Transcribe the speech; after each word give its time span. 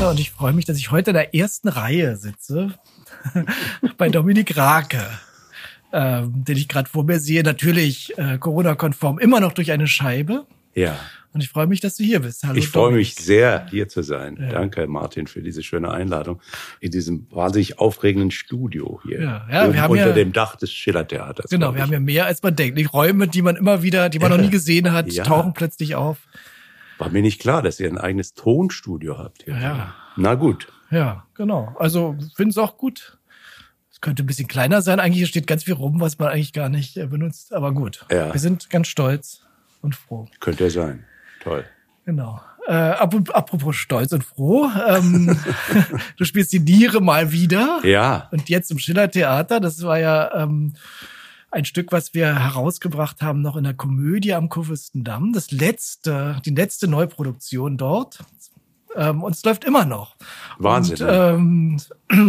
Theater 0.00 0.10
und 0.12 0.20
ich 0.20 0.30
freue 0.30 0.54
mich, 0.54 0.64
dass 0.64 0.78
ich 0.78 0.90
heute 0.90 1.10
in 1.10 1.14
der 1.14 1.34
ersten 1.34 1.68
Reihe 1.68 2.16
sitze 2.16 2.72
bei 3.98 4.08
Dominik 4.08 4.56
Rake, 4.56 5.04
ähm, 5.92 6.32
den 6.42 6.56
ich 6.56 6.68
gerade 6.68 6.88
vor 6.88 7.04
mir 7.04 7.20
sehe. 7.20 7.42
Natürlich 7.42 8.16
äh, 8.16 8.38
Corona-konform, 8.38 9.18
immer 9.18 9.40
noch 9.40 9.52
durch 9.52 9.72
eine 9.72 9.86
Scheibe. 9.86 10.46
Ja. 10.74 10.98
Und 11.34 11.42
ich 11.42 11.50
freue 11.50 11.66
mich, 11.66 11.80
dass 11.80 11.96
du 11.96 12.02
hier 12.02 12.20
bist. 12.20 12.44
Hallo. 12.44 12.56
Ich 12.56 12.68
freue 12.68 12.92
mich 12.92 13.14
sehr, 13.14 13.66
hier 13.68 13.88
zu 13.88 14.02
sein. 14.02 14.38
Ja. 14.40 14.48
Danke, 14.48 14.86
Martin, 14.86 15.26
für 15.26 15.42
diese 15.42 15.62
schöne 15.62 15.90
Einladung 15.90 16.40
in 16.80 16.90
diesem 16.90 17.26
wahnsinnig 17.30 17.78
aufregenden 17.78 18.30
Studio 18.30 19.00
hier. 19.04 19.20
Ja, 19.20 19.46
ja 19.52 19.72
wir 19.72 19.82
haben 19.82 19.90
unter 19.90 20.14
dem 20.14 20.32
Dach 20.32 20.56
des 20.56 20.72
Schiller-Theaters. 20.72 21.50
Genau, 21.50 21.74
wir 21.74 21.82
haben 21.82 21.92
ja 21.92 22.00
mehr 22.00 22.24
als 22.24 22.42
man 22.42 22.56
denkt. 22.56 22.78
Die 22.78 22.84
Räume, 22.84 23.28
die 23.28 23.42
man 23.42 23.56
immer 23.56 23.82
wieder, 23.82 24.08
die 24.08 24.18
man 24.18 24.30
noch 24.30 24.40
nie 24.40 24.50
gesehen 24.50 24.92
hat, 24.92 25.12
ja. 25.12 25.24
tauchen 25.24 25.52
plötzlich 25.52 25.94
auf. 25.94 26.16
War 27.00 27.08
mir 27.08 27.22
nicht 27.22 27.40
klar, 27.40 27.62
dass 27.62 27.80
ihr 27.80 27.88
ein 27.88 27.96
eigenes 27.96 28.34
Tonstudio 28.34 29.16
habt. 29.16 29.44
Hier. 29.44 29.58
Ja. 29.58 29.94
Na 30.16 30.34
gut. 30.34 30.68
Ja, 30.90 31.24
genau. 31.34 31.74
Also 31.78 32.14
finde 32.36 32.50
es 32.50 32.58
auch 32.58 32.76
gut. 32.76 33.18
Es 33.90 34.02
könnte 34.02 34.22
ein 34.22 34.26
bisschen 34.26 34.48
kleiner 34.48 34.82
sein. 34.82 35.00
Eigentlich 35.00 35.26
steht 35.26 35.46
ganz 35.46 35.64
viel 35.64 35.74
rum, 35.74 36.00
was 36.00 36.18
man 36.18 36.28
eigentlich 36.28 36.52
gar 36.52 36.68
nicht 36.68 36.98
äh, 36.98 37.06
benutzt. 37.06 37.54
Aber 37.54 37.72
gut. 37.72 38.04
Ja. 38.10 38.34
Wir 38.34 38.38
sind 38.38 38.68
ganz 38.68 38.88
stolz 38.88 39.40
und 39.80 39.96
froh. 39.96 40.28
Könnte 40.40 40.64
ja 40.64 40.70
sein. 40.70 41.04
Toll. 41.42 41.64
Genau. 42.04 42.38
Äh, 42.66 42.74
apropos 42.74 43.76
stolz 43.76 44.12
und 44.12 44.22
froh, 44.22 44.70
ähm, 44.86 45.38
du 46.18 46.24
spielst 46.26 46.52
die 46.52 46.60
Niere 46.60 47.00
mal 47.00 47.32
wieder. 47.32 47.80
Ja. 47.82 48.28
Und 48.30 48.50
jetzt 48.50 48.70
im 48.70 48.78
Schiller 48.78 49.10
Theater, 49.10 49.58
das 49.58 49.82
war 49.82 49.98
ja 49.98 50.42
ähm, 50.42 50.74
ein 51.50 51.64
Stück, 51.64 51.92
was 51.92 52.14
wir 52.14 52.38
herausgebracht 52.38 53.22
haben, 53.22 53.42
noch 53.42 53.56
in 53.56 53.64
der 53.64 53.74
Komödie 53.74 54.34
am 54.34 54.48
Kurfürstendamm. 54.48 55.32
Das 55.32 55.50
letzte, 55.50 56.40
die 56.44 56.54
letzte 56.54 56.88
Neuproduktion 56.88 57.76
dort. 57.76 58.20
Ähm, 58.96 59.22
und 59.22 59.34
es 59.34 59.44
läuft 59.44 59.64
immer 59.64 59.84
noch. 59.84 60.16
Wahnsinn. 60.58 61.06
Und, 61.06 61.08
ähm, 61.08 61.80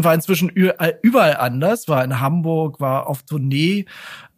war 0.04 0.14
inzwischen 0.14 0.50
überall 0.50 1.38
anders, 1.38 1.88
war 1.88 2.04
in 2.04 2.20
Hamburg, 2.20 2.80
war 2.80 3.08
auf 3.08 3.24
Tournee, 3.24 3.86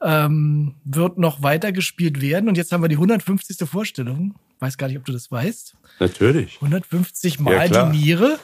ähm, 0.01 0.75
wird 0.85 1.17
noch 1.17 1.43
weitergespielt 1.43 2.21
werden. 2.21 2.47
Und 2.47 2.57
jetzt 2.57 2.71
haben 2.71 2.81
wir 2.81 2.89
die 2.89 2.97
150. 2.97 3.67
Vorstellung 3.67 4.35
weiß 4.63 4.77
gar 4.77 4.87
nicht, 4.87 4.97
ob 4.97 5.05
du 5.05 5.11
das 5.11 5.29
weißt. 5.29 5.75
Natürlich. 5.99 6.55
150 6.55 7.39
Mal 7.39 7.69
ja, 7.69 7.85
die 7.85 7.97
Niere. 7.97 8.39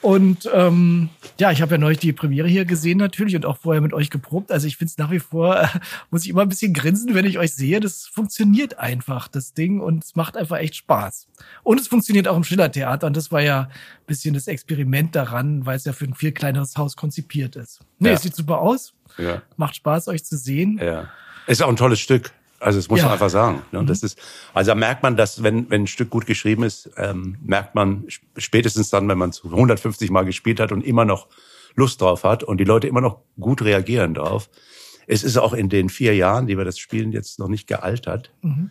Und 0.00 0.48
ähm, 0.52 1.08
ja, 1.38 1.50
ich 1.50 1.62
habe 1.62 1.72
ja 1.72 1.78
neulich 1.78 1.98
die 1.98 2.12
Premiere 2.12 2.48
hier 2.48 2.64
gesehen 2.64 2.98
natürlich 2.98 3.34
und 3.36 3.46
auch 3.46 3.58
vorher 3.58 3.80
mit 3.80 3.92
euch 3.92 4.10
geprobt. 4.10 4.52
Also 4.52 4.66
ich 4.66 4.76
finde 4.76 4.90
es 4.90 4.98
nach 4.98 5.10
wie 5.10 5.18
vor, 5.18 5.60
äh, 5.60 5.66
muss 6.10 6.24
ich 6.24 6.30
immer 6.30 6.42
ein 6.42 6.48
bisschen 6.48 6.72
grinsen, 6.72 7.14
wenn 7.14 7.24
ich 7.24 7.38
euch 7.38 7.54
sehe. 7.54 7.80
Das 7.80 8.06
funktioniert 8.06 8.78
einfach, 8.78 9.28
das 9.28 9.54
Ding, 9.54 9.80
und 9.80 10.04
es 10.04 10.16
macht 10.16 10.36
einfach 10.36 10.58
echt 10.58 10.76
Spaß. 10.76 11.26
Und 11.62 11.80
es 11.80 11.88
funktioniert 11.88 12.28
auch 12.28 12.36
im 12.36 12.44
Schillertheater 12.44 13.06
und 13.06 13.16
das 13.16 13.32
war 13.32 13.40
ja 13.40 13.62
ein 13.62 14.06
bisschen 14.06 14.34
das 14.34 14.46
Experiment 14.46 15.14
daran, 15.14 15.66
weil 15.66 15.76
es 15.76 15.84
ja 15.84 15.92
für 15.92 16.04
ein 16.04 16.14
viel 16.14 16.32
kleineres 16.32 16.76
Haus 16.76 16.96
konzipiert 16.96 17.56
ist. 17.56 17.80
Nee, 17.98 18.08
ja. 18.08 18.14
es 18.14 18.22
sieht 18.22 18.34
super 18.34 18.58
aus. 18.58 18.94
Ja. 19.16 19.42
Macht 19.56 19.76
Spaß, 19.76 20.08
euch 20.08 20.24
zu 20.24 20.36
sehen. 20.36 20.78
Ja. 20.82 21.08
Ist 21.46 21.62
auch 21.62 21.68
ein 21.68 21.76
tolles 21.76 22.00
Stück. 22.00 22.32
Also 22.60 22.78
das 22.78 22.88
muss 22.88 22.98
ja. 22.98 23.04
man 23.04 23.12
einfach 23.12 23.30
sagen. 23.30 23.62
Ne? 23.72 23.82
Mhm. 23.82 23.86
Das 23.86 24.02
ist, 24.02 24.18
also 24.52 24.70
da 24.70 24.74
merkt 24.74 25.02
man, 25.02 25.16
dass 25.16 25.42
wenn, 25.42 25.70
wenn 25.70 25.82
ein 25.82 25.86
Stück 25.86 26.10
gut 26.10 26.26
geschrieben 26.26 26.64
ist, 26.64 26.90
ähm, 26.96 27.36
merkt 27.42 27.74
man 27.74 28.04
spätestens 28.36 28.90
dann, 28.90 29.08
wenn 29.08 29.18
man 29.18 29.30
es 29.30 29.44
150 29.44 30.10
Mal 30.10 30.24
gespielt 30.24 30.58
hat 30.60 30.72
und 30.72 30.84
immer 30.84 31.04
noch 31.04 31.28
Lust 31.74 32.00
drauf 32.00 32.24
hat 32.24 32.42
und 32.42 32.58
die 32.58 32.64
Leute 32.64 32.88
immer 32.88 33.00
noch 33.00 33.20
gut 33.38 33.62
reagieren 33.62 34.14
drauf. 34.14 34.50
Es 35.06 35.22
ist 35.22 35.36
auch 35.38 35.52
in 35.52 35.68
den 35.68 35.88
vier 35.88 36.14
Jahren, 36.14 36.46
die 36.46 36.58
wir 36.58 36.64
das 36.64 36.78
spielen, 36.78 37.12
jetzt 37.12 37.38
noch 37.38 37.48
nicht 37.48 37.66
gealtert. 37.66 38.32
Mhm. 38.42 38.70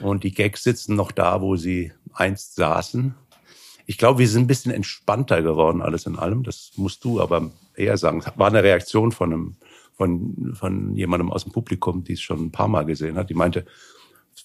Und 0.00 0.24
die 0.24 0.32
Gags 0.32 0.62
sitzen 0.62 0.96
noch 0.96 1.12
da, 1.12 1.40
wo 1.40 1.56
sie 1.56 1.92
einst 2.12 2.56
saßen. 2.56 3.14
Ich 3.86 3.98
glaube, 3.98 4.20
wir 4.20 4.28
sind 4.28 4.44
ein 4.44 4.46
bisschen 4.46 4.72
entspannter 4.72 5.42
geworden, 5.42 5.82
alles 5.82 6.06
in 6.06 6.16
allem. 6.16 6.42
Das 6.42 6.72
musst 6.76 7.04
du 7.04 7.20
aber 7.20 7.50
eher 7.74 7.96
sagen. 7.96 8.22
War 8.36 8.48
eine 8.48 8.62
Reaktion 8.62 9.10
von 9.10 9.32
einem 9.32 9.56
von, 10.00 10.54
von 10.54 10.96
jemandem 10.96 11.30
aus 11.30 11.44
dem 11.44 11.52
Publikum, 11.52 12.04
die 12.04 12.14
es 12.14 12.22
schon 12.22 12.46
ein 12.46 12.50
paar 12.50 12.68
Mal 12.68 12.86
gesehen 12.86 13.18
hat. 13.18 13.28
Die 13.28 13.34
meinte, 13.34 13.66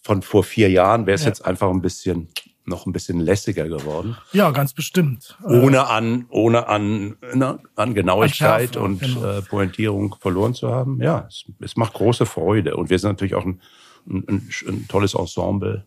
von 0.04 0.22
vor 0.22 0.44
vier 0.44 0.70
Jahren 0.70 1.06
wäre 1.06 1.16
es 1.16 1.22
ja. 1.22 1.30
jetzt 1.30 1.46
einfach 1.46 1.70
ein 1.70 1.82
bisschen 1.82 2.28
noch 2.66 2.86
ein 2.86 2.92
bisschen 2.92 3.22
lässiger 3.22 3.70
geworden. 3.70 4.18
Ja, 4.34 4.52
ganz 4.52 4.74
bestimmt. 4.74 5.38
Ohne 5.46 5.88
an, 5.88 6.26
ohne 6.30 6.68
an, 6.68 7.16
ne, 7.34 7.60
an 7.78 7.94
Genauigkeit 7.94 8.76
und 8.76 9.00
genau. 9.00 9.24
äh, 9.24 9.42
Pointierung 9.44 10.18
verloren 10.20 10.54
zu 10.54 10.70
haben. 10.70 11.02
Ja, 11.02 11.26
es, 11.30 11.46
es, 11.62 11.78
macht 11.78 11.94
große 11.94 12.26
Freude. 12.26 12.76
Und 12.76 12.90
wir 12.90 13.00
sind 13.00 13.12
natürlich 13.12 13.36
auch 13.36 13.46
ein, 13.46 13.62
ein, 14.10 14.50
ein, 14.68 14.88
tolles 14.90 15.14
Ensemble. 15.14 15.86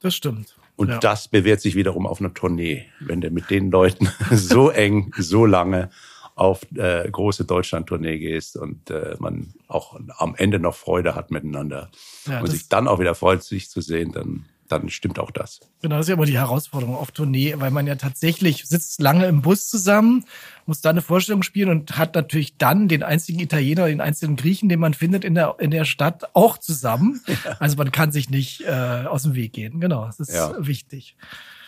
Das 0.00 0.14
stimmt. 0.14 0.56
Und 0.76 0.88
ja. 0.88 0.98
das 0.98 1.28
bewährt 1.28 1.60
sich 1.60 1.74
wiederum 1.74 2.06
auf 2.06 2.20
einer 2.20 2.32
Tournee, 2.32 2.86
wenn 3.00 3.20
der 3.20 3.32
mit 3.32 3.50
den 3.50 3.70
Leuten 3.70 4.08
so 4.30 4.70
eng, 4.70 5.12
so 5.18 5.44
lange 5.44 5.90
auf 6.40 6.62
äh, 6.74 7.08
große 7.10 7.44
Deutschland-Tournee 7.44 8.18
gehst 8.18 8.56
und 8.56 8.88
äh, 8.88 9.14
man 9.18 9.52
auch 9.68 10.00
am 10.16 10.34
Ende 10.34 10.58
noch 10.58 10.74
Freude 10.74 11.14
hat 11.14 11.30
miteinander 11.30 11.90
ja, 12.26 12.40
und 12.40 12.46
sich 12.46 12.70
dann 12.70 12.88
auch 12.88 12.98
wieder 12.98 13.14
freut, 13.14 13.42
sich 13.42 13.68
zu 13.68 13.82
sehen, 13.82 14.12
dann 14.12 14.46
dann 14.68 14.88
stimmt 14.88 15.18
auch 15.18 15.32
das. 15.32 15.58
Genau, 15.82 15.96
das 15.96 16.06
ist 16.06 16.10
ja 16.10 16.14
immer 16.14 16.26
die 16.26 16.38
Herausforderung 16.38 16.94
auf 16.96 17.10
Tournee, 17.10 17.56
weil 17.58 17.72
man 17.72 17.88
ja 17.88 17.96
tatsächlich 17.96 18.68
sitzt 18.68 19.00
lange 19.00 19.26
im 19.26 19.42
Bus 19.42 19.68
zusammen, 19.68 20.24
muss 20.64 20.80
da 20.80 20.90
eine 20.90 21.02
Vorstellung 21.02 21.42
spielen 21.42 21.70
und 21.70 21.98
hat 21.98 22.14
natürlich 22.14 22.56
dann 22.56 22.86
den 22.86 23.02
einzigen 23.02 23.40
Italiener, 23.40 23.86
den 23.86 24.00
einzigen 24.00 24.36
Griechen, 24.36 24.68
den 24.68 24.78
man 24.78 24.94
findet 24.94 25.24
in 25.24 25.34
der 25.34 25.56
in 25.58 25.72
der 25.72 25.84
Stadt, 25.84 26.34
auch 26.34 26.56
zusammen. 26.56 27.20
Ja. 27.44 27.56
Also 27.58 27.76
man 27.76 27.90
kann 27.90 28.12
sich 28.12 28.28
nicht 28.30 28.62
äh, 28.62 29.04
aus 29.06 29.22
dem 29.22 29.34
Weg 29.34 29.54
gehen. 29.54 29.80
Genau, 29.80 30.04
das 30.06 30.20
ist 30.20 30.34
ja. 30.34 30.54
wichtig. 30.58 31.16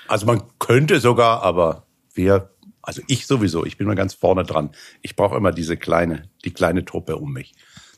Also 0.06 0.27
man 0.27 0.43
könnte 0.59 1.00
sogar, 1.00 1.43
aber 1.43 1.87
wir 2.15 2.52
also 2.82 3.03
ich 3.06 3.26
sowieso, 3.26 3.65
ich 3.65 3.76
bin 3.76 3.87
mal 3.87 3.94
ganz 3.94 4.15
vorne 4.15 4.44
dran. 4.44 4.70
Ich 5.00 5.16
brauche 5.16 5.37
immer 5.37 5.53
diese 5.53 5.76
kleine, 5.76 6.28
die 6.44 6.53
kleine 6.53 6.84
Truppe 6.84 7.16
um 7.16 7.32
mich. 7.32 7.53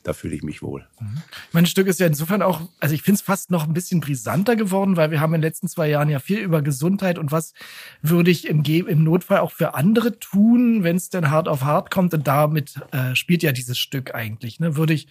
Da 0.04 0.12
fühle 0.12 0.36
ich 0.36 0.42
mich 0.42 0.62
wohl. 0.62 0.86
Mhm. 1.00 1.22
Mein 1.52 1.64
Stück 1.64 1.86
ist 1.86 1.98
ja 1.98 2.06
insofern 2.06 2.42
auch, 2.42 2.60
also 2.78 2.94
ich 2.94 3.00
finde 3.00 3.16
es 3.16 3.22
fast 3.22 3.50
noch 3.50 3.66
ein 3.66 3.72
bisschen 3.72 4.00
brisanter 4.00 4.54
geworden, 4.54 4.98
weil 4.98 5.10
wir 5.10 5.20
haben 5.20 5.32
in 5.32 5.40
den 5.40 5.48
letzten 5.48 5.66
zwei 5.66 5.88
Jahren 5.88 6.10
ja 6.10 6.18
viel 6.18 6.40
über 6.40 6.60
Gesundheit 6.60 7.18
und 7.18 7.32
was 7.32 7.54
würde 8.02 8.30
ich 8.30 8.46
im, 8.46 8.62
im 8.62 9.02
Notfall 9.02 9.38
auch 9.38 9.52
für 9.52 9.72
andere 9.72 10.18
tun, 10.18 10.84
wenn 10.84 10.96
es 10.96 11.08
denn 11.08 11.30
hart 11.30 11.48
auf 11.48 11.62
hart 11.62 11.90
kommt. 11.90 12.12
Und 12.12 12.26
damit 12.26 12.74
äh, 12.92 13.14
spielt 13.16 13.42
ja 13.42 13.52
dieses 13.52 13.78
Stück 13.78 14.14
eigentlich. 14.14 14.60
Ne? 14.60 14.76
Würde 14.76 14.92
ich 14.92 15.08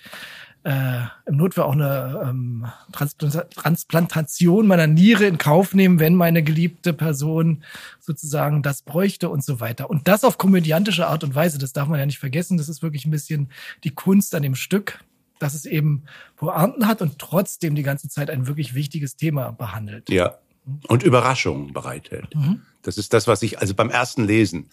äh, 0.63 1.01
im 1.25 1.38
Notfall 1.38 1.66
auch 1.66 1.74
eine 1.74 2.22
ähm, 2.29 2.66
Transplantation 2.91 4.66
meiner 4.66 4.88
Niere 4.88 5.25
in 5.25 5.38
Kauf 5.38 5.74
nehmen, 5.74 6.00
wenn 6.00 6.16
meine 6.16 6.41
geliebte 6.41 6.94
Person 6.94 7.63
sozusagen 8.00 8.63
das 8.63 8.81
bräuchte 8.81 9.29
und 9.29 9.44
so 9.44 9.59
weiter. 9.59 9.90
Und 9.90 10.07
das 10.07 10.24
auf 10.24 10.38
komödiantische 10.38 11.07
Art 11.07 11.24
und 11.24 11.35
Weise, 11.35 11.57
das 11.57 11.74
darf 11.74 11.88
man 11.88 12.00
ja 12.00 12.06
nicht 12.06 12.19
vergessen. 12.19 12.57
Das 12.57 12.69
ist 12.69 12.81
wirklich 12.81 13.06
ein 13.06 13.12
bisschen 13.12 13.50
die 13.84 13.91
Kunst 13.91 14.35
an 14.35 14.44
dem 14.44 14.56
Stück, 14.56 15.03
dass 15.40 15.53
es 15.53 15.66
eben 15.66 16.03
Pointen 16.38 16.88
hat 16.88 17.01
und 17.01 17.19
trotzdem 17.19 17.75
die 17.75 17.84
ganze 17.84 18.07
Zeit 18.07 18.30
ein 18.30 18.47
wirklich 18.47 18.74
wichtiges 18.74 19.18
Thema 19.18 19.51
behandelt. 19.51 20.09
Ja. 20.09 20.38
Und 20.88 21.03
Überraschungen 21.03 21.74
bereithält. 21.74 22.33
Mhm. 22.36 22.62
Das 22.83 22.98
ist 22.98 23.13
das, 23.13 23.27
was 23.27 23.42
ich 23.42 23.60
also 23.60 23.74
beim 23.74 23.89
ersten 23.89 24.25
Lesen 24.25 24.69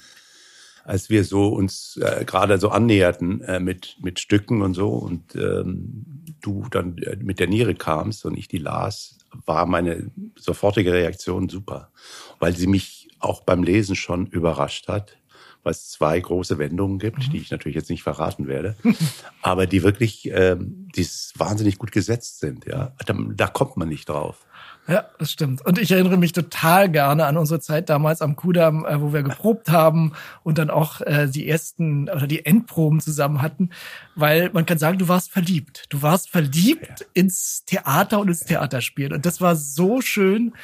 als 0.91 1.09
wir 1.09 1.23
so 1.23 1.47
uns 1.47 1.99
äh, 2.03 2.25
gerade 2.25 2.59
so 2.59 2.71
annäherten 2.71 3.43
äh, 3.43 3.61
mit 3.61 3.97
mit 4.01 4.19
Stücken 4.19 4.61
und 4.61 4.75
so 4.75 4.89
und 4.89 5.37
ähm, 5.37 6.05
du 6.41 6.67
dann 6.69 6.99
äh, 6.99 7.15
mit 7.15 7.39
der 7.39 7.47
Niere 7.47 7.77
kamst 7.77 8.25
und 8.25 8.37
ich 8.37 8.49
die 8.49 8.59
las, 8.59 9.17
war 9.47 9.67
meine 9.67 10.11
sofortige 10.35 10.93
Reaktion 10.93 11.49
super, 11.49 11.93
weil 12.41 12.57
sie 12.57 12.67
mich 12.67 13.09
auch 13.21 13.43
beim 13.43 13.63
Lesen 13.63 13.95
schon 13.95 14.27
überrascht 14.27 14.89
hat, 14.89 15.17
weil 15.63 15.71
es 15.71 15.91
zwei 15.91 16.19
große 16.19 16.59
Wendungen 16.59 16.99
gibt, 16.99 17.29
mhm. 17.29 17.31
die 17.31 17.39
ich 17.39 17.53
natürlich 17.53 17.77
jetzt 17.77 17.91
nicht 17.91 18.03
verraten 18.03 18.49
werde, 18.49 18.75
aber 19.43 19.69
die 19.69 19.85
wirklich, 19.85 20.29
ähm, 20.33 20.89
die 20.97 21.07
wahnsinnig 21.37 21.79
gut 21.79 21.93
gesetzt 21.93 22.41
sind. 22.41 22.67
Ja, 22.67 22.97
da, 23.07 23.15
da 23.37 23.47
kommt 23.47 23.77
man 23.77 23.89
nicht 23.89 24.09
drauf. 24.09 24.45
Ja, 24.91 25.05
das 25.21 25.31
stimmt. 25.31 25.65
Und 25.65 25.79
ich 25.79 25.93
erinnere 25.93 26.17
mich 26.17 26.33
total 26.33 26.91
gerne 26.91 27.27
an 27.27 27.37
unsere 27.37 27.61
Zeit 27.61 27.89
damals 27.89 28.21
am 28.23 28.35
Kudamm, 28.35 28.85
äh, 28.85 29.01
wo 29.01 29.13
wir 29.13 29.23
geprobt 29.23 29.71
haben 29.71 30.15
und 30.43 30.59
dann 30.59 30.69
auch 30.69 31.01
äh, 31.03 31.29
die 31.29 31.49
ersten 31.49 32.09
oder 32.09 32.27
die 32.27 32.45
Endproben 32.45 32.99
zusammen 32.99 33.41
hatten, 33.41 33.71
weil 34.17 34.51
man 34.53 34.67
kann 34.67 34.79
sagen, 34.79 34.99
du 34.99 35.07
warst 35.07 35.31
verliebt. 35.31 35.85
Du 35.91 36.03
warst 36.03 36.29
verliebt 36.29 37.01
ja. 37.01 37.07
ins 37.15 37.65
Theater 37.67 38.19
und 38.19 38.27
ins 38.27 38.41
Theaterspielen. 38.41 39.13
Und 39.13 39.27
das 39.27 39.41
war 39.41 39.55
so 39.55 40.01
schön, 40.01 40.55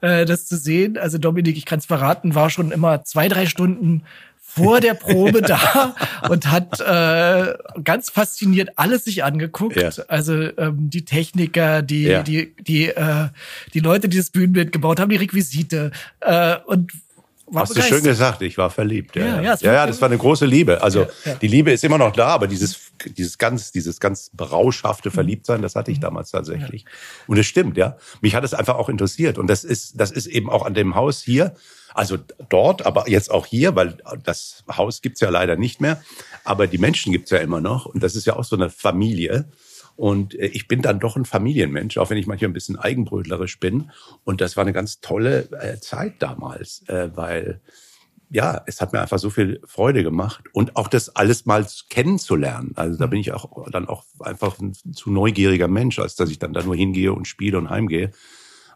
äh, 0.00 0.24
das 0.24 0.46
zu 0.46 0.56
sehen. 0.56 0.98
Also 0.98 1.18
Dominik, 1.18 1.56
ich 1.56 1.64
kann 1.64 1.78
es 1.78 1.86
verraten, 1.86 2.34
war 2.34 2.50
schon 2.50 2.72
immer 2.72 3.04
zwei, 3.04 3.28
drei 3.28 3.46
Stunden 3.46 4.02
vor 4.56 4.80
der 4.80 4.94
Probe 4.94 5.42
da 5.42 5.94
und 6.28 6.50
hat 6.50 6.80
äh, 6.80 7.54
ganz 7.84 8.10
fasziniert 8.10 8.70
alles 8.76 9.04
sich 9.04 9.22
angeguckt. 9.24 9.76
Ja. 9.76 9.90
Also 10.08 10.34
ähm, 10.34 10.90
die 10.90 11.04
Techniker, 11.04 11.82
die 11.82 12.04
ja. 12.04 12.22
die 12.22 12.54
die 12.60 12.88
äh, 12.88 13.28
die 13.74 13.80
Leute, 13.80 14.08
die 14.08 14.16
das 14.16 14.30
Bühnenbild 14.30 14.72
gebaut 14.72 14.98
haben, 15.00 15.10
die 15.10 15.16
Requisite 15.16 15.90
äh, 16.20 16.56
und 16.66 16.92
war 17.48 17.62
Hast 17.62 17.76
du 17.76 17.82
schön 17.82 18.02
gesagt, 18.02 18.42
ich 18.42 18.58
war 18.58 18.70
verliebt. 18.70 19.14
Ja, 19.14 19.40
ja, 19.40 19.54
ja, 19.60 19.72
ja, 19.72 19.86
das 19.86 20.00
war 20.00 20.08
eine 20.08 20.18
große 20.18 20.46
Liebe. 20.46 20.82
Also 20.82 21.06
die 21.40 21.46
Liebe 21.46 21.70
ist 21.70 21.84
immer 21.84 21.98
noch 21.98 22.12
da, 22.12 22.26
aber 22.26 22.48
dieses 22.48 22.85
dieses 23.04 23.38
ganz, 23.38 23.72
dieses 23.72 24.00
ganz 24.00 24.30
berauschhafte 24.32 25.10
Verliebtsein, 25.10 25.62
das 25.62 25.74
hatte 25.74 25.90
ich 25.90 26.00
damals 26.00 26.30
tatsächlich. 26.30 26.84
Und 27.26 27.38
es 27.38 27.46
stimmt, 27.46 27.76
ja. 27.76 27.96
Mich 28.20 28.34
hat 28.34 28.44
es 28.44 28.54
einfach 28.54 28.76
auch 28.76 28.88
interessiert. 28.88 29.38
Und 29.38 29.48
das 29.48 29.64
ist, 29.64 30.00
das 30.00 30.10
ist 30.10 30.26
eben 30.26 30.50
auch 30.50 30.64
an 30.64 30.74
dem 30.74 30.94
Haus 30.94 31.22
hier, 31.22 31.54
also 31.94 32.18
dort, 32.50 32.84
aber 32.84 33.08
jetzt 33.08 33.30
auch 33.30 33.46
hier, 33.46 33.74
weil 33.74 33.96
das 34.22 34.64
Haus 34.70 35.00
gibt's 35.00 35.20
ja 35.20 35.30
leider 35.30 35.56
nicht 35.56 35.80
mehr. 35.80 36.02
Aber 36.44 36.66
die 36.66 36.78
Menschen 36.78 37.10
gibt's 37.12 37.30
ja 37.30 37.38
immer 37.38 37.60
noch. 37.60 37.86
Und 37.86 38.02
das 38.02 38.16
ist 38.16 38.26
ja 38.26 38.36
auch 38.36 38.44
so 38.44 38.56
eine 38.56 38.68
Familie. 38.68 39.48
Und 39.96 40.34
äh, 40.34 40.46
ich 40.46 40.68
bin 40.68 40.82
dann 40.82 41.00
doch 41.00 41.16
ein 41.16 41.24
Familienmensch, 41.24 41.96
auch 41.98 42.10
wenn 42.10 42.18
ich 42.18 42.26
manchmal 42.26 42.50
ein 42.50 42.54
bisschen 42.54 42.78
eigenbrötlerisch 42.78 43.58
bin. 43.58 43.90
Und 44.24 44.40
das 44.40 44.56
war 44.56 44.62
eine 44.62 44.74
ganz 44.74 45.00
tolle 45.00 45.48
äh, 45.52 45.80
Zeit 45.80 46.14
damals, 46.18 46.86
äh, 46.88 47.08
weil 47.16 47.60
ja, 48.30 48.62
es 48.66 48.80
hat 48.80 48.92
mir 48.92 49.00
einfach 49.00 49.18
so 49.18 49.30
viel 49.30 49.60
Freude 49.64 50.02
gemacht 50.02 50.44
und 50.52 50.76
auch 50.76 50.88
das 50.88 51.14
alles 51.14 51.46
mal 51.46 51.66
kennenzulernen. 51.88 52.72
Also 52.74 52.98
da 52.98 53.06
bin 53.06 53.20
ich 53.20 53.32
auch 53.32 53.70
dann 53.70 53.88
auch 53.88 54.04
einfach 54.20 54.58
ein 54.58 54.72
zu 54.72 55.10
neugieriger 55.10 55.68
Mensch, 55.68 55.98
als 55.98 56.16
dass 56.16 56.30
ich 56.30 56.38
dann 56.38 56.52
da 56.52 56.62
nur 56.62 56.74
hingehe 56.74 57.12
und 57.12 57.26
spiele 57.28 57.58
und 57.58 57.70
heimgehe 57.70 58.10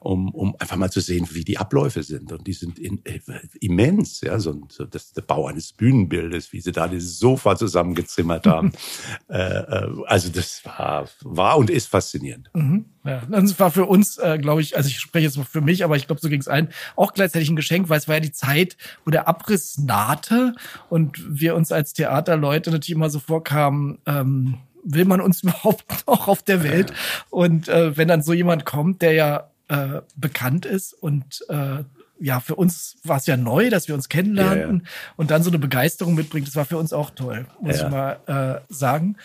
um, 0.01 0.35
um 0.35 0.57
einfach 0.59 0.77
mal 0.77 0.91
zu 0.91 1.01
sehen, 1.01 1.29
wie 1.33 1.45
die 1.45 1.59
Abläufe 1.59 2.03
sind. 2.03 2.33
Und 2.33 2.47
die 2.47 2.55
sind 2.55 2.79
in, 2.79 3.05
äh, 3.05 3.21
immens, 3.61 4.23
ja, 4.23 4.39
so, 4.39 4.59
so 4.71 4.85
das, 4.87 5.13
der 5.13 5.23
Bau 5.23 5.47
eines 5.47 5.75
Bühnenbildes, 5.75 6.53
wie 6.53 6.61
sie 6.61 6.73
da 6.73 6.89
dieses 6.89 7.19
Sofa 7.19 7.55
zusammengezimmert 7.55 8.47
haben. 8.47 8.73
äh, 9.29 9.37
äh, 9.39 9.89
also 10.07 10.31
das 10.31 10.63
war, 10.65 11.07
war 11.23 11.59
und 11.59 11.69
ist 11.69 11.89
faszinierend. 11.89 12.51
Mhm. 12.55 12.87
Ja, 13.05 13.23
das 13.31 13.59
war 13.59 13.71
für 13.71 13.87
uns, 13.87 14.17
äh, 14.19 14.39
glaube 14.39 14.63
ich, 14.63 14.77
also 14.77 14.89
ich 14.89 14.99
spreche 14.99 15.27
jetzt 15.27 15.39
für 15.39 15.61
mich, 15.61 15.85
aber 15.85 15.97
ich 15.97 16.07
glaube, 16.07 16.21
so 16.21 16.29
ging 16.29 16.41
es 16.41 16.49
ein, 16.49 16.69
auch 16.97 17.13
gleichzeitig 17.13 17.51
ein 17.51 17.57
Geschenk, 17.57 17.89
weil 17.89 17.99
es 17.99 18.09
war 18.09 18.17
ja 18.17 18.21
die 18.21 18.33
Zeit, 18.33 18.77
wo 19.05 19.11
der 19.11 19.29
Abriss 19.29 19.79
nahte 19.79 20.55
und 20.89 21.23
wir 21.29 21.57
uns 21.57 21.73
als 21.73 21.93
Theaterleute 21.93 22.71
natürlich 22.71 22.97
immer 22.97 23.11
so 23.11 23.19
vorkamen, 23.19 23.99
ähm, 24.07 24.59
will 24.83 25.05
man 25.05 25.21
uns 25.21 25.43
überhaupt 25.43 26.07
noch 26.07 26.29
auf 26.29 26.43
der 26.43 26.63
Welt? 26.63 26.93
Und 27.31 27.69
äh, 27.69 27.97
wenn 27.97 28.09
dann 28.09 28.23
so 28.23 28.33
jemand 28.33 28.65
kommt, 28.65 29.03
der 29.03 29.13
ja 29.13 29.50
äh, 29.71 30.03
bekannt 30.17 30.67
ist 30.67 30.93
und 30.93 31.45
äh, 31.49 31.85
ja, 32.19 32.41
für 32.41 32.57
uns 32.57 32.97
war 33.03 33.17
es 33.17 33.27
ja 33.27 33.37
neu, 33.37 33.71
dass 33.71 33.89
wir 33.89 33.95
uns 33.95 34.11
kennenlernten 34.11 34.79
ja, 34.79 34.85
ja. 34.85 35.15
und 35.17 35.31
dann 35.31 35.43
so 35.43 35.49
eine 35.49 35.59
Begeisterung 35.59 36.15
mitbringt. 36.15 36.47
Das 36.47 36.57
war 36.57 36.67
für 36.67 36.77
uns 36.77 36.93
auch 36.93 37.11
toll, 37.11 37.47
muss 37.61 37.79
ja. 37.79 37.87
ich 37.87 37.91
mal 37.91 38.63
äh, 38.69 38.73
sagen. 38.73 39.17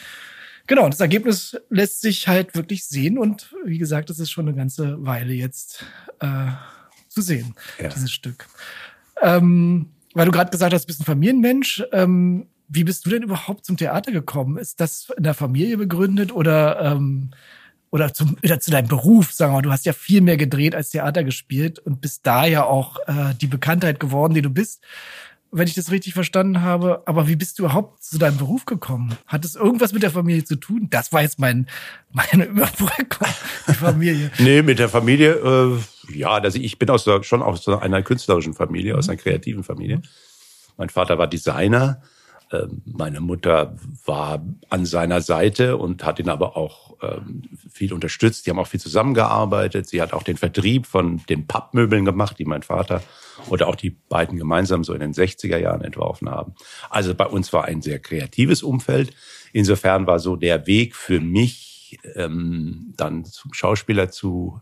Genau, 0.68 0.88
das 0.88 1.02
Ergebnis 1.02 1.58
lässt 1.70 2.02
sich 2.02 2.28
halt 2.28 2.56
wirklich 2.56 2.86
sehen 2.86 3.18
und 3.18 3.54
wie 3.66 3.80
gesagt, 3.80 4.10
das 4.10 4.20
ist 4.20 4.32
schon 4.32 4.48
eine 4.48 4.56
ganze 4.56 5.04
Weile 5.06 5.34
jetzt 5.34 5.84
äh, 6.20 6.52
zu 7.10 7.22
sehen, 7.22 7.56
dieses 7.80 8.12
Stück. 8.12 8.48
Ähm, 9.22 9.90
weil 10.14 10.26
du 10.26 10.32
gerade 10.32 10.52
gesagt 10.52 10.74
hast, 10.74 10.84
du 10.84 10.88
bist 10.88 11.02
ein 11.02 11.06
Familienmensch. 11.06 11.84
Ähm, 11.92 12.48
wie 12.68 12.84
bist 12.84 13.06
du 13.06 13.10
denn 13.10 13.24
überhaupt 13.24 13.66
zum 13.66 13.78
Theater 13.78 14.12
gekommen? 14.12 14.58
Ist 14.58 14.80
das 14.80 15.12
in 15.18 15.24
der 15.24 15.34
Familie 15.34 15.78
begründet 15.78 16.32
oder 16.32 16.82
ähm, 16.82 17.32
oder, 17.96 18.14
zum, 18.14 18.36
oder 18.44 18.60
zu 18.60 18.72
deinem 18.72 18.90
Beruf, 18.90 19.32
sagen 19.32 19.54
wir 19.54 19.56
mal, 19.56 19.62
du 19.62 19.72
hast 19.72 19.86
ja 19.86 19.94
viel 19.94 20.20
mehr 20.20 20.36
gedreht 20.36 20.76
als 20.76 20.90
Theater 20.90 21.24
gespielt 21.24 21.80
und 21.80 22.02
bist 22.02 22.28
da 22.28 22.46
ja 22.46 22.66
auch 22.66 22.98
äh, 23.08 23.34
die 23.40 23.48
Bekanntheit 23.48 24.02
geworden, 24.02 24.34
die 24.34 24.42
du 24.42 24.50
bist, 24.50 24.84
wenn 25.50 25.66
ich 25.66 25.76
das 25.76 25.92
richtig 25.92 26.14
verstanden 26.14 26.62
habe. 26.62 27.04
Aber 27.06 27.30
wie 27.30 27.38
bist 27.38 27.58
du 27.58 27.64
überhaupt 27.64 28.04
zu 28.04 28.18
deinem 28.18 28.36
Beruf 28.36 28.66
gekommen? 28.66 29.18
Hat 29.28 29.46
es 29.46 29.56
irgendwas 29.56 29.94
mit 29.94 30.04
der 30.04 30.12
Familie 30.12 30.44
zu 30.44 30.58
tun? 30.58 30.88
Das 30.90 31.14
war 31.14 31.22
jetzt 31.22 31.40
mein, 31.40 31.68
meine 32.12 32.44
Überbrückung, 32.48 33.30
die 33.70 33.74
Familie. 33.74 34.30
nee, 34.40 34.62
mit 34.62 34.78
der 34.78 34.90
Familie, 34.90 35.32
äh, 35.32 35.80
ja, 36.14 36.32
also 36.32 36.60
ich 36.60 36.78
bin 36.78 36.90
aus 36.90 37.06
der, 37.06 37.24
schon 37.24 37.42
aus 37.42 37.66
einer 37.66 38.04
künstlerischen 38.04 38.54
Familie, 38.54 38.92
mhm. 38.92 39.00
aus 39.00 39.08
einer 39.08 39.18
kreativen 39.18 39.64
Familie. 39.64 40.02
Mein 40.76 40.90
Vater 40.90 41.18
war 41.18 41.28
Designer. 41.28 42.02
Ähm, 42.52 42.82
meine 42.86 43.22
Mutter 43.22 43.76
war 44.06 44.46
an 44.70 44.86
seiner 44.86 45.22
Seite 45.22 45.78
und 45.78 46.04
hat 46.04 46.20
ihn 46.20 46.30
aber 46.30 46.56
auch 46.58 46.96
ähm, 47.02 47.44
viel 47.72 47.94
unterstützt. 47.94 48.46
Die 48.46 48.52
haben 48.52 48.60
auch 48.60 48.68
viel 48.68 48.80
zusammengearbeitet. 48.80 49.88
Sie 49.88 50.02
hat 50.02 50.14
auch 50.14 50.24
den 50.24 50.38
Vertrieb 50.38 50.86
von 50.86 51.22
den 51.28 51.48
Pappmöbeln 51.48 52.06
gemacht, 52.06 52.38
die 52.40 52.46
mein 52.46 52.64
Vater 52.64 53.02
oder 53.50 53.68
auch 53.68 53.76
die 53.76 53.90
beiden 53.90 54.38
gemeinsam 54.38 54.84
so 54.84 54.94
in 54.94 55.00
den 55.00 55.14
60er 55.14 55.58
Jahren 55.58 55.82
entworfen 55.82 56.30
haben. 56.30 56.54
Also 56.90 57.16
bei 57.16 57.26
uns 57.26 57.52
war 57.54 57.66
ein 57.66 57.82
sehr 57.82 58.00
kreatives 58.00 58.64
Umfeld. 58.64 59.14
Insofern 59.52 60.08
war 60.08 60.20
so 60.20 60.36
der 60.36 60.68
Weg 60.68 60.96
für 60.96 61.20
mich, 61.20 62.00
ähm, 62.16 62.94
dann 62.98 63.26
zum 63.26 63.54
Schauspieler 63.54 64.10
zu 64.10 64.62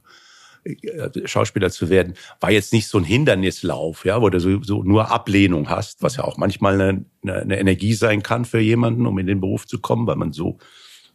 Schauspieler 1.25 1.69
zu 1.71 1.89
werden, 1.89 2.13
war 2.39 2.51
jetzt 2.51 2.73
nicht 2.73 2.87
so 2.87 2.97
ein 2.97 3.03
Hindernislauf, 3.03 4.05
ja, 4.05 4.21
wo 4.21 4.29
du 4.29 4.39
so, 4.39 4.61
so 4.63 4.83
nur 4.83 5.11
Ablehnung 5.11 5.69
hast, 5.69 6.01
was 6.01 6.15
ja 6.17 6.23
auch 6.23 6.37
manchmal 6.37 6.79
eine, 6.79 7.05
eine 7.23 7.59
Energie 7.59 7.93
sein 7.93 8.23
kann 8.23 8.45
für 8.45 8.59
jemanden, 8.59 9.05
um 9.05 9.17
in 9.19 9.27
den 9.27 9.41
Beruf 9.41 9.67
zu 9.67 9.79
kommen, 9.79 10.07
weil 10.07 10.15
man 10.15 10.31
so, 10.31 10.57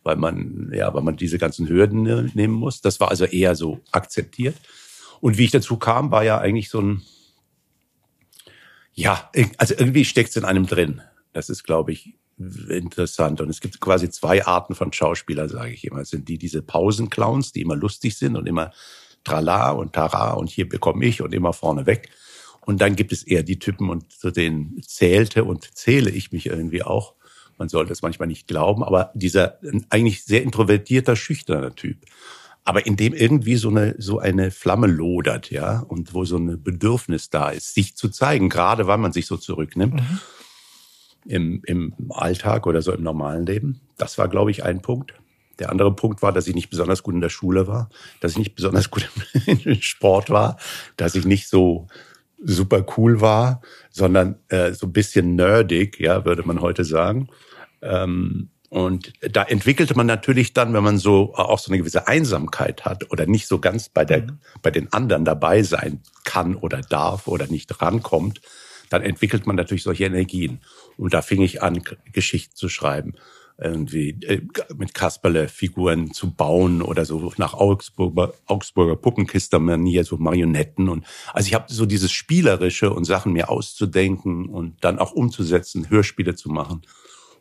weil 0.03 0.17
man, 0.17 0.71
ja, 0.75 0.93
weil 0.93 1.03
man 1.03 1.17
diese 1.17 1.39
ganzen 1.39 1.69
Hürden 1.69 2.03
ne, 2.03 2.31
nehmen 2.35 2.55
muss. 2.55 2.81
Das 2.81 3.01
war 3.01 3.11
also 3.11 3.25
eher 3.25 3.55
so 3.55 3.81
akzeptiert. 3.91 4.57
Und 5.21 5.39
wie 5.39 5.45
ich 5.45 5.51
dazu 5.51 5.77
kam, 5.77 6.11
war 6.11 6.25
ja 6.25 6.39
eigentlich 6.39 6.71
so 6.71 6.81
ein, 6.81 7.03
ja, 8.93 9.31
also 9.59 9.75
irgendwie 9.79 10.05
steckt 10.05 10.31
es 10.31 10.37
in 10.37 10.45
einem 10.45 10.67
drin. 10.67 11.03
Das 11.33 11.49
ist, 11.49 11.65
glaube 11.65 11.93
ich, 11.93 12.15
interessant. 12.69 13.41
Und 13.41 13.49
es 13.49 13.61
gibt 13.61 13.81
quasi 13.81 14.11
zwei 14.11 14.45
Arten 14.45 14.75
von 14.75 14.93
Schauspielern, 14.93 15.49
sage 15.49 15.73
ich 15.73 15.85
immer. 15.85 16.01
Es 16.01 16.11
sind 16.11 16.29
die, 16.29 16.39
diese 16.39 16.63
Pausenclowns, 16.63 17.53
die 17.53 17.63
immer 17.63 17.77
lustig 17.77 18.17
sind 18.17 18.37
und 18.37 18.47
immer 18.47 18.73
Trala 19.25 19.71
und 19.71 19.93
Tara 19.93 20.33
und 20.33 20.49
hier 20.49 20.69
bekomme 20.69 21.05
ich 21.05 21.23
und 21.23 21.35
immer 21.35 21.53
vorne 21.53 21.87
weg. 21.87 22.11
Und 22.61 22.81
dann 22.81 22.97
gibt 22.97 23.13
es 23.13 23.23
eher 23.23 23.43
die 23.43 23.59
Typen 23.59 23.89
und 23.89 24.13
zu 24.13 24.31
denen 24.31 24.83
zählte 24.83 25.45
und 25.45 25.75
zähle 25.75 26.11
ich 26.11 26.33
mich 26.33 26.47
irgendwie 26.47 26.83
auch. 26.83 27.15
Man 27.57 27.69
sollte 27.69 27.93
es 27.93 28.03
manchmal 28.03 28.29
nicht 28.29 28.47
glauben, 28.47 28.85
aber 28.85 29.11
dieser 29.15 29.59
eigentlich 29.91 30.25
sehr 30.25 30.43
introvertierter, 30.43 31.17
schüchterner 31.17 31.75
Typ. 31.75 32.05
Aber 32.65 32.85
in 32.85 32.97
dem 32.97 33.15
irgendwie 33.15 33.57
so 33.57 33.71
eine, 33.71 33.95
so 33.99 34.19
eine 34.19 34.51
Flamme 34.51 34.87
lodert, 34.87 35.51
ja, 35.51 35.81
und 35.81 36.13
wo 36.13 36.27
so 36.27 36.37
ein 36.37 36.63
Bedürfnis 36.63 37.31
da 37.31 37.49
ist, 37.49 37.75
sich 37.75 37.97
zu 37.97 38.11
zeigen, 38.11 38.51
gerade 38.51 38.87
weil 38.87 38.99
man 38.99 39.13
sich 39.13 39.27
so 39.27 39.39
zurücknimmt. 39.39 39.95
Mhm. 39.95 40.21
Im, 41.25 41.63
im 41.67 41.95
Alltag 42.11 42.67
oder 42.67 42.81
so 42.81 42.93
im 42.93 43.03
normalen 43.03 43.45
Leben. 43.45 43.81
Das 43.97 44.19
war, 44.19 44.29
glaube 44.29 44.51
ich, 44.51 44.65
ein 44.65 44.81
Punkt. 44.83 45.15
Der 45.59 45.71
andere 45.71 45.95
Punkt 45.95 46.23
war, 46.23 46.33
dass 46.33 46.47
ich 46.47 46.55
nicht 46.55 46.71
besonders 46.71 47.03
gut 47.03 47.15
in 47.15 47.21
der 47.21 47.31
Schule 47.31 47.67
war, 47.67 47.89
dass 48.21 48.33
ich 48.33 48.39
nicht 48.39 48.55
besonders 48.55 48.91
gut 48.91 49.09
im 49.47 49.75
Sport 49.81 50.31
war, 50.31 50.59
dass 50.97 51.15
ich 51.15 51.25
nicht 51.25 51.49
so 51.49 51.89
super 52.41 52.85
cool 52.97 53.21
war, 53.21 53.61
sondern 53.91 54.37
äh, 54.49 54.73
so 54.73 54.87
ein 54.87 54.93
bisschen 54.93 55.35
nerdig, 55.35 55.99
ja, 55.99 56.25
würde 56.25 56.45
man 56.45 56.61
heute 56.61 56.85
sagen. 56.85 57.29
Ähm, 57.83 58.51
und 58.71 59.13
da 59.21 59.43
entwickelte 59.45 59.97
man 59.97 60.07
natürlich 60.07 60.53
dann, 60.53 60.75
wenn 60.75 60.85
man 60.85 60.99
so 60.99 61.35
auch 61.35 61.59
so 61.59 61.71
eine 61.71 61.79
gewisse 61.79 62.07
Einsamkeit 62.07 62.85
hat 62.85 63.11
oder 63.11 63.27
nicht 63.27 63.49
so 63.49 63.59
ganz 63.59 63.89
bei 63.89 64.05
der, 64.05 64.23
mhm. 64.23 64.39
bei 64.63 64.71
den 64.71 64.93
anderen 64.93 65.25
dabei 65.25 65.63
sein 65.63 66.03
kann 66.25 66.55
oder 66.55 66.83
darf 66.83 67.27
oder 67.27 67.47
nicht 67.47 67.81
rankommt, 67.81 68.41
dann 68.91 69.03
entwickelt 69.03 69.47
man 69.47 69.57
natürlich 69.57 69.83
solche 69.83 70.05
Energien. 70.05 70.61
Und 70.97 71.15
da 71.15 71.23
fing 71.23 71.43
ich 71.43 71.63
an, 71.63 71.83
Geschichten 72.13 72.55
zu 72.55 72.69
schreiben 72.69 73.15
irgendwie 73.61 74.11
äh, 74.23 74.43
mit 74.77 74.95
Kasperle 74.95 75.49
Figuren 75.49 76.13
zu 76.13 76.31
bauen 76.31 76.81
oder 76.81 77.05
so 77.05 77.33
nach 77.39 77.55
Augsburger, 77.55 78.33
Augsburger 78.47 78.97
Puppenkiste-Manier, 78.97 80.05
so 80.05 80.17
Marionetten 80.17 80.89
und 80.89 81.05
also 81.33 81.49
ich 81.49 81.55
habe 81.55 81.65
so 81.69 81.85
dieses 81.85 82.13
Spielerische 82.13 82.93
und 82.93 83.05
Sachen 83.05 83.33
mir 83.33 83.51
auszudenken 83.51 84.49
und 84.49 84.83
dann 84.85 84.99
auch 84.99 85.13
umzusetzen, 85.13 85.91
Hörspiele 85.91 86.37
zu 86.37 86.51
machen. 86.51 86.83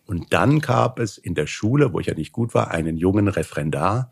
Und 0.05 0.33
dann 0.33 0.59
gab 0.59 0.99
es 0.99 1.17
in 1.17 1.35
der 1.35 1.47
Schule, 1.47 1.93
wo 1.93 1.99
ich 1.99 2.07
ja 2.07 2.13
nicht 2.13 2.31
gut 2.31 2.53
war, 2.53 2.71
einen 2.71 2.97
jungen 2.97 3.27
Referendar, 3.27 4.11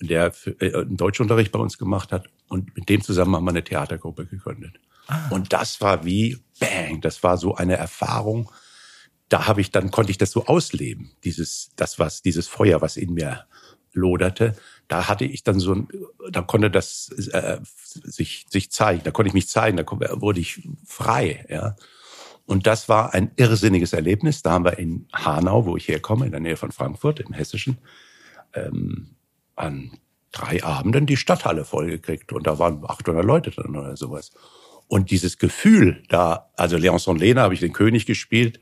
der 0.00 0.32
äh, 0.60 0.72
einen 0.72 0.96
Deutschunterricht 0.96 1.50
bei 1.50 1.58
uns 1.58 1.78
gemacht 1.78 2.12
hat 2.12 2.28
und 2.48 2.76
mit 2.76 2.88
dem 2.88 3.02
zusammen 3.02 3.34
haben 3.34 3.44
wir 3.44 3.50
eine 3.50 3.64
Theatergruppe 3.64 4.26
gegründet. 4.26 4.78
Ah. 5.08 5.28
Und 5.30 5.52
das 5.52 5.80
war 5.80 6.04
wie 6.04 6.38
bang, 6.60 7.00
das 7.00 7.22
war 7.22 7.38
so 7.38 7.56
eine 7.56 7.76
Erfahrung, 7.76 8.50
da 9.28 9.46
habe 9.46 9.60
ich 9.60 9.70
dann 9.70 9.90
konnte 9.90 10.10
ich 10.10 10.18
das 10.18 10.30
so 10.30 10.46
ausleben, 10.46 11.12
dieses 11.24 11.70
das 11.76 11.98
was 11.98 12.22
dieses 12.22 12.46
Feuer, 12.48 12.80
was 12.80 12.96
in 12.96 13.14
mir 13.14 13.46
loderte. 13.92 14.56
Da 14.88 15.08
hatte 15.08 15.24
ich 15.24 15.44
dann 15.44 15.60
so 15.60 15.74
ein, 15.74 15.88
da 16.30 16.42
konnte 16.42 16.70
das 16.70 17.08
äh, 17.32 17.58
sich 17.62 18.46
sich 18.50 18.70
zeigen, 18.70 19.02
da 19.04 19.10
konnte 19.10 19.28
ich 19.28 19.34
mich 19.34 19.48
zeigen, 19.48 19.76
da 19.76 19.84
wurde 19.86 20.40
ich 20.40 20.68
frei, 20.84 21.46
ja. 21.48 21.76
Und 22.46 22.66
das 22.66 22.90
war 22.90 23.14
ein 23.14 23.30
irrsinniges 23.36 23.94
Erlebnis. 23.94 24.42
Da 24.42 24.52
haben 24.52 24.66
wir 24.66 24.78
in 24.78 25.08
Hanau, 25.14 25.64
wo 25.64 25.78
ich 25.78 25.88
herkomme, 25.88 26.26
in 26.26 26.32
der 26.32 26.40
Nähe 26.40 26.58
von 26.58 26.72
Frankfurt, 26.72 27.20
im 27.20 27.32
Hessischen, 27.32 27.78
ähm, 28.52 29.16
an 29.56 29.92
drei 30.30 30.62
Abenden 30.62 31.06
die 31.06 31.16
Stadthalle 31.16 31.64
vollgekriegt. 31.64 32.34
Und 32.34 32.46
da 32.46 32.58
waren 32.58 32.84
800 32.84 33.24
Leute 33.24 33.50
drin 33.50 33.76
oder 33.76 33.96
sowas. 33.96 34.32
Und 34.88 35.10
dieses 35.10 35.38
Gefühl 35.38 36.02
da, 36.08 36.50
also 36.56 36.76
Leonce 36.76 37.08
und 37.08 37.18
Lena 37.18 37.42
habe 37.42 37.54
ich 37.54 37.60
den 37.60 37.72
König 37.72 38.04
gespielt, 38.04 38.60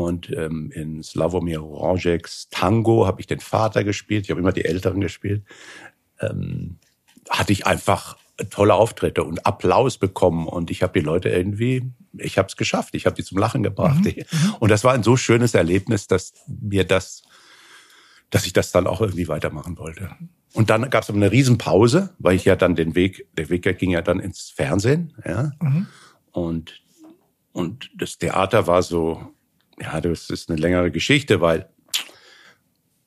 und 0.00 0.30
ähm, 0.30 0.70
in 0.74 1.02
Slavomir 1.02 1.58
Rojeks 1.58 2.48
Tango 2.50 3.06
habe 3.06 3.20
ich 3.20 3.26
den 3.26 3.40
Vater 3.40 3.84
gespielt. 3.84 4.24
Ich 4.24 4.30
habe 4.30 4.40
immer 4.40 4.52
die 4.52 4.64
Älteren 4.64 5.00
gespielt. 5.00 5.44
Ähm, 6.20 6.78
hatte 7.28 7.52
ich 7.52 7.66
einfach 7.66 8.16
tolle 8.48 8.74
Auftritte 8.74 9.24
und 9.24 9.44
Applaus 9.46 9.98
bekommen 9.98 10.48
und 10.48 10.70
ich 10.70 10.82
habe 10.82 10.98
die 10.98 11.04
Leute 11.04 11.28
irgendwie, 11.28 11.92
ich 12.16 12.38
habe 12.38 12.48
es 12.48 12.56
geschafft, 12.56 12.94
ich 12.94 13.04
habe 13.04 13.14
die 13.14 13.22
zum 13.22 13.36
Lachen 13.36 13.62
gebracht. 13.62 14.02
Mhm. 14.02 14.24
Und 14.58 14.70
das 14.70 14.84
war 14.84 14.94
ein 14.94 15.02
so 15.02 15.18
schönes 15.18 15.52
Erlebnis, 15.52 16.06
dass 16.06 16.32
mir 16.46 16.84
das 16.84 17.22
dass 18.30 18.46
ich 18.46 18.52
das 18.52 18.70
dann 18.72 18.86
auch 18.86 19.00
irgendwie 19.00 19.28
weitermachen 19.28 19.76
wollte. 19.76 20.10
Und 20.52 20.70
dann 20.70 20.88
gab 20.88 21.02
es 21.02 21.10
eine 21.10 21.32
Riesenpause, 21.32 22.14
weil 22.18 22.36
ich 22.36 22.44
ja 22.44 22.56
dann 22.56 22.76
den 22.76 22.94
Weg, 22.94 23.26
der 23.36 23.50
Weg 23.50 23.62
ging 23.78 23.90
ja 23.90 24.02
dann 24.02 24.20
ins 24.20 24.50
Fernsehen, 24.50 25.12
ja. 25.24 25.52
Mhm. 25.60 25.86
Und, 26.30 26.80
und 27.52 27.90
das 27.96 28.18
Theater 28.18 28.68
war 28.68 28.82
so, 28.82 29.34
ja, 29.80 30.00
das 30.00 30.30
ist 30.30 30.50
eine 30.50 30.58
längere 30.58 30.90
Geschichte, 30.90 31.40
weil 31.40 31.68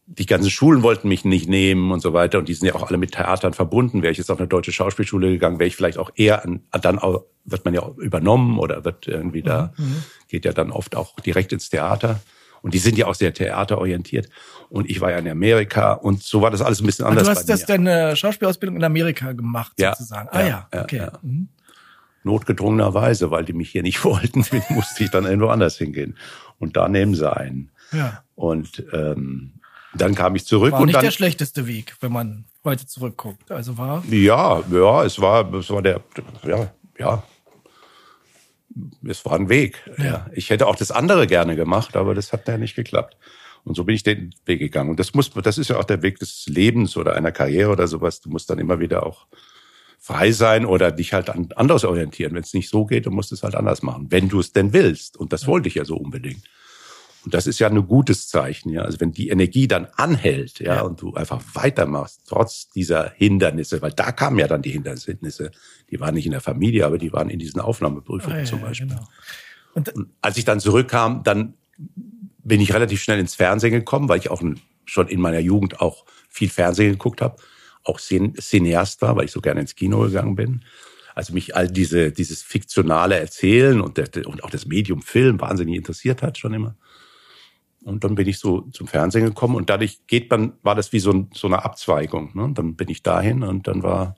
die 0.05 0.25
ganzen 0.25 0.49
Schulen 0.49 0.83
wollten 0.83 1.07
mich 1.07 1.23
nicht 1.23 1.47
nehmen 1.47 1.91
und 1.91 2.01
so 2.01 2.13
weiter. 2.13 2.39
Und 2.39 2.49
die 2.49 2.53
sind 2.53 2.67
ja 2.67 2.75
auch 2.75 2.87
alle 2.87 2.97
mit 2.97 3.13
Theatern 3.13 3.53
verbunden. 3.53 4.01
Wäre 4.01 4.11
ich 4.11 4.17
jetzt 4.17 4.29
auf 4.29 4.37
eine 4.37 4.47
deutsche 4.47 4.71
Schauspielschule 4.71 5.29
gegangen, 5.29 5.59
wäre 5.59 5.67
ich 5.67 5.75
vielleicht 5.75 5.97
auch 5.97 6.11
eher 6.15 6.43
an, 6.43 6.61
dann 6.81 6.99
auch, 6.99 7.25
wird 7.45 7.65
man 7.65 7.73
ja 7.73 7.87
übernommen 7.97 8.59
oder 8.59 8.83
wird 8.85 9.07
irgendwie 9.07 9.41
da, 9.41 9.73
mhm. 9.77 9.85
mhm. 9.85 10.03
geht 10.27 10.45
ja 10.45 10.53
dann 10.53 10.71
oft 10.71 10.95
auch 10.95 11.19
direkt 11.19 11.53
ins 11.53 11.69
Theater. 11.69 12.19
Und 12.61 12.73
die 12.73 12.79
sind 12.79 12.97
ja 12.97 13.07
auch 13.07 13.15
sehr 13.15 13.33
theaterorientiert. 13.33 14.29
Und 14.69 14.89
ich 14.89 15.01
war 15.01 15.11
ja 15.11 15.17
in 15.17 15.27
Amerika 15.27 15.93
und 15.93 16.23
so 16.23 16.41
war 16.41 16.49
das 16.49 16.61
alles 16.61 16.79
ein 16.79 16.85
bisschen 16.85 17.05
anders. 17.05 17.27
Aber 17.27 17.33
du 17.33 17.39
hast 17.39 17.49
das 17.49 17.65
deine 17.65 18.15
Schauspielausbildung 18.15 18.77
in 18.77 18.83
Amerika 18.83 19.33
gemacht, 19.33 19.73
ja, 19.77 19.93
sozusagen. 19.93 20.29
Ah 20.31 20.41
ja, 20.41 20.67
ja 20.73 20.81
okay. 20.81 20.97
Ja. 20.97 21.11
Mhm. 21.21 21.49
Notgedrungenerweise, 22.23 23.31
weil 23.31 23.45
die 23.45 23.53
mich 23.53 23.71
hier 23.71 23.83
nicht 23.83 24.03
wollten, 24.05 24.45
musste 24.69 25.03
ich 25.03 25.11
dann 25.11 25.25
irgendwo 25.25 25.47
anders 25.47 25.77
hingehen. 25.77 26.17
Und 26.59 26.77
da 26.77 26.87
nehmen 26.87 27.15
sie 27.15 27.31
einen. 27.31 27.71
Ja. 27.91 28.23
Und 28.35 28.83
ähm, 28.93 29.53
dann 29.95 30.15
kam 30.15 30.35
ich 30.35 30.45
zurück. 30.45 30.71
War 30.71 30.79
und 30.79 30.87
nicht 30.87 30.95
dann, 30.95 31.03
der 31.03 31.11
schlechteste 31.11 31.67
Weg, 31.67 31.95
wenn 32.01 32.11
man 32.11 32.45
heute 32.63 32.85
zurückguckt. 32.87 33.51
Also 33.51 33.77
war. 33.77 34.03
Ja, 34.09 34.63
ja, 34.71 35.03
es 35.03 35.19
war, 35.19 35.53
es 35.53 35.69
war 35.69 35.81
der, 35.81 36.01
ja, 36.45 36.71
ja. 36.97 37.23
Es 39.07 39.23
war 39.23 39.33
ein 39.33 39.49
Weg. 39.49 39.77
Ja. 39.97 40.03
ja. 40.03 40.25
Ich 40.33 40.49
hätte 40.49 40.65
auch 40.65 40.75
das 40.75 40.89
andere 40.89 41.27
gerne 41.27 41.55
gemacht, 41.55 41.95
aber 41.95 42.15
das 42.15 42.33
hat 42.33 42.47
ja 42.47 42.57
nicht 42.57 42.75
geklappt. 42.75 43.17
Und 43.63 43.75
so 43.75 43.83
bin 43.83 43.95
ich 43.95 44.03
den 44.03 44.33
Weg 44.45 44.59
gegangen. 44.59 44.89
Und 44.89 44.99
das 44.99 45.13
muss, 45.13 45.29
das 45.31 45.57
ist 45.57 45.69
ja 45.69 45.77
auch 45.77 45.83
der 45.83 46.01
Weg 46.01 46.19
des 46.19 46.45
Lebens 46.47 46.97
oder 46.97 47.13
einer 47.13 47.31
Karriere 47.31 47.71
oder 47.71 47.87
sowas. 47.87 48.19
Du 48.19 48.29
musst 48.29 48.49
dann 48.49 48.59
immer 48.59 48.79
wieder 48.79 49.05
auch 49.05 49.27
frei 50.03 50.33
sein 50.33 50.65
oder 50.65 50.91
dich 50.91 51.13
halt 51.13 51.29
anders 51.29 51.85
orientieren. 51.85 52.33
Wenn 52.33 52.43
es 52.43 52.53
nicht 52.53 52.67
so 52.67 52.85
geht, 52.85 53.05
du 53.05 53.09
musst 53.09 53.31
es 53.31 53.41
halt 53.41 53.55
anders 53.55 53.83
machen, 53.83 54.07
wenn 54.09 54.27
du 54.27 54.41
es 54.41 54.51
denn 54.51 54.73
willst. 54.73 55.15
Und 55.15 55.31
das 55.31 55.47
wollte 55.47 55.69
ich 55.69 55.75
ja 55.75 55.85
so 55.85 55.95
unbedingt. 55.95 56.43
Und 57.23 57.33
das 57.33 57.47
ist 57.47 57.57
ja 57.59 57.69
ein 57.69 57.87
gutes 57.87 58.27
Zeichen, 58.27 58.69
ja. 58.69 58.81
Also 58.81 58.99
wenn 58.99 59.13
die 59.13 59.29
Energie 59.29 59.65
dann 59.65 59.87
anhält, 59.95 60.59
ja, 60.59 60.75
ja, 60.75 60.81
und 60.81 61.01
du 61.01 61.13
einfach 61.13 61.41
weitermachst, 61.53 62.23
trotz 62.27 62.67
dieser 62.67 63.11
Hindernisse, 63.11 63.81
weil 63.81 63.93
da 63.93 64.11
kamen 64.11 64.39
ja 64.39 64.47
dann 64.47 64.61
die 64.61 64.71
Hindernisse, 64.71 65.51
die 65.89 65.99
waren 66.01 66.15
nicht 66.15 66.25
in 66.25 66.33
der 66.33 66.41
Familie, 66.41 66.85
aber 66.85 66.97
die 66.97 67.13
waren 67.13 67.29
in 67.29 67.39
diesen 67.39 67.61
Aufnahmeprüfungen 67.61 68.41
ah, 68.41 68.43
zum 68.43 68.59
Beispiel. 68.59 68.89
Genau. 68.89 69.07
Und, 69.73 69.87
und, 69.95 70.09
als 70.19 70.35
ich 70.35 70.43
dann 70.43 70.59
zurückkam, 70.59 71.23
dann 71.23 71.53
bin 72.43 72.59
ich 72.59 72.73
relativ 72.73 73.01
schnell 73.01 73.19
ins 73.19 73.35
Fernsehen 73.35 73.71
gekommen, 73.71 74.09
weil 74.09 74.19
ich 74.19 74.29
auch 74.29 74.43
schon 74.83 75.07
in 75.07 75.21
meiner 75.21 75.39
Jugend 75.39 75.79
auch 75.79 76.03
viel 76.27 76.49
Fernsehen 76.49 76.91
geguckt 76.91 77.21
habe, 77.21 77.37
auch 77.83 77.99
Cineast 77.99 79.01
war, 79.01 79.15
weil 79.15 79.25
ich 79.25 79.31
so 79.31 79.41
gerne 79.41 79.61
ins 79.61 79.75
Kino 79.75 79.99
gegangen 80.01 80.35
bin. 80.35 80.63
Also 81.15 81.33
mich 81.33 81.55
all 81.55 81.67
diese, 81.67 82.11
dieses 82.11 82.41
fiktionale 82.41 83.19
Erzählen 83.19 83.81
und, 83.81 83.97
der, 83.97 84.27
und 84.27 84.43
auch 84.43 84.49
das 84.49 84.65
Medium 84.65 85.01
Film 85.01 85.39
wahnsinnig 85.39 85.75
interessiert 85.75 86.21
hat 86.23 86.37
schon 86.37 86.53
immer. 86.53 86.75
Und 87.83 88.03
dann 88.03 88.15
bin 88.15 88.27
ich 88.27 88.39
so 88.39 88.61
zum 88.71 88.87
Fernsehen 88.87 89.25
gekommen 89.25 89.55
und 89.55 89.69
dadurch 89.69 90.07
geht 90.07 90.31
man, 90.31 90.53
war 90.63 90.73
das 90.73 90.93
wie 90.93 90.99
so, 90.99 91.11
ein, 91.11 91.29
so 91.33 91.47
eine 91.47 91.65
Abzweigung. 91.65 92.31
Ne? 92.33 92.51
Dann 92.53 92.75
bin 92.75 92.89
ich 92.89 93.03
dahin 93.03 93.43
und 93.43 93.67
dann 93.67 93.83
war 93.83 94.15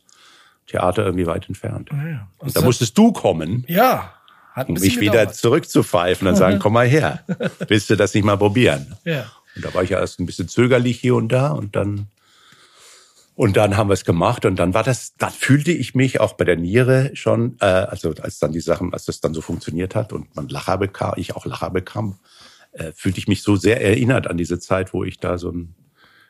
Theater 0.67 1.05
irgendwie 1.05 1.27
weit 1.27 1.47
entfernt. 1.47 1.89
Ja, 1.91 2.07
ja. 2.07 2.27
Und, 2.37 2.47
und 2.47 2.55
da 2.55 2.61
musstest 2.61 2.97
du 2.97 3.11
kommen. 3.11 3.65
Ja. 3.67 4.13
Hat 4.53 4.69
um 4.69 4.75
mich 4.75 4.99
wieder 4.99 5.31
zurückzupfeifen 5.31 6.27
und 6.27 6.35
sagen, 6.35 6.59
komm 6.61 6.73
mal 6.73 6.87
her. 6.87 7.25
Willst 7.67 7.89
du 7.89 7.97
das 7.97 8.13
nicht 8.13 8.23
mal 8.23 8.37
probieren? 8.37 8.95
Ja. 9.03 9.25
Und 9.55 9.65
da 9.65 9.73
war 9.73 9.83
ich 9.83 9.89
ja 9.89 9.99
erst 9.99 10.19
ein 10.19 10.25
bisschen 10.25 10.47
zögerlich 10.47 10.99
hier 10.99 11.15
und 11.15 11.29
da 11.29 11.51
und 11.51 11.75
dann 11.75 12.07
und 13.35 13.57
dann 13.57 13.77
haben 13.77 13.89
wir 13.89 13.93
es 13.93 14.05
gemacht 14.05 14.45
und 14.45 14.57
dann 14.57 14.73
war 14.73 14.83
das, 14.83 15.15
da 15.17 15.29
fühlte 15.29 15.71
ich 15.71 15.93
mich 15.93 16.19
auch 16.19 16.33
bei 16.33 16.45
der 16.45 16.55
Niere 16.55 17.11
schon, 17.15 17.57
äh, 17.59 17.65
also 17.65 18.13
als 18.21 18.39
dann 18.39 18.53
die 18.53 18.61
Sachen, 18.61 18.93
als 18.93 19.05
das 19.05 19.19
dann 19.19 19.33
so 19.33 19.41
funktioniert 19.41 19.93
hat 19.95 20.13
und 20.13 20.35
man 20.35 20.47
Lacher 20.47 20.77
bekam, 20.77 21.13
ich 21.17 21.35
auch 21.35 21.45
Lacher 21.45 21.69
bekam, 21.69 22.19
äh, 22.71 22.91
fühlte 22.93 23.19
ich 23.19 23.27
mich 23.27 23.43
so 23.43 23.55
sehr 23.55 23.81
erinnert 23.81 24.27
an 24.27 24.37
diese 24.37 24.59
Zeit, 24.59 24.93
wo 24.93 25.03
ich 25.03 25.19
da 25.19 25.37
so 25.37 25.51
ein, 25.51 25.75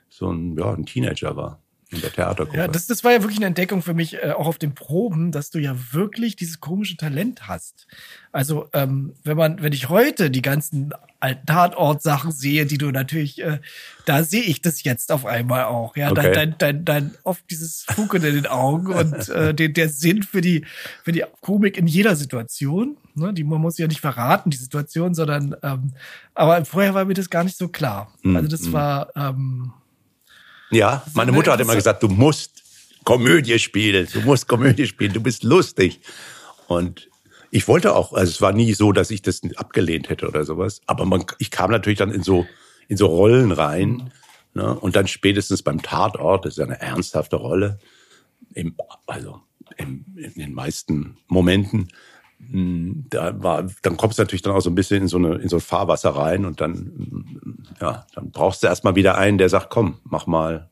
so 0.10 0.32
ein, 0.32 0.58
ja, 0.58 0.74
ein 0.74 0.86
Teenager 0.86 1.36
war 1.36 1.65
in 1.96 2.02
der 2.02 2.14
Theatergruppe. 2.14 2.58
Ja, 2.58 2.68
das, 2.68 2.88
das 2.88 3.04
war 3.04 3.12
ja 3.12 3.22
wirklich 3.22 3.38
eine 3.38 3.48
Entdeckung 3.48 3.82
für 3.82 3.94
mich, 3.94 4.16
äh, 4.16 4.32
auch 4.32 4.48
auf 4.48 4.58
den 4.58 4.76
Proben, 4.76 5.32
dass 5.32 5.50
du 5.50 5.60
ja 5.60 5.76
wirklich 5.92 6.36
dieses 6.36 6.60
komische 6.60 6.98
Talent 6.98 7.48
hast. 7.48 7.88
Also, 8.32 8.68
ähm, 8.74 9.14
wenn 9.24 9.38
man, 9.38 9.62
wenn 9.62 9.74
ich 9.74 9.90
heute 9.90 10.30
die 10.30 10.42
ganzen 10.42 10.94
alten 11.20 11.46
Tatort-Sachen 11.46 12.32
sehe, 12.32 12.66
die 12.66 12.78
du 12.78 12.92
natürlich, 12.92 13.42
äh, 13.42 13.60
da 14.06 14.24
sehe 14.24 14.44
ich 14.44 14.62
das 14.62 14.84
jetzt 14.84 15.12
auf 15.12 15.26
einmal 15.26 15.66
auch. 15.66 15.96
Ja, 15.96 16.12
okay. 16.12 16.32
dein, 16.34 16.56
dein, 16.58 16.86
dein, 16.86 17.16
oft 17.24 17.44
dieses 17.50 17.84
Funkeln 17.84 18.24
in 18.24 18.36
den 18.36 18.48
Augen 18.48 18.94
und 18.94 19.30
äh, 19.30 19.54
den, 19.54 19.74
der 19.74 19.90
Sinn 19.90 20.24
für 20.24 20.42
die, 20.42 20.66
für 21.04 21.12
die 21.12 21.24
Komik 21.42 21.78
in 21.78 21.88
jeder 21.88 22.16
Situation. 22.16 22.98
Ne? 23.16 23.34
Die, 23.34 23.44
man 23.44 23.62
muss 23.62 23.78
ja 23.78 23.88
nicht 23.88 24.02
verraten, 24.02 24.50
die 24.50 24.58
Situation, 24.58 25.16
sondern 25.16 25.56
ähm, 25.64 25.94
aber 26.34 26.64
vorher 26.66 26.94
war 26.94 27.06
mir 27.06 27.14
das 27.14 27.30
gar 27.30 27.44
nicht 27.44 27.58
so 27.58 27.70
klar. 27.70 28.14
Mm, 28.24 28.36
also 28.36 28.50
das 28.50 28.64
mm. 28.64 28.74
war 28.74 29.16
ähm, 29.16 29.72
ja, 30.76 31.04
meine 31.14 31.32
Mutter 31.32 31.52
hat 31.54 31.60
immer 31.60 31.76
gesagt, 31.76 32.04
du 32.04 32.08
musst 32.08 32.64
Komödie 33.04 33.60
spielen, 33.60 34.08
du 34.12 34.22
musst 34.22 34.48
Komödie 34.48 34.88
spielen, 34.88 35.14
du 35.14 35.22
bist 35.22 35.44
lustig. 35.44 36.00
Und 36.68 37.10
ich 37.52 37.68
wollte 37.68 37.96
auch, 37.96 38.14
also 38.14 38.30
es 38.30 38.42
war 38.42 38.52
nie 38.52 38.74
so, 38.74 38.92
dass 38.92 39.12
ich 39.12 39.22
das 39.22 39.42
abgelehnt 39.56 40.10
hätte 40.10 40.28
oder 40.28 40.44
sowas. 40.44 40.82
Aber 40.88 41.06
man, 41.06 41.26
ich 41.38 41.52
kam 41.52 41.72
natürlich 41.72 42.00
dann 42.00 42.12
in 42.12 42.24
so, 42.24 42.46
in 42.88 42.98
so 42.98 43.08
Rollen 43.08 43.52
rein. 43.52 44.12
Ne? 44.54 44.78
Und 44.78 44.96
dann 44.96 45.08
spätestens 45.08 45.64
beim 45.64 45.82
Tatort, 45.82 46.46
das 46.46 46.54
ist 46.54 46.58
ja 46.58 46.66
eine 46.66 46.82
ernsthafte 46.82 47.36
Rolle, 47.36 47.80
im, 48.54 48.76
also 49.06 49.42
im, 49.78 50.06
in 50.16 50.34
den 50.34 50.54
meisten 50.54 51.18
Momenten, 51.28 51.90
da 52.52 53.42
war, 53.42 53.70
dann 53.82 53.98
kommst 53.98 54.18
du 54.18 54.24
natürlich 54.24 54.42
dann 54.42 54.54
auch 54.54 54.62
so 54.62 54.70
ein 54.70 54.76
bisschen 54.76 55.04
in 55.04 55.08
so 55.08 55.18
eine, 55.18 55.36
in 55.36 55.50
so 55.50 55.58
ein 55.58 55.62
Fahrwasser 55.62 56.12
rein 56.12 56.46
und 56.46 56.62
dann, 56.62 57.66
ja, 57.82 58.06
dann 58.14 58.32
brauchst 58.32 58.64
du 58.64 58.68
erstmal 58.68 58.96
wieder 58.96 59.18
einen, 59.18 59.38
der 59.38 59.50
sagt, 59.50 59.70
komm, 59.70 60.00
mach 60.04 60.28
mal, 60.28 60.70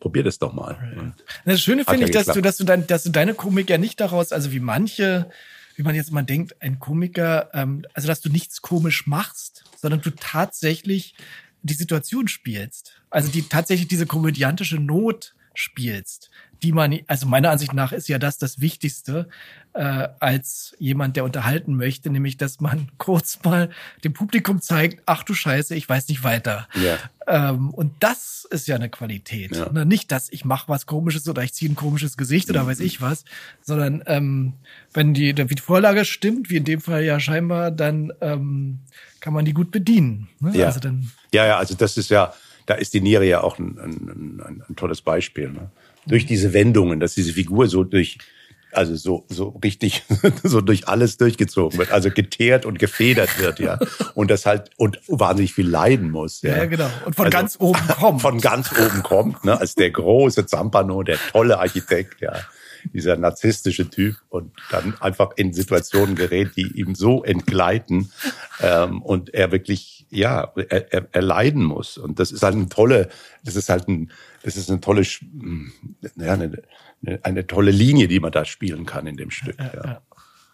probier 0.00 0.22
das 0.22 0.38
doch 0.38 0.52
mal. 0.52 0.76
Und 0.98 1.14
das 1.44 1.62
Schöne 1.62 1.84
finde 1.84 2.02
ja 2.02 2.06
ich, 2.06 2.12
dass 2.12 2.26
du, 2.26 2.40
dass 2.40 2.56
du 2.56 2.64
dein, 2.64 2.86
dass 2.86 3.04
du 3.04 3.10
deine 3.10 3.34
Komik 3.34 3.70
ja 3.70 3.78
nicht 3.78 4.00
daraus, 4.00 4.32
also 4.32 4.52
wie 4.52 4.60
manche, 4.60 5.30
wie 5.76 5.82
man 5.82 5.94
jetzt 5.94 6.12
mal 6.12 6.22
denkt, 6.22 6.56
ein 6.60 6.78
Komiker, 6.78 7.50
ähm, 7.54 7.84
also 7.94 8.08
dass 8.08 8.20
du 8.20 8.28
nichts 8.28 8.60
komisch 8.60 9.06
machst, 9.06 9.64
sondern 9.80 10.00
du 10.02 10.10
tatsächlich 10.10 11.14
die 11.62 11.74
Situation 11.74 12.28
spielst. 12.28 13.00
Also 13.10 13.30
die 13.30 13.48
tatsächlich 13.48 13.88
diese 13.88 14.06
komödiantische 14.06 14.76
Not 14.76 15.34
spielst 15.54 16.30
die 16.64 16.72
man, 16.72 16.98
also 17.08 17.26
meiner 17.26 17.50
Ansicht 17.50 17.74
nach 17.74 17.92
ist 17.92 18.08
ja 18.08 18.18
das 18.18 18.38
das 18.38 18.58
Wichtigste 18.58 19.28
äh, 19.74 20.08
als 20.18 20.74
jemand, 20.78 21.16
der 21.16 21.24
unterhalten 21.24 21.76
möchte, 21.76 22.08
nämlich, 22.08 22.38
dass 22.38 22.58
man 22.58 22.88
kurz 22.98 23.38
mal 23.44 23.68
dem 24.02 24.14
Publikum 24.14 24.62
zeigt, 24.62 25.02
ach 25.04 25.22
du 25.24 25.34
Scheiße, 25.34 25.74
ich 25.74 25.86
weiß 25.86 26.08
nicht 26.08 26.24
weiter. 26.24 26.66
Ja. 26.74 26.98
Ähm, 27.26 27.68
und 27.68 27.92
das 28.00 28.46
ist 28.50 28.66
ja 28.66 28.76
eine 28.76 28.88
Qualität. 28.88 29.54
Ja. 29.54 29.70
Ne? 29.70 29.84
Nicht, 29.84 30.10
dass 30.10 30.32
ich 30.32 30.46
mache 30.46 30.68
was 30.68 30.86
Komisches 30.86 31.28
oder 31.28 31.42
ich 31.42 31.52
ziehe 31.52 31.70
ein 31.70 31.76
komisches 31.76 32.16
Gesicht 32.16 32.48
oder 32.48 32.62
mhm. 32.62 32.68
weiß 32.68 32.80
ich 32.80 33.02
was, 33.02 33.26
sondern 33.60 34.02
ähm, 34.06 34.54
wenn 34.94 35.12
die, 35.12 35.34
die 35.34 35.60
Vorlage 35.60 36.06
stimmt, 36.06 36.48
wie 36.48 36.56
in 36.56 36.64
dem 36.64 36.80
Fall 36.80 37.04
ja 37.04 37.20
scheinbar, 37.20 37.70
dann 37.70 38.10
ähm, 38.22 38.78
kann 39.20 39.34
man 39.34 39.44
die 39.44 39.52
gut 39.52 39.70
bedienen. 39.70 40.28
Ne? 40.40 40.52
Ja. 40.56 40.66
Also 40.66 40.80
dann, 40.80 41.10
ja, 41.34 41.44
ja, 41.44 41.58
also 41.58 41.74
das 41.74 41.98
ist 41.98 42.08
ja, 42.08 42.32
da 42.64 42.74
ist 42.74 42.94
die 42.94 43.02
Niere 43.02 43.26
ja 43.26 43.42
auch 43.42 43.58
ein, 43.58 43.78
ein, 43.78 44.40
ein, 44.40 44.62
ein 44.66 44.76
tolles 44.76 45.02
Beispiel. 45.02 45.50
Ne? 45.50 45.70
Durch 46.06 46.26
diese 46.26 46.52
Wendungen, 46.52 47.00
dass 47.00 47.14
diese 47.14 47.32
Figur 47.32 47.68
so 47.68 47.84
durch 47.84 48.18
also 48.72 48.96
so 48.96 49.24
so 49.28 49.48
richtig 49.62 50.02
so 50.42 50.60
durch 50.60 50.88
alles 50.88 51.16
durchgezogen 51.16 51.78
wird, 51.78 51.92
also 51.92 52.10
geteert 52.10 52.66
und 52.66 52.78
gefedert 52.78 53.38
wird, 53.38 53.60
ja, 53.60 53.78
und 54.14 54.30
das 54.30 54.46
halt 54.46 54.70
und 54.76 55.00
wahnsinnig 55.06 55.54
viel 55.54 55.68
leiden 55.68 56.10
muss, 56.10 56.42
ja, 56.42 56.56
ja 56.56 56.66
genau, 56.66 56.90
und 57.04 57.14
von 57.14 57.26
also, 57.26 57.36
ganz 57.36 57.56
oben 57.60 57.88
kommt, 57.98 58.22
von 58.22 58.40
ganz 58.40 58.72
oben 58.72 59.02
kommt, 59.02 59.44
ne, 59.44 59.58
als 59.58 59.74
der 59.74 59.90
große 59.90 60.46
Zampano, 60.46 61.02
der 61.02 61.18
tolle 61.30 61.58
Architekt, 61.58 62.20
ja, 62.20 62.32
dieser 62.92 63.16
narzisstische 63.16 63.88
Typ 63.88 64.16
und 64.28 64.52
dann 64.70 64.94
einfach 65.00 65.30
in 65.36 65.52
Situationen 65.52 66.16
gerät, 66.16 66.50
die 66.56 66.78
ihm 66.78 66.94
so 66.94 67.24
entgleiten 67.24 68.12
ähm, 68.60 69.00
und 69.02 69.32
er 69.32 69.52
wirklich 69.52 70.06
ja 70.10 70.52
er, 70.68 70.92
er, 70.92 71.08
er 71.10 71.22
leiden 71.22 71.64
muss. 71.64 71.98
Und 71.98 72.18
das 72.18 72.30
ist 72.30 72.42
halt 72.42 72.54
eine 72.54 72.68
tolle, 72.68 73.08
das 73.42 73.56
ist 73.56 73.68
halt 73.68 73.88
ein 73.88 74.10
das 74.44 74.56
ist 74.56 74.70
eine 74.70 74.80
tolle, 74.80 75.02
ja, 76.16 76.32
eine, 76.34 76.62
eine 77.22 77.46
tolle 77.46 77.70
Linie, 77.70 78.08
die 78.08 78.20
man 78.20 78.30
da 78.30 78.44
spielen 78.44 78.84
kann 78.84 79.06
in 79.06 79.16
dem 79.16 79.30
Stück. 79.30 79.58
Ja. 79.58 79.72
ja. 79.74 80.02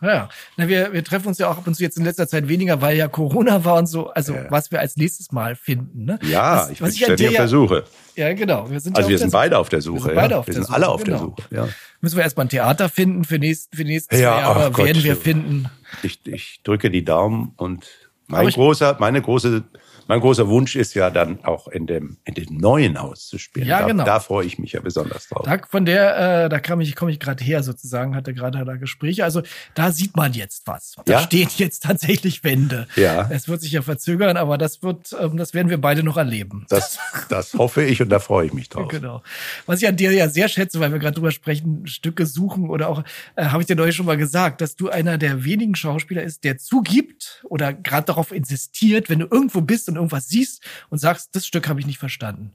Ja, 0.02 0.30
Na, 0.56 0.66
wir, 0.66 0.94
wir 0.94 1.04
treffen 1.04 1.28
uns 1.28 1.36
ja 1.36 1.50
auch 1.50 1.58
ab 1.58 1.66
und 1.66 1.74
zu 1.74 1.82
jetzt 1.82 1.98
in 1.98 2.04
letzter 2.04 2.26
Zeit 2.26 2.48
weniger, 2.48 2.80
weil 2.80 2.96
ja 2.96 3.06
Corona 3.06 3.66
war 3.66 3.76
und 3.76 3.86
so, 3.86 4.08
also 4.08 4.32
ja. 4.32 4.46
was 4.48 4.70
wir 4.70 4.80
als 4.80 4.96
nächstes 4.96 5.30
Mal 5.30 5.56
finden. 5.56 6.06
Ne? 6.06 6.18
Ja, 6.22 6.62
was, 6.62 6.70
ich 6.70 6.78
bin 6.78 6.90
ständig 6.90 7.28
auf 7.28 7.34
der 7.34 7.48
Suche. 7.48 7.84
Ja, 8.16 8.32
genau. 8.32 8.70
Wir 8.70 8.80
sind 8.80 8.96
also 8.96 9.10
wir 9.10 9.18
sind 9.18 9.30
beide 9.30 9.58
auf 9.58 9.68
der 9.68 9.82
Suche. 9.82 9.96
Wir 9.96 10.04
sind, 10.04 10.14
beide 10.14 10.38
auf 10.38 10.46
wir 10.46 10.54
sind 10.54 10.64
Suche, 10.64 10.74
alle 10.74 10.88
auf 10.88 11.04
genau. 11.04 11.18
der 11.18 11.26
Suche. 11.26 11.54
Ja. 11.54 11.68
Müssen 12.00 12.16
wir 12.16 12.22
erstmal 12.22 12.46
ein 12.46 12.48
Theater 12.48 12.88
finden 12.88 13.24
für, 13.24 13.38
nächst, 13.38 13.76
für 13.76 13.84
die 13.84 13.90
nächsten 13.90 14.14
ja, 14.14 14.20
zwei 14.20 14.40
Jahre, 14.40 14.78
werden 14.78 15.04
wir 15.04 15.16
finden. 15.16 15.68
Ich, 16.02 16.26
ich 16.26 16.62
drücke 16.62 16.90
die 16.90 17.04
Daumen 17.04 17.52
und 17.56 17.86
mein 18.26 18.48
großer, 18.48 18.96
meine 19.00 19.20
große 19.20 19.64
mein 20.10 20.20
großer 20.20 20.48
Wunsch 20.48 20.74
ist 20.74 20.94
ja 20.94 21.08
dann 21.08 21.44
auch 21.44 21.68
in 21.68 21.86
dem, 21.86 22.16
in 22.24 22.34
dem 22.34 22.56
neuen 22.56 23.00
Haus 23.00 23.28
zu 23.28 23.38
spielen. 23.38 23.68
Ja, 23.68 23.82
da, 23.82 23.86
genau. 23.86 24.04
Da 24.04 24.18
freue 24.18 24.44
ich 24.44 24.58
mich 24.58 24.72
ja 24.72 24.80
besonders 24.80 25.28
drauf. 25.28 25.44
Da, 25.44 25.58
von 25.70 25.86
der, 25.86 26.46
äh, 26.46 26.48
da 26.48 26.58
kam 26.58 26.80
ich, 26.80 26.96
komme 26.96 27.12
ich 27.12 27.20
gerade 27.20 27.44
her 27.44 27.62
sozusagen, 27.62 28.16
hatte 28.16 28.34
gerade 28.34 28.64
da 28.64 28.74
Gespräche. 28.74 29.22
Also 29.22 29.42
da 29.74 29.92
sieht 29.92 30.16
man 30.16 30.32
jetzt 30.32 30.66
was. 30.66 30.96
Da 31.04 31.12
Ja? 31.12 31.20
stehen 31.20 31.48
jetzt 31.58 31.84
tatsächlich 31.84 32.42
Wände. 32.42 32.88
Ja. 32.96 33.28
Es 33.30 33.46
wird 33.46 33.60
sich 33.60 33.70
ja 33.70 33.82
verzögern, 33.82 34.36
aber 34.36 34.58
das 34.58 34.82
wird, 34.82 35.14
ähm, 35.20 35.36
das 35.36 35.54
werden 35.54 35.70
wir 35.70 35.80
beide 35.80 36.02
noch 36.02 36.16
erleben. 36.16 36.66
Das, 36.70 36.98
das 37.28 37.54
hoffe 37.54 37.84
ich 37.84 38.02
und 38.02 38.08
da 38.08 38.18
freue 38.18 38.46
ich 38.46 38.52
mich 38.52 38.68
drauf. 38.68 38.88
Genau. 38.88 39.22
Was 39.66 39.80
ich 39.80 39.86
an 39.86 39.94
dir 39.96 40.10
ja 40.12 40.28
sehr 40.28 40.48
schätze, 40.48 40.80
weil 40.80 40.90
wir 40.90 40.98
gerade 40.98 41.14
drüber 41.14 41.30
sprechen, 41.30 41.86
Stücke 41.86 42.26
suchen 42.26 42.68
oder 42.68 42.88
auch, 42.88 43.04
äh, 43.36 43.44
habe 43.44 43.62
ich 43.62 43.68
dir 43.68 43.76
neulich 43.76 43.94
schon 43.94 44.06
mal 44.06 44.16
gesagt, 44.16 44.60
dass 44.60 44.74
du 44.74 44.88
einer 44.88 45.18
der 45.18 45.44
wenigen 45.44 45.76
Schauspieler 45.76 46.24
ist, 46.24 46.42
der 46.42 46.58
zugibt 46.58 47.44
oder 47.48 47.72
gerade 47.72 48.06
darauf 48.06 48.32
insistiert, 48.32 49.08
wenn 49.08 49.20
du 49.20 49.28
irgendwo 49.30 49.60
bist 49.60 49.88
und 49.88 49.99
irgendwas 50.00 50.28
siehst 50.28 50.62
und 50.88 50.98
sagst, 50.98 51.30
das 51.32 51.46
Stück 51.46 51.68
habe 51.68 51.80
ich 51.80 51.86
nicht 51.86 51.98
verstanden. 51.98 52.52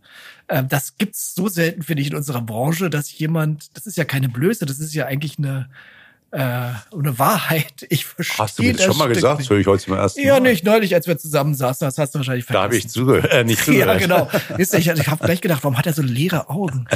Ähm, 0.50 0.68
das 0.68 0.98
gibt's 0.98 1.34
so 1.34 1.48
selten, 1.48 1.82
finde 1.84 2.02
ich, 2.02 2.10
in 2.10 2.16
unserer 2.16 2.42
Branche, 2.42 2.90
dass 2.90 3.18
jemand, 3.18 3.75
das 3.78 3.86
ist 3.88 3.98
ja 3.98 4.04
keine 4.06 4.30
Blöße, 4.30 4.66
das 4.66 4.80
ist 4.80 4.94
ja 4.94 5.06
eigentlich 5.06 5.38
eine 5.38 5.70
äh, 6.32 6.38
eine 6.40 7.18
Wahrheit. 7.18 7.86
Ich 7.90 8.06
verstehe 8.06 8.38
Hast 8.40 8.60
du 8.60 8.64
mir 8.64 8.74
das 8.74 8.84
schon 8.84 8.98
mal 8.98 9.06
Stück 9.06 9.16
gesagt? 9.16 9.40
Nicht. 9.40 9.50
höre 9.50 9.60
ich 9.60 9.68
heute 9.68 9.86
zum 9.86 9.94
ersten 9.94 10.20
Ja, 10.22 10.34
Mal. 10.34 10.40
nicht 10.42 10.66
neulich, 10.66 10.94
als 10.94 11.08
wir 11.08 11.18
zusammen 11.18 11.56
saßen, 11.56 11.86
das 11.88 11.98
hast 11.98 12.14
du 12.14 12.20
wahrscheinlich 12.20 12.46
Da 12.46 12.54
vergessen. 12.54 12.64
habe 12.64 12.75
ich 12.78 12.90
zugehört, 12.90 13.32
äh, 13.32 13.44
nicht 13.46 13.60
zugehört. 13.64 14.02
Ja, 14.02 14.08
genau. 14.08 14.30
Wisst 14.58 14.74
ihr, 14.74 14.80
Ich, 14.80 14.88
ich 14.88 15.08
habe 15.08 15.24
gleich 15.24 15.40
gedacht, 15.40 15.64
warum 15.64 15.78
hat 15.78 15.86
er 15.86 15.94
so 15.94 16.02
leere 16.02 16.50
Augen? 16.50 16.88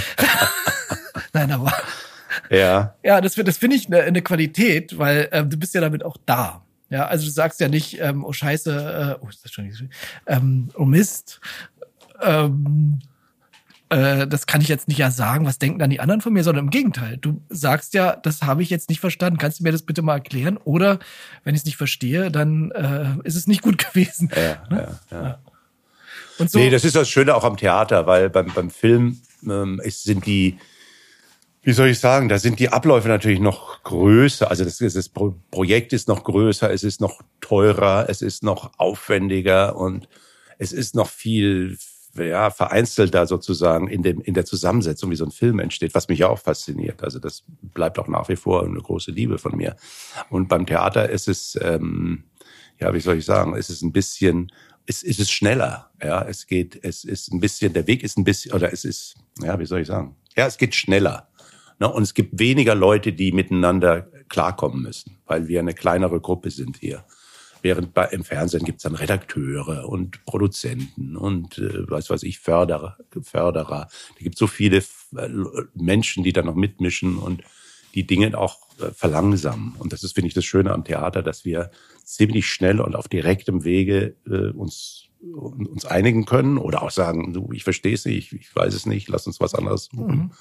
Nein, 1.34 1.52
aber 1.52 1.72
Ja, 2.50 2.96
ja, 3.04 3.22
das, 3.22 3.36
das 3.36 3.58
finde 3.58 3.78
ich 3.78 3.86
eine, 3.88 4.02
eine 4.02 4.22
Qualität, 4.22 4.98
weil 4.98 5.30
ähm, 5.32 5.50
du 5.50 5.58
bist 5.58 5.74
ja 5.74 5.80
damit 5.82 6.04
auch 6.04 6.18
da. 6.26 6.66
Ja, 6.90 7.06
also 7.08 7.26
du 7.26 7.32
sagst 7.32 7.60
ja 7.60 7.68
nicht, 7.68 8.00
ähm, 8.00 8.24
oh 8.24 8.34
Scheiße, 8.34 9.18
äh, 9.20 9.24
oh, 9.24 9.30
ist 9.30 9.44
das 9.46 9.52
schon 9.52 9.66
nicht 9.66 9.78
so, 9.78 9.86
ähm, 10.28 10.70
oh 10.76 10.86
Mist, 10.86 11.40
ähm, 12.22 13.00
äh, 13.90 14.28
das 14.28 14.46
kann 14.46 14.62
ich 14.62 14.68
jetzt 14.68 14.88
nicht 14.88 15.00
ja 15.00 15.10
sagen, 15.10 15.46
was 15.46 15.58
denken 15.58 15.80
dann 15.80 15.90
die 15.90 16.00
anderen 16.00 16.22
von 16.22 16.32
mir, 16.32 16.44
sondern 16.44 16.66
im 16.66 16.70
Gegenteil. 16.70 17.18
Du 17.18 17.42
sagst 17.50 17.94
ja, 17.94 18.16
das 18.16 18.44
habe 18.44 18.62
ich 18.62 18.70
jetzt 18.70 18.90
nicht 18.90 19.00
verstanden. 19.00 19.40
Kannst 19.40 19.60
du 19.60 19.64
mir 19.64 19.72
das 19.72 19.82
bitte 19.82 20.02
mal 20.02 20.16
erklären? 20.16 20.58
Oder 20.58 21.00
wenn 21.44 21.56
ich 21.56 21.62
es 21.62 21.66
nicht 21.66 21.78
verstehe, 21.78 22.32
dann 22.32 22.72
äh, 22.72 23.16
ist 23.24 23.36
es 23.36 23.48
nicht 23.48 23.62
gut 23.62 23.78
gewesen. 23.90 24.30
ja, 24.36 24.64
ja, 24.70 25.00
ja. 25.12 25.40
Und 26.38 26.50
so, 26.50 26.60
Nee, 26.60 26.70
das 26.70 26.86
ist 26.86 26.96
das 26.96 27.10
Schöne 27.10 27.36
auch 27.36 27.44
am 27.44 27.58
Theater, 27.58 28.06
weil 28.08 28.30
beim, 28.30 28.48
beim 28.54 28.70
Film 28.70 29.20
ähm, 29.44 29.82
ist, 29.84 30.04
sind 30.04 30.26
die, 30.26 30.58
wie 31.62 31.74
soll 31.74 31.90
ich 31.90 32.00
sagen, 32.00 32.30
da 32.30 32.40
sind 32.40 32.60
die 32.60 32.70
Abläufe 32.70 33.08
natürlich 33.08 33.40
noch 33.40 33.84
größer. 33.84 34.50
Also 34.50 34.64
das, 34.64 34.78
das 34.78 35.10
Pro 35.10 35.36
Projekt 35.52 35.94
ist 35.94 36.08
noch 36.08 36.24
größer, 36.24 36.72
es 36.72 36.84
ist 36.84 37.02
noch 37.02 37.22
teurer, 37.42 38.06
es 38.08 38.22
ist 38.22 38.44
noch 38.44 38.72
aufwendiger 38.78 39.76
und 39.76 40.08
es 40.58 40.72
ist 40.72 40.96
noch 40.96 41.10
viel 41.10 41.78
ja, 42.16 42.50
vereinzelter 42.50 43.28
sozusagen 43.28 43.88
in, 43.88 44.04
dem, 44.04 44.22
in 44.22 44.34
der 44.34 44.46
Zusammensetzung, 44.46 45.12
wie 45.12 45.16
so 45.16 45.26
ein 45.26 45.32
Film 45.32 45.60
entsteht, 45.60 45.94
was 45.94 46.08
mich 46.08 46.20
ja 46.20 46.30
auch 46.30 46.40
fasziniert. 46.40 47.04
Also 47.04 47.20
das 47.20 47.44
bleibt 47.62 48.00
auch 48.00 48.08
nach 48.08 48.30
wie 48.30 48.36
vor 48.36 48.64
eine 48.64 48.80
große 48.80 49.12
Liebe 49.12 49.38
von 49.38 49.56
mir. 49.56 49.76
Und 50.30 50.48
beim 50.48 50.66
Theater 50.66 51.10
ist 51.10 51.28
es, 51.28 51.58
ähm, 51.62 52.24
ja, 52.80 52.94
wie 52.94 53.00
soll 53.00 53.18
ich 53.18 53.26
sagen, 53.26 53.56
es 53.56 53.70
ist 53.70 53.82
ein 53.82 53.92
bisschen, 53.92 54.52
es, 54.86 55.04
es 55.04 55.20
ist 55.20 55.32
schneller. 55.32 55.92
Ja, 56.02 56.24
es 56.24 56.48
geht, 56.48 56.80
es 56.84 57.04
ist 57.04 57.32
ein 57.32 57.40
bisschen, 57.40 57.74
der 57.74 57.88
Weg 57.88 58.04
ist 58.04 58.18
ein 58.18 58.24
bisschen, 58.24 58.54
oder 58.54 58.74
es 58.74 58.86
ist, 58.86 59.16
ja, 59.42 59.60
wie 59.60 59.66
soll 59.66 59.82
ich 59.82 59.88
sagen? 59.88 60.16
Ja, 60.36 60.48
es 60.48 60.58
geht 60.58 60.74
schneller. 60.74 61.29
Und 61.88 62.04
es 62.04 62.14
gibt 62.14 62.40
weniger 62.40 62.76
Leute, 62.76 63.14
die 63.14 63.32
miteinander 63.32 64.08
klarkommen 64.28 64.82
müssen, 64.82 65.18
weil 65.26 65.48
wir 65.48 65.60
eine 65.60 65.74
kleinere 65.74 66.20
Gruppe 66.20 66.52
sind 66.52 66.78
hier. 66.78 67.06
Während 67.62 67.94
bei, 67.94 68.06
im 68.06 68.24
Fernsehen 68.24 68.64
gibt's 68.64 68.84
dann 68.84 68.96
Redakteure 68.96 69.90
und 69.90 70.24
Produzenten 70.26 71.18
und 71.18 71.58
äh, 71.58 71.90
was 71.90 72.10
weiß 72.10 72.24
ich, 72.24 72.40
Förderer, 72.40 72.98
Förderer. 73.22 73.88
Da 74.18 74.24
gibt 74.24 74.38
so 74.38 74.48
viele 74.48 74.78
äh, 74.78 75.30
Menschen, 75.74 76.24
die 76.24 76.32
da 76.32 76.42
noch 76.42 76.56
mitmischen 76.56 77.18
und 77.18 77.44
die 77.96 78.08
Dinge 78.08 78.38
auch 78.38 78.60
äh, 78.80 78.92
verlangsamen. 78.92 79.74
Und 79.78 79.92
das 79.92 80.04
ist, 80.04 80.14
finde 80.14 80.30
ich, 80.30 80.34
das 80.34 80.46
Schöne 80.46 80.72
am 80.72 80.86
Theater, 80.86 81.22
dass 81.22 81.44
wir 81.44 81.72
ziemlich 82.04 82.48
schnell 82.48 82.80
und 82.80 82.96
auf 82.96 83.10
direktem 83.10 83.66
Wege 83.66 84.16
äh, 84.26 84.52
uns, 84.52 85.10
uns 85.22 85.86
einigen 85.86 86.26
können 86.26 86.58
oder 86.58 86.82
auch 86.82 86.92
sagen, 86.92 87.34
du, 87.34 87.50
ich 87.52 87.66
verstehe 87.66 87.94
es 87.94 88.06
nicht, 88.06 88.32
ich 88.32 88.56
weiß 88.56 88.74
es 88.74 88.86
nicht, 88.86 89.10
lass 89.10 89.28
uns 89.28 89.42
was 89.42 89.54
anderes 89.54 89.90
suchen. 89.92 90.32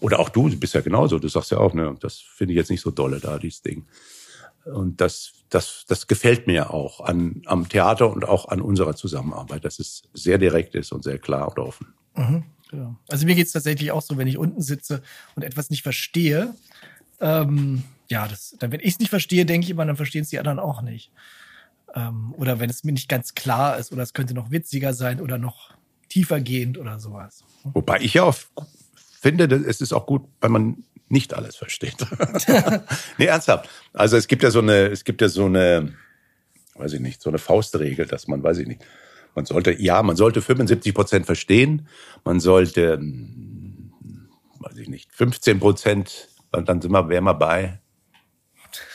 Oder 0.00 0.20
auch 0.20 0.28
du, 0.28 0.48
du 0.48 0.56
bist 0.58 0.74
ja 0.74 0.80
genauso, 0.80 1.18
du 1.18 1.28
sagst 1.28 1.50
ja 1.50 1.58
auch, 1.58 1.74
ne, 1.74 1.94
das 2.00 2.18
finde 2.18 2.52
ich 2.52 2.56
jetzt 2.56 2.70
nicht 2.70 2.80
so 2.80 2.90
dolle 2.90 3.20
da, 3.20 3.38
dieses 3.38 3.62
Ding. 3.62 3.86
Und 4.64 5.00
das, 5.00 5.32
das, 5.48 5.84
das 5.88 6.06
gefällt 6.06 6.46
mir 6.46 6.72
auch 6.72 7.00
an, 7.00 7.42
am 7.46 7.68
Theater 7.68 8.10
und 8.10 8.26
auch 8.26 8.48
an 8.48 8.60
unserer 8.60 8.94
Zusammenarbeit, 8.94 9.64
dass 9.64 9.78
es 9.78 10.02
sehr 10.12 10.38
direkt 10.38 10.74
ist 10.74 10.92
und 10.92 11.02
sehr 11.04 11.18
klar 11.18 11.48
und 11.48 11.58
offen. 11.58 11.94
Genau. 12.70 12.96
Also 13.08 13.24
mir 13.24 13.34
geht's 13.34 13.52
tatsächlich 13.52 13.92
auch 13.92 14.02
so, 14.02 14.16
wenn 14.18 14.28
ich 14.28 14.36
unten 14.36 14.60
sitze 14.60 15.02
und 15.36 15.42
etwas 15.42 15.70
nicht 15.70 15.82
verstehe. 15.82 16.54
Ähm, 17.20 17.84
ja, 18.10 18.28
das, 18.28 18.56
dann, 18.58 18.72
wenn 18.72 18.80
ich 18.80 18.94
es 18.94 18.98
nicht 18.98 19.10
verstehe, 19.10 19.46
denke 19.46 19.64
ich 19.64 19.70
immer, 19.70 19.86
dann 19.86 19.96
verstehen 19.96 20.22
es 20.22 20.28
die 20.28 20.38
anderen 20.38 20.58
auch 20.58 20.82
nicht. 20.82 21.10
Ähm, 21.94 22.34
oder 22.36 22.60
wenn 22.60 22.68
es 22.68 22.84
mir 22.84 22.92
nicht 22.92 23.08
ganz 23.08 23.34
klar 23.34 23.78
ist 23.78 23.92
oder 23.92 24.02
es 24.02 24.12
könnte 24.12 24.34
noch 24.34 24.50
witziger 24.50 24.92
sein 24.92 25.20
oder 25.20 25.38
noch 25.38 25.72
tiefergehend 26.08 26.78
oder 26.78 26.98
sowas. 26.98 27.44
Wobei 27.64 28.00
ich 28.00 28.14
ja 28.14 28.24
auch 28.24 28.36
finde, 29.18 29.44
es 29.66 29.80
ist 29.80 29.92
auch 29.92 30.06
gut, 30.06 30.22
wenn 30.40 30.52
man 30.52 30.84
nicht 31.08 31.34
alles 31.34 31.56
versteht. 31.56 31.96
nee, 33.18 33.26
ernsthaft. 33.26 33.68
Also 33.92 34.16
es 34.16 34.26
gibt 34.26 34.42
ja 34.42 34.50
so 34.50 34.60
eine, 34.60 34.86
es 34.88 35.04
gibt 35.04 35.20
ja 35.20 35.28
so 35.28 35.46
eine, 35.46 35.94
weiß 36.74 36.92
ich 36.94 37.00
nicht, 37.00 37.22
so 37.22 37.30
eine 37.30 37.38
Faustregel, 37.38 38.06
dass 38.06 38.28
man, 38.28 38.42
weiß 38.42 38.58
ich 38.58 38.66
nicht, 38.66 38.84
man 39.34 39.46
sollte, 39.46 39.72
ja, 39.80 40.02
man 40.02 40.16
sollte 40.16 40.42
75 40.42 40.94
Prozent 40.94 41.26
verstehen, 41.26 41.88
man 42.24 42.40
sollte, 42.40 42.94
hm, 42.94 43.92
weiß 44.58 44.76
ich 44.78 44.88
nicht, 44.88 45.12
15 45.12 45.60
Prozent, 45.60 46.28
dann 46.50 46.80
sind 46.80 46.92
wir, 46.92 47.08
wären 47.08 47.24
wir 47.24 47.34
bei 47.34 47.80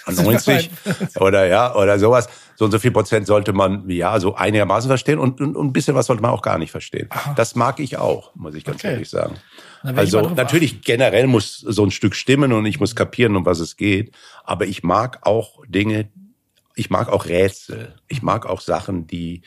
90 0.08 0.70
oder 1.20 1.46
ja, 1.48 1.76
oder 1.76 2.00
sowas. 2.00 2.28
So 2.56 2.66
und 2.66 2.72
so 2.72 2.78
viel 2.80 2.92
Prozent 2.92 3.26
sollte 3.26 3.52
man, 3.54 3.90
ja, 3.90 4.20
so 4.20 4.36
einigermaßen 4.36 4.88
verstehen 4.88 5.18
und, 5.18 5.42
und, 5.42 5.56
und 5.56 5.68
ein 5.68 5.74
bisschen 5.74 5.96
was 5.96 6.06
sollte 6.06 6.22
man 6.22 6.32
auch 6.32 6.42
gar 6.44 6.58
nicht 6.60 6.72
verstehen. 6.72 7.10
Das 7.36 7.56
mag 7.56 7.80
ich 7.80 7.98
auch, 7.98 8.36
muss 8.36 8.54
ich 8.56 8.64
ganz 8.64 8.78
Okay. 8.82 8.92
ehrlich 8.94 9.10
sagen. 9.10 9.36
Also 9.82 10.22
natürlich 10.30 10.82
generell 10.84 11.28
muss 11.28 11.58
so 11.58 11.84
ein 11.84 11.92
Stück 11.92 12.16
stimmen 12.16 12.54
und 12.54 12.66
ich 12.66 12.80
muss 12.80 12.96
kapieren, 12.96 13.36
um 13.36 13.46
was 13.46 13.60
es 13.60 13.76
geht. 13.76 14.16
Aber 14.44 14.66
ich 14.68 14.84
mag 14.84 15.20
auch 15.26 15.64
Dinge, 15.68 16.10
ich 16.76 16.90
mag 16.90 17.10
auch 17.10 17.26
Rätsel. 17.26 17.96
Ich 18.08 18.22
mag 18.22 18.46
auch 18.46 18.62
Sachen, 18.62 19.08
die, 19.08 19.42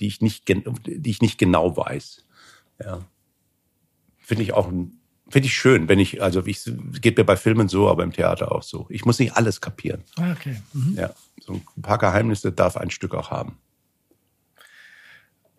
die 0.00 0.06
ich 0.06 0.20
nicht, 0.20 0.48
die 0.48 1.10
ich 1.10 1.20
nicht 1.22 1.38
genau 1.38 1.76
weiß. 1.76 2.24
Ja. 2.84 3.00
Finde 4.18 4.42
ich 4.44 4.52
auch, 4.54 4.68
ein- 4.68 5.00
finde 5.28 5.46
ich 5.46 5.54
schön, 5.54 5.88
wenn 5.88 5.98
ich, 5.98 6.22
also 6.22 6.44
ich, 6.46 6.62
geht 7.00 7.16
mir 7.18 7.24
bei 7.24 7.36
Filmen 7.36 7.68
so, 7.68 7.88
aber 7.88 8.02
im 8.04 8.12
Theater 8.12 8.52
auch 8.52 8.62
so. 8.62 8.86
Ich 8.90 9.04
muss 9.04 9.18
nicht 9.18 9.36
alles 9.36 9.60
kapieren. 9.60 10.02
Ah, 10.16 10.32
Okay. 10.32 10.56
Mhm. 10.72 10.94
Ja. 10.96 11.10
So 11.40 11.54
ein 11.76 11.82
paar 11.82 11.98
Geheimnisse 11.98 12.52
darf 12.52 12.76
ein 12.76 12.90
Stück 12.90 13.14
auch 13.14 13.30
haben. 13.30 13.58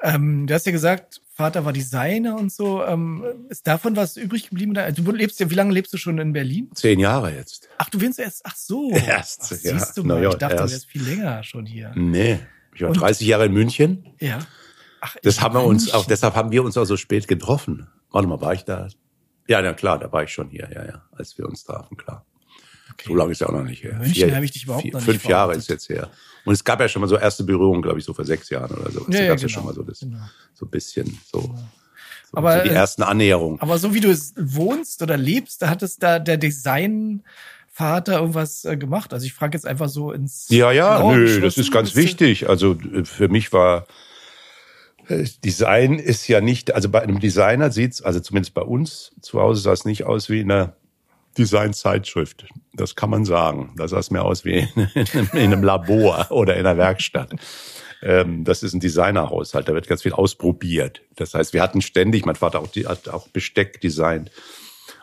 Ähm, 0.02 0.46
du 0.48 0.54
hast 0.54 0.66
ja 0.66 0.72
gesagt, 0.72 1.22
Vater 1.34 1.66
war 1.66 1.74
Designer 1.74 2.36
und 2.38 2.52
so. 2.52 2.84
Ähm, 2.84 3.24
ist 3.50 3.66
davon 3.68 3.96
was 3.96 4.18
übrig 4.18 4.50
geblieben? 4.50 4.74
Da- 4.74 4.92
Du 4.92 5.10
lebst 5.12 5.40
ja, 5.40 5.50
wie 5.50 5.56
lange 5.56 5.74
lebst 5.74 5.94
du 5.94 5.98
schon 5.98 6.18
in 6.18 6.34
Berlin? 6.34 6.70
Zehn 6.74 7.00
Jahre 7.00 7.34
jetzt. 7.34 7.68
Ach, 7.78 7.90
du 7.90 8.00
willst 8.02 8.20
erst, 8.20 8.42
ach 8.46 8.56
so. 8.56 8.92
Erst, 8.94 9.42
ach, 9.46 9.52
ja. 9.64 9.78
siehst 9.80 9.98
du 9.98 10.04
mal, 10.04 10.22
ja, 10.22 10.30
ich 10.30 10.36
dachte, 10.36 10.56
du 10.58 10.62
wärst 10.72 10.86
viel 10.86 11.04
länger 11.04 11.44
schon 11.44 11.66
hier. 11.66 11.92
Nee. 11.96 12.40
Ich 12.74 12.82
war 12.82 12.90
Und- 12.90 13.00
30 13.02 13.28
Jahre 13.28 13.46
in 13.46 13.54
München. 13.54 14.06
Ja. 14.20 14.40
Ach, 15.02 15.16
Das 15.24 15.42
haben 15.42 15.54
wir 15.56 15.64
uns 15.64 15.94
auch, 15.94 16.06
deshalb 16.06 16.36
haben 16.36 16.52
wir 16.52 16.64
uns 16.64 16.78
auch 16.78 16.86
so 16.86 16.98
spät 16.98 17.28
getroffen. 17.28 17.88
Warte 18.12 18.28
mal, 18.28 18.42
war 18.42 18.54
ich 18.54 18.64
da? 18.64 18.88
Ja, 19.48 19.62
na 19.62 19.74
klar, 19.74 20.00
da 20.00 20.12
war 20.12 20.24
ich 20.24 20.32
schon 20.32 20.50
hier, 20.50 20.70
ja, 20.74 20.86
ja, 20.86 21.02
als 21.12 21.38
wir 21.38 21.46
uns 21.46 21.64
trafen, 21.64 21.98
klar. 21.98 22.26
Okay. 22.94 23.10
So 23.10 23.16
lange 23.16 23.32
ist 23.32 23.42
ja 23.42 23.48
auch 23.48 23.52
noch 23.52 23.64
nicht 23.64 23.84
her. 23.84 23.96
München 23.96 24.34
habe 24.34 24.46
ich 24.46 24.52
dich 24.52 24.64
überhaupt 24.64 24.86
noch 24.86 24.94
nicht 24.94 25.06
Fünf 25.06 25.26
Jahre 25.26 25.56
ist 25.56 25.70
jetzt 25.70 25.90
her. 25.90 26.10
Und 26.46 26.54
es 26.54 26.64
gab 26.64 26.80
ja 26.80 26.88
schon 26.88 27.02
mal 27.02 27.08
so 27.08 27.18
erste 27.18 27.44
Berührungen, 27.44 27.82
glaube 27.82 28.00
ich, 28.00 28.06
so 28.06 28.14
vor 28.14 28.26
sechs 28.26 28.50
Jahren 28.50 28.72
oder 28.78 28.92
so. 28.92 29.02
Ja, 29.02 29.06
da 29.10 29.18
ja, 29.18 29.28
gab's 29.30 29.42
ja 29.42 29.48
genau. 29.48 29.58
schon 29.60 29.66
mal 29.66 29.74
so 29.74 29.84
das, 29.84 30.00
Genau. 30.00 30.18
so 30.54 30.66
ein 30.66 30.70
bisschen, 30.70 31.20
so, 31.32 31.42
so, 31.42 32.38
Aber, 32.38 32.58
so 32.58 32.64
die 32.64 32.70
äh, 32.70 32.74
ersten 32.74 33.04
Annäherungen. 33.04 33.60
Aber 33.60 33.78
so 33.80 33.94
wie 33.94 34.00
du 34.00 34.10
es 34.10 34.34
wohnst 34.38 35.02
oder 35.02 35.18
lebst, 35.18 35.62
da 35.62 35.70
hat 35.70 35.84
es 35.84 35.98
da 35.98 36.20
der 36.20 36.38
Designvater 36.38 38.20
irgendwas 38.20 38.64
äh, 38.64 38.78
gemacht. 38.78 39.14
Also 39.14 39.26
ich 39.26 39.34
frage 39.34 39.58
jetzt 39.58 39.66
einfach 39.66 39.90
so 39.90 40.12
ins. 40.12 40.48
Ja, 40.50 40.72
ja, 40.72 41.04
nö, 41.04 41.42
das 41.42 41.58
ist 41.58 41.72
ganz 41.72 41.96
wichtig. 41.96 42.48
Also 42.48 42.78
äh, 42.94 43.04
für 43.04 43.28
mich 43.28 43.52
war 43.52 43.88
Design 45.44 46.00
ist 46.00 46.28
ja 46.28 46.42
nicht, 46.42 46.74
also 46.74 46.90
bei 46.90 47.02
einem 47.02 47.20
Designer 47.20 47.72
sieht's, 47.72 48.02
also 48.02 48.20
zumindest 48.20 48.54
bei 48.54 48.62
uns 48.62 49.14
zu 49.22 49.40
Hause 49.40 49.62
sah 49.62 49.72
es 49.74 49.86
nicht 49.86 50.04
aus 50.06 50.30
wie 50.30 50.40
in 50.42 50.52
einer 50.52 50.76
Designzeitschrift. 51.38 52.46
Das 52.74 52.96
kann 52.96 53.10
man 53.10 53.26
sagen. 53.26 53.74
Da 53.78 53.88
sah 53.88 54.00
es 54.00 54.10
mehr 54.10 54.24
aus 54.26 54.46
wie 54.46 54.60
in, 54.60 54.88
in, 54.96 55.08
einem- 55.14 55.30
in 55.34 55.54
einem 55.54 55.64
Labor 55.64 56.28
oder 56.32 56.56
in 56.56 56.66
einer 56.66 56.78
Werkstatt. 56.78 57.36
Ähm, 58.02 58.44
das 58.44 58.64
ist 58.64 58.74
ein 58.74 58.80
Designerhaushalt, 58.80 59.68
da 59.68 59.74
wird 59.74 59.88
ganz 59.88 60.02
viel 60.04 60.14
ausprobiert. 60.14 61.02
Das 61.16 61.34
heißt, 61.34 61.54
wir 61.54 61.62
hatten 61.62 61.82
ständig, 61.82 62.26
mein 62.26 62.36
Vater 62.36 62.60
auch, 62.60 62.68
hat 62.86 63.10
auch 63.10 63.28
Besteck 63.30 63.82
designt 63.82 64.32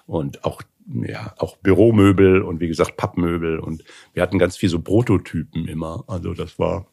und 0.07 0.45
auch 0.45 0.63
ja, 1.07 1.33
auch 1.39 1.57
Büromöbel 1.59 2.43
und 2.43 2.61
wie 2.61 2.67
gesagt 2.67 2.97
Pappmöbel 2.97 3.61
und 3.61 3.85
wir 4.15 4.23
hatten 4.23 4.39
ganz 4.41 4.57
viel 4.57 4.69
so 4.69 4.81
Prototypen 4.81 5.69
immer. 5.69 6.03
Also 6.09 6.35
das 6.35 6.59
war, 6.59 6.87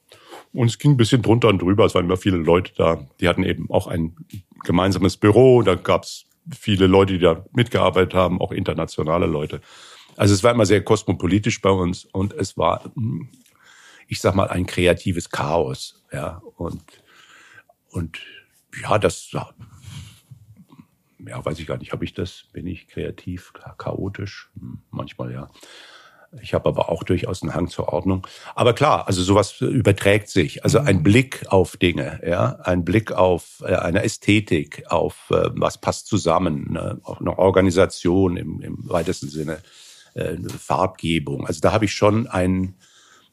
und 0.53 0.67
es 0.67 0.77
ging 0.77 0.91
ein 0.91 0.97
bisschen 0.97 1.21
drunter 1.21 1.49
und 1.49 1.61
drüber. 1.61 1.85
Es 1.85 1.95
waren 1.95 2.05
immer 2.05 2.17
viele 2.17 2.37
Leute 2.37 2.73
da. 2.75 3.05
Die 3.19 3.27
hatten 3.27 3.43
eben 3.43 3.69
auch 3.69 3.87
ein 3.87 4.15
gemeinsames 4.63 5.17
Büro. 5.17 5.61
Da 5.61 5.75
gab 5.75 6.03
es 6.03 6.25
viele 6.57 6.87
Leute, 6.87 7.13
die 7.13 7.19
da 7.19 7.45
mitgearbeitet 7.53 8.13
haben, 8.13 8.41
auch 8.41 8.51
internationale 8.51 9.27
Leute. 9.27 9.61
Also 10.15 10.33
es 10.33 10.43
war 10.43 10.51
immer 10.51 10.65
sehr 10.65 10.83
kosmopolitisch 10.83 11.61
bei 11.61 11.69
uns 11.69 12.05
und 12.05 12.33
es 12.33 12.57
war, 12.57 12.91
ich 14.07 14.19
sag 14.19 14.35
mal, 14.35 14.49
ein 14.49 14.65
kreatives 14.65 15.29
Chaos. 15.29 16.03
Ja, 16.11 16.41
und, 16.57 16.81
und 17.91 18.19
ja, 18.81 18.97
das, 18.97 19.31
ja, 19.31 19.49
weiß 21.45 21.59
ich 21.59 21.67
gar 21.67 21.77
nicht, 21.77 21.91
habe 21.91 22.05
ich 22.05 22.13
das? 22.13 22.45
Bin 22.51 22.67
ich 22.67 22.87
kreativ, 22.87 23.53
chaotisch? 23.77 24.49
Hm, 24.59 24.81
manchmal 24.91 25.31
ja. 25.31 25.49
Ich 26.41 26.53
habe 26.53 26.69
aber 26.69 26.89
auch 26.89 27.03
durchaus 27.03 27.41
einen 27.41 27.55
Hang 27.55 27.69
zur 27.69 27.89
Ordnung. 27.91 28.27
Aber 28.53 28.73
klar, 28.73 29.07
also 29.07 29.23
sowas 29.23 29.59
überträgt 29.61 30.29
sich. 30.29 30.63
Also 30.63 30.79
ein 30.79 30.97
mhm. 30.97 31.03
Blick 31.03 31.45
auf 31.47 31.77
Dinge, 31.77 32.21
ja, 32.25 32.57
ein 32.63 32.85
Blick 32.85 33.11
auf 33.11 33.63
äh, 33.65 33.75
eine 33.75 34.03
Ästhetik, 34.03 34.83
auf 34.89 35.31
äh, 35.31 35.49
was 35.53 35.79
passt 35.79 36.07
zusammen, 36.07 36.73
ne? 36.73 36.99
auch 37.03 37.19
eine 37.19 37.37
Organisation 37.37 38.37
im, 38.37 38.61
im 38.61 38.77
weitesten 38.89 39.29
Sinne, 39.29 39.59
äh, 40.13 40.37
Farbgebung. 40.57 41.47
Also 41.47 41.61
da 41.61 41.71
habe 41.71 41.85
ich 41.85 41.93
schon 41.93 42.27
ein 42.27 42.75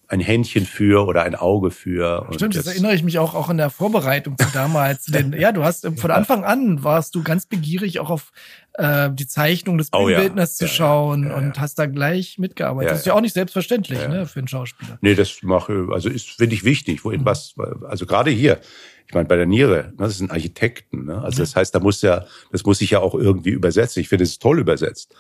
ein 0.09 0.21
Händchen 0.21 0.67
für 0.67 1.07
oder 1.07 1.23
ein 1.23 1.35
Auge 1.35 1.71
für. 1.71 2.29
Stimmt, 2.35 2.55
das, 2.55 2.67
erinnere 2.67 2.95
ich 2.95 3.03
mich 3.03 3.19
auch, 3.19 3.35
auch 3.35 3.51
in 3.51 3.57
der 3.57 3.71
Vorbereitung 3.71 4.39
zu 4.39 4.47
damals. 4.53 5.07
denn, 5.07 5.33
ja, 5.33 5.51
du 5.53 5.65
hast 5.65 5.87
von 5.97 6.11
Anfang 6.11 6.45
an 6.45 6.85
warst 6.85 7.15
du 7.15 7.23
ganz 7.23 7.47
begierig 7.47 7.99
auch 7.99 8.11
auf 8.11 8.33
äh, 8.75 9.11
die 9.13 9.27
Zeichnung 9.27 9.79
des 9.79 9.89
oh, 9.93 10.07
Bildners 10.07 10.59
ja. 10.59 10.67
zu 10.67 10.71
ja, 10.71 10.77
schauen 10.77 11.25
ja, 11.25 11.35
und 11.35 11.61
hast 11.61 11.79
da 11.79 11.87
gleich 11.87 12.39
mitgearbeitet. 12.39 12.93
das 12.93 12.99
ist 13.01 13.07
ja 13.07 13.15
auch 13.15 13.21
nicht 13.21 13.35
selbstverständlich 13.35 13.99
ne, 14.07 14.27
für 14.27 14.39
einen 14.39 14.49
Schauspieler. 14.49 14.99
Nee, 15.01 15.15
das 15.15 15.43
mache, 15.43 15.89
also 15.91 16.09
ist, 16.09 16.31
finde 16.31 16.55
ich 16.55 16.65
wichtig, 16.65 17.05
wo 17.05 17.11
in 17.11 17.23
mhm. 17.23 17.27
was, 17.27 17.55
also 17.89 18.07
gerade 18.07 18.31
hier, 18.31 18.61
ich 19.09 19.15
meine, 19.15 19.27
bei 19.27 19.37
der 19.37 19.47
Niere, 19.47 19.93
ne, 19.93 19.95
das 19.99 20.19
sind 20.19 20.31
Architekten, 20.31 21.07
ne? 21.07 21.21
Also 21.23 21.43
das 21.43 21.57
heißt, 21.57 21.75
da 21.75 21.81
muss 21.81 22.03
ja, 22.03 22.27
das 22.53 22.65
muss 22.65 22.79
sich 22.79 22.91
ja 22.91 23.01
auch 23.01 23.15
irgendwie 23.15 23.51
übersetzen. 23.51 24.01
Ich 24.01 24.09
finde 24.09 24.25
es 24.25 24.39
toll 24.39 24.59
übersetzt, 24.59 25.15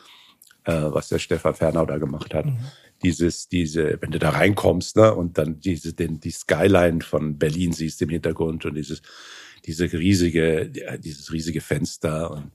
äh, 0.64 0.72
was 0.72 1.08
der 1.08 1.18
Stefan 1.18 1.54
Fernau 1.54 1.86
da 1.86 1.98
gemacht 1.98 2.34
hat. 2.34 2.46
Mhm 2.46 2.58
dieses, 3.02 3.48
diese, 3.48 3.98
wenn 4.00 4.10
du 4.10 4.18
da 4.18 4.30
reinkommst, 4.30 4.96
ne, 4.96 5.14
und 5.14 5.38
dann 5.38 5.60
diese, 5.60 5.92
den, 5.92 6.20
die 6.20 6.30
Skyline 6.30 7.02
von 7.02 7.38
Berlin 7.38 7.72
siehst 7.72 8.00
im 8.02 8.08
Hintergrund 8.08 8.64
und 8.64 8.74
dieses, 8.74 9.02
diese 9.64 9.92
riesige, 9.92 10.70
dieses 10.98 11.32
riesige 11.32 11.60
Fenster 11.60 12.30
und 12.30 12.52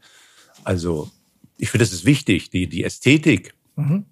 also, 0.64 1.10
ich 1.58 1.70
finde, 1.70 1.86
das 1.86 1.94
ist 1.94 2.06
wichtig. 2.06 2.50
Die, 2.50 2.68
die 2.68 2.84
Ästhetik 2.84 3.54
mhm. 3.76 4.06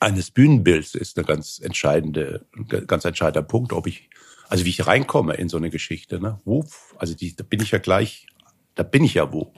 eines 0.00 0.30
Bühnenbilds 0.30 0.94
ist 0.94 1.16
eine 1.18 1.26
ganz 1.26 1.58
entscheidende, 1.58 2.46
ein 2.56 2.86
ganz 2.86 3.04
entscheidender 3.04 3.42
Punkt, 3.42 3.72
ob 3.72 3.86
ich, 3.86 4.10
also 4.48 4.64
wie 4.64 4.70
ich 4.70 4.86
reinkomme 4.86 5.34
in 5.34 5.48
so 5.48 5.56
eine 5.56 5.70
Geschichte, 5.70 6.20
ne, 6.20 6.40
wo, 6.44 6.64
also 6.96 7.14
die, 7.14 7.34
da 7.34 7.44
bin 7.44 7.60
ich 7.60 7.70
ja 7.70 7.78
gleich, 7.78 8.26
da 8.74 8.82
bin 8.82 9.04
ich 9.04 9.14
ja 9.14 9.32
wo. 9.32 9.52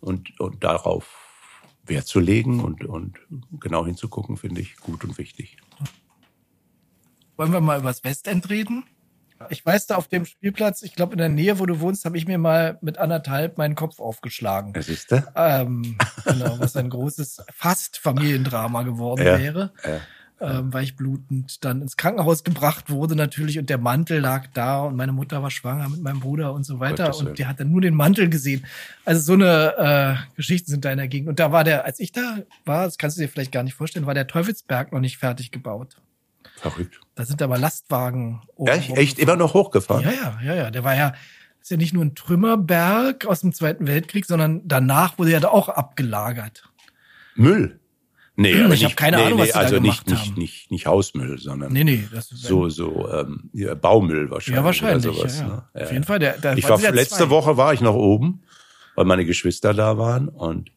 Und, 0.00 0.38
und 0.40 0.64
darauf 0.64 1.21
Wert 1.84 2.06
zu 2.06 2.20
legen 2.20 2.60
und, 2.60 2.84
und 2.84 3.18
genau 3.60 3.84
hinzugucken, 3.84 4.36
finde 4.36 4.60
ich 4.60 4.76
gut 4.76 5.04
und 5.04 5.18
wichtig. 5.18 5.56
Wollen 7.36 7.52
wir 7.52 7.60
mal 7.60 7.78
über 7.78 7.88
das 7.88 8.04
Westend 8.04 8.48
reden? 8.50 8.84
Ich 9.50 9.66
weiß 9.66 9.88
da 9.88 9.96
auf 9.96 10.06
dem 10.06 10.24
Spielplatz, 10.24 10.82
ich 10.82 10.94
glaube 10.94 11.12
in 11.12 11.18
der 11.18 11.28
Nähe, 11.28 11.58
wo 11.58 11.66
du 11.66 11.80
wohnst, 11.80 12.04
habe 12.04 12.16
ich 12.16 12.28
mir 12.28 12.38
mal 12.38 12.78
mit 12.80 12.98
anderthalb 12.98 13.58
meinen 13.58 13.74
Kopf 13.74 13.98
aufgeschlagen. 13.98 14.72
Was 14.76 14.88
ist 14.88 15.10
das? 15.10 15.24
Ähm, 15.34 15.98
genau, 16.24 16.60
was 16.60 16.76
ein 16.76 16.88
großes 16.88 17.42
fast 17.52 17.98
Familiendrama 17.98 18.84
geworden 18.84 19.22
ja, 19.26 19.38
wäre. 19.40 19.72
Ja 19.84 20.00
ähm, 20.42 20.72
weil 20.72 20.84
ich 20.84 20.96
blutend 20.96 21.64
dann 21.64 21.82
ins 21.82 21.96
Krankenhaus 21.96 22.44
gebracht 22.44 22.90
wurde 22.90 23.14
natürlich 23.14 23.58
und 23.58 23.70
der 23.70 23.78
Mantel 23.78 24.20
lag 24.20 24.48
da 24.54 24.82
und 24.82 24.96
meine 24.96 25.12
Mutter 25.12 25.42
war 25.42 25.50
schwanger 25.50 25.88
mit 25.88 26.02
meinem 26.02 26.20
Bruder 26.20 26.52
und 26.52 26.64
so 26.64 26.80
weiter 26.80 27.06
Gottes 27.06 27.20
und 27.20 27.38
die 27.38 27.46
hat 27.46 27.60
dann 27.60 27.70
nur 27.70 27.80
den 27.80 27.94
Mantel 27.94 28.28
gesehen. 28.28 28.64
Also 29.04 29.22
so 29.22 29.32
eine 29.34 30.18
äh, 30.28 30.36
Geschichten 30.36 30.70
sind 30.70 30.84
da 30.84 30.90
in 30.90 30.98
der 30.98 31.08
Gegend. 31.08 31.28
Und 31.28 31.38
da 31.38 31.52
war 31.52 31.64
der, 31.64 31.84
als 31.84 32.00
ich 32.00 32.12
da 32.12 32.38
war, 32.64 32.84
das 32.84 32.98
kannst 32.98 33.16
du 33.16 33.22
dir 33.22 33.28
vielleicht 33.28 33.52
gar 33.52 33.62
nicht 33.62 33.74
vorstellen, 33.74 34.06
war 34.06 34.14
der 34.14 34.26
Teufelsberg 34.26 34.92
noch 34.92 35.00
nicht 35.00 35.18
fertig 35.18 35.50
gebaut. 35.50 35.96
Verrückt. 36.56 37.00
Da 37.14 37.24
sind 37.24 37.42
aber 37.42 37.58
Lastwagen. 37.58 38.40
Ja, 38.58 38.74
echt 38.74 39.18
immer 39.18 39.36
noch 39.36 39.54
hochgefahren. 39.54 40.04
Ja, 40.04 40.12
ja, 40.12 40.38
ja, 40.42 40.54
ja. 40.54 40.70
Der 40.70 40.84
war 40.84 40.94
ja, 40.94 41.14
ist 41.60 41.70
ja 41.70 41.76
nicht 41.76 41.92
nur 41.92 42.04
ein 42.04 42.14
Trümmerberg 42.14 43.26
aus 43.26 43.40
dem 43.40 43.52
Zweiten 43.52 43.86
Weltkrieg, 43.86 44.26
sondern 44.26 44.62
danach 44.64 45.18
wurde 45.18 45.32
er 45.32 45.40
da 45.40 45.48
auch 45.48 45.68
abgelagert. 45.68 46.68
Müll. 47.34 47.80
Nee, 48.34 48.62
aber 48.62 48.72
ich 48.72 48.84
habe 48.84 48.94
keine 48.94 49.18
nee, 49.18 49.24
Ahnung, 49.24 49.38
was 49.40 49.48
nee, 49.48 49.52
also 49.52 49.78
nicht, 49.78 50.08
nicht, 50.08 50.36
nicht, 50.38 50.70
nicht 50.70 50.86
Hausmüll, 50.86 51.38
sondern 51.38 51.72
nee, 51.72 51.84
nee, 51.84 52.08
das 52.10 52.32
ist 52.32 52.42
so, 52.42 52.70
so 52.70 53.08
ähm, 53.12 53.50
ja, 53.52 53.74
Baumüll 53.74 54.30
wahrscheinlich. 54.30 54.58
Ja, 54.58 54.64
wahrscheinlich. 54.64 55.04
Sowas, 55.04 55.40
ja, 55.40 55.46
ja. 55.46 55.54
Ne? 55.54 55.84
Auf 55.84 55.92
jeden 55.92 56.04
Fall. 56.04 56.18
Der, 56.18 56.38
der 56.38 56.56
ich 56.56 56.66
war 56.68 56.78
letzte 56.78 57.16
zwei. 57.16 57.30
Woche 57.30 57.58
war 57.58 57.74
ich 57.74 57.82
noch 57.82 57.94
oben, 57.94 58.42
weil 58.94 59.04
meine 59.04 59.26
Geschwister 59.26 59.74
da 59.74 59.98
waren 59.98 60.28
und 60.28 60.72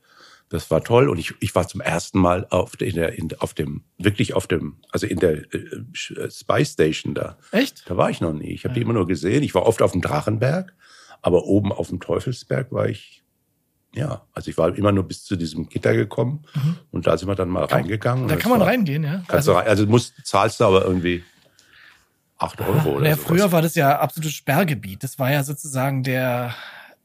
das 0.50 0.70
war 0.70 0.84
toll 0.84 1.10
und 1.10 1.18
ich, 1.18 1.34
ich 1.40 1.56
war 1.56 1.68
zum 1.68 1.82
ersten 1.82 2.20
Mal 2.20 2.46
auf 2.50 2.76
der, 2.76 2.88
in 2.90 2.96
der 2.96 3.18
in, 3.18 3.30
auf 3.40 3.54
dem 3.54 3.84
wirklich 3.98 4.34
auf 4.34 4.48
dem 4.48 4.76
also 4.92 5.08
in 5.08 5.20
der 5.20 5.52
äh, 5.54 5.58
äh 5.58 6.30
Spy 6.30 6.66
Station 6.66 7.14
da. 7.14 7.38
Echt? 7.52 7.90
Da 7.90 7.96
war 7.96 8.10
ich 8.10 8.20
noch 8.20 8.34
nie. 8.34 8.52
Ich 8.52 8.66
habe 8.66 8.74
die 8.74 8.82
immer 8.82 8.94
nur 8.94 9.08
gesehen. 9.08 9.44
Ich 9.44 9.56
war 9.56 9.66
oft 9.66 9.82
auf 9.82 9.94
dem 9.94 10.02
Drachenberg, 10.02 10.74
aber 11.22 11.46
oben 11.46 11.72
auf 11.72 11.88
dem 11.88 12.02
Teufelsberg 12.02 12.72
war 12.74 12.90
ich 12.90 13.25
ja, 13.96 14.22
also 14.34 14.52
ich 14.52 14.58
war 14.58 14.76
immer 14.76 14.92
nur 14.92 15.06
bis 15.08 15.24
zu 15.24 15.36
diesem 15.36 15.70
Gitter 15.70 15.94
gekommen 15.94 16.46
mhm. 16.54 16.76
und 16.92 17.08
da 17.08 17.18
sind 17.18 17.28
wir 17.28 17.36
dann 17.36 17.50
mal 17.50 17.68
kann, 17.68 17.82
reingegangen. 17.82 18.28
Da 18.28 18.36
kann 18.36 18.52
man 18.52 18.60
war, 18.60 18.68
reingehen, 18.68 19.04
ja. 19.04 19.24
Kannst 19.28 19.32
also, 19.32 19.54
du 19.54 19.58
rein, 19.58 19.68
also 19.68 19.86
musst, 19.86 20.14
zahlst 20.24 20.60
du 20.60 20.66
aber 20.66 20.86
irgendwie 20.86 21.24
acht 22.38 22.60
Euro 22.62 22.96
ah, 22.96 22.98
oder 22.98 23.16
so. 23.16 23.22
Früher 23.22 23.52
war 23.52 23.62
das 23.62 23.76
ja 23.76 23.98
absolutes 24.00 24.34
Sperrgebiet. 24.34 25.04
Das 25.04 25.18
war 25.18 25.32
ja 25.32 25.44
sozusagen 25.44 26.04
der 26.04 26.54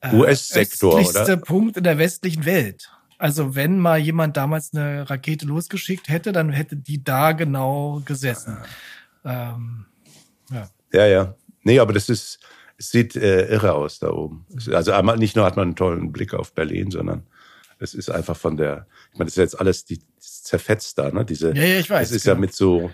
äh, 0.00 0.14
US-Sektor, 0.14 0.94
oder? 0.94 1.36
Punkt 1.36 1.76
in 1.76 1.84
der 1.84 1.98
westlichen 1.98 2.44
Welt. 2.44 2.90
Also 3.18 3.54
wenn 3.54 3.78
mal 3.78 3.98
jemand 3.98 4.36
damals 4.36 4.72
eine 4.74 5.08
Rakete 5.08 5.46
losgeschickt 5.46 6.08
hätte, 6.08 6.32
dann 6.32 6.50
hätte 6.50 6.76
die 6.76 7.04
da 7.04 7.32
genau 7.32 8.00
gesessen. 8.04 8.56
Ja, 9.24 9.52
ähm, 9.54 9.86
ja. 10.50 10.68
ja. 10.92 11.06
ja. 11.06 11.34
Nee, 11.62 11.78
aber 11.78 11.92
das 11.92 12.08
ist, 12.08 12.40
es 12.80 12.90
sieht 12.90 13.14
äh, 13.14 13.46
irre 13.48 13.74
aus 13.74 13.98
da 13.98 14.10
oben. 14.10 14.46
Also 14.72 14.92
einmal 14.92 15.18
nicht 15.18 15.36
nur 15.36 15.44
hat 15.44 15.56
man 15.56 15.68
einen 15.68 15.76
tollen 15.76 16.12
Blick 16.12 16.32
auf 16.32 16.54
Berlin, 16.54 16.90
sondern 16.90 17.26
es 17.78 17.92
ist 17.92 18.10
einfach 18.10 18.38
von 18.38 18.56
der, 18.56 18.86
ich 19.12 19.18
meine, 19.18 19.26
das 19.26 19.34
ist 19.34 19.42
jetzt 19.42 19.60
alles 19.60 19.84
die 19.84 20.00
zerfetzt 20.18 20.96
da, 20.96 21.10
ne? 21.10 21.26
Diese, 21.26 21.54
ja, 21.54 21.62
ja, 21.62 21.78
ich 21.78 21.90
weiß. 21.90 22.08
Es 22.08 22.16
ist 22.16 22.24
genau. 22.24 22.36
ja 22.36 22.40
mit 22.40 22.54
so, 22.54 22.90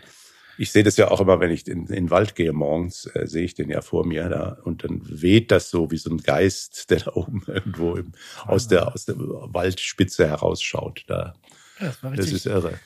ich 0.59 0.73
sehe 0.73 0.83
das 0.83 0.97
ja 0.97 1.09
auch 1.09 1.21
immer, 1.21 1.39
wenn 1.39 1.53
ich 1.53 1.69
in, 1.69 1.87
in 1.87 1.95
den 1.95 2.11
Wald 2.11 2.35
gehe 2.35 2.53
morgens, 2.53 3.07
äh, 3.15 3.29
sehe 3.29 3.45
ich 3.45 3.55
den 3.55 3.71
ja 3.71 3.81
vor 3.81 4.05
mir 4.05 4.29
da 4.29 4.59
und 4.65 4.83
dann 4.83 5.03
weht 5.05 5.53
das 5.53 5.71
so 5.71 5.93
wie 5.93 5.99
so 5.99 6.11
ein 6.11 6.19
Geist, 6.19 6.91
der 6.91 6.99
da 6.99 7.13
oben 7.13 7.45
irgendwo 7.47 7.95
im, 7.95 8.11
aus 8.45 8.67
der 8.67 8.93
aus 8.93 9.05
der 9.05 9.15
Waldspitze 9.17 10.27
herausschaut. 10.27 11.05
Da, 11.07 11.35
ja, 11.79 11.87
das, 11.87 12.03
war 12.03 12.11
richtig. 12.11 12.31
das 12.31 12.35
ist 12.41 12.47
irre. 12.47 12.81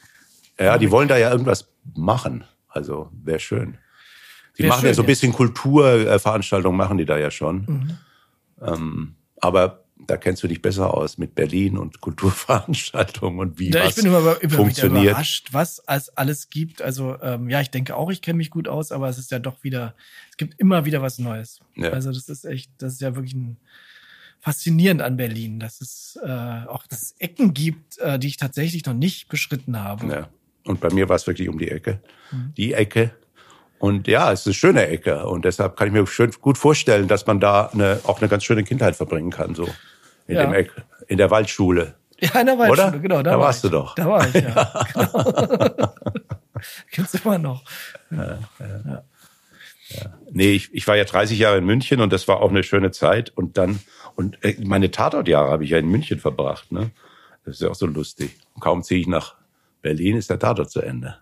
Ja, 0.59 0.77
die 0.77 0.91
wollen 0.91 1.09
da 1.09 1.17
ja 1.17 1.31
irgendwas 1.31 1.73
machen. 1.95 2.45
Also 2.69 3.09
wäre 3.13 3.41
schön. 3.41 3.79
Die 4.59 4.65
machen 4.65 4.81
schön, 4.81 4.89
ja 4.89 4.95
so 4.95 5.03
ein 5.03 5.07
bisschen 5.07 5.33
Kulturveranstaltungen, 5.33 6.77
machen 6.77 6.99
die 6.99 7.05
da 7.05 7.19
ja 7.19 7.31
schon. 7.31 7.65
Mhm. 7.67 7.99
Ähm, 8.61 9.15
aber 9.41 9.85
da 10.07 10.17
kennst 10.17 10.43
du 10.43 10.49
dich 10.49 10.63
besser 10.63 10.95
aus 10.95 11.19
mit 11.19 11.35
Berlin 11.35 11.77
und 11.79 12.01
Kulturveranstaltungen 12.01 13.39
und 13.39 13.59
wie 13.59 13.71
ja, 13.71 13.85
was 13.85 13.91
ich 13.91 13.97
bin 13.97 14.07
immer, 14.07 14.41
immer 14.41 14.55
funktioniert. 14.55 15.05
überrascht, 15.05 15.49
was 15.53 15.83
es 15.87 16.09
alles 16.17 16.51
gibt. 16.51 16.83
Also 16.83 17.17
ähm, 17.23 17.49
ja, 17.49 17.61
ich 17.61 17.71
denke 17.71 17.97
auch, 17.97 18.11
ich 18.11 18.23
kenne 18.23 18.39
mich 18.39 18.51
gut 18.51 18.69
aus, 18.69 18.93
aber 18.93 19.09
es 19.09 19.19
ist 19.19 19.31
ja 19.31 19.39
doch 19.39 19.63
wieder, 19.63 19.95
es 20.31 20.37
gibt 20.37 20.59
immer 20.59 20.85
wieder 20.85 21.03
was 21.03 21.19
Neues. 21.19 21.61
Ja. 21.77 21.91
Also 21.91 22.13
das 22.13 22.29
ist 22.29 22.45
echt, 22.45 22.71
das 22.79 22.95
ist 22.95 23.01
ja 23.01 23.15
wirklich 23.15 23.35
ein, 23.35 23.59
faszinierend 24.41 25.03
an 25.03 25.17
Berlin, 25.17 25.61
dass 25.61 25.81
es 25.81 26.19
äh, 26.23 26.29
auch 26.29 26.87
dass 26.87 27.03
es 27.03 27.15
Ecken 27.19 27.53
gibt, 27.53 27.99
äh, 27.99 28.19
die 28.19 28.29
ich 28.29 28.37
tatsächlich 28.37 28.85
noch 28.87 28.95
nicht 28.95 29.29
beschritten 29.29 29.79
habe. 29.79 30.07
Ja. 30.07 30.29
Und 30.65 30.81
bei 30.81 30.91
mir 30.91 31.09
war 31.09 31.17
es 31.17 31.27
wirklich 31.27 31.49
um 31.49 31.59
die 31.59 31.69
Ecke. 31.69 32.03
Mhm. 32.31 32.55
Die 32.57 32.73
Ecke, 32.73 33.15
und 33.81 34.09
ja, 34.09 34.31
es 34.31 34.41
ist 34.41 34.47
eine 34.47 34.55
schöne 34.55 34.87
Ecke. 34.89 35.27
Und 35.27 35.47
deshalb 35.47 35.75
kann 35.75 35.89
ich 35.89 35.95
mir 35.95 36.07
schön, 36.07 36.31
gut 36.43 36.59
vorstellen, 36.59 37.09
dass 37.09 37.27
man 37.27 37.41
da 37.41 37.71
eine, 37.73 37.99
auch 38.05 38.21
eine 38.21 38.29
ganz 38.29 38.45
schöne 38.45 38.63
Kindheit 38.63 38.95
verbringen 38.95 39.31
kann, 39.31 39.55
so 39.55 39.67
in 40.27 40.37
ja. 40.37 40.43
dem 40.43 40.53
Eck, 40.53 40.71
in 41.09 41.17
der 41.17 41.31
Waldschule. 41.31 41.95
Ja, 42.21 42.41
in 42.41 42.47
der 42.47 42.59
Waldschule, 42.59 42.89
Oder? 42.89 42.99
genau. 42.99 43.17
Da, 43.23 43.23
da 43.23 43.31
war 43.39 43.47
warst 43.47 43.65
ich. 43.65 43.71
du 43.71 43.77
doch. 43.77 43.95
Da 43.95 44.07
war 44.07 44.29
ich, 44.29 44.35
ja. 44.35 44.85
Genau. 46.93 47.09
Du 47.09 47.19
immer 47.25 47.39
noch. 47.39 47.65
Ja, 48.11 48.39
ja. 48.59 49.03
Ja. 49.89 50.19
Nee, 50.31 50.53
ich, 50.53 50.75
ich 50.75 50.87
war 50.87 50.97
ja 50.97 51.05
30 51.05 51.39
Jahre 51.39 51.57
in 51.57 51.65
München 51.65 52.03
und 52.03 52.13
das 52.13 52.29
war 52.29 52.43
auch 52.43 52.51
eine 52.51 52.63
schöne 52.63 52.91
Zeit. 52.91 53.31
Und 53.31 53.57
dann, 53.57 53.81
und 54.15 54.45
äh, 54.45 54.57
meine 54.63 54.91
Tatortjahre 54.91 55.51
habe 55.51 55.65
ich 55.65 55.71
ja 55.71 55.79
in 55.79 55.89
München 55.89 56.21
verbracht. 56.21 56.71
Ne? 56.71 56.91
Das 57.47 57.55
ist 57.55 57.63
ja 57.63 57.71
auch 57.71 57.75
so 57.75 57.87
lustig. 57.87 58.37
Und 58.55 58.61
kaum 58.61 58.83
ziehe 58.83 59.01
ich 59.01 59.07
nach 59.07 59.37
Berlin, 59.81 60.19
ist 60.19 60.29
der 60.29 60.39
Tatort 60.39 60.71
zu 60.71 60.83
Ende. 60.83 61.17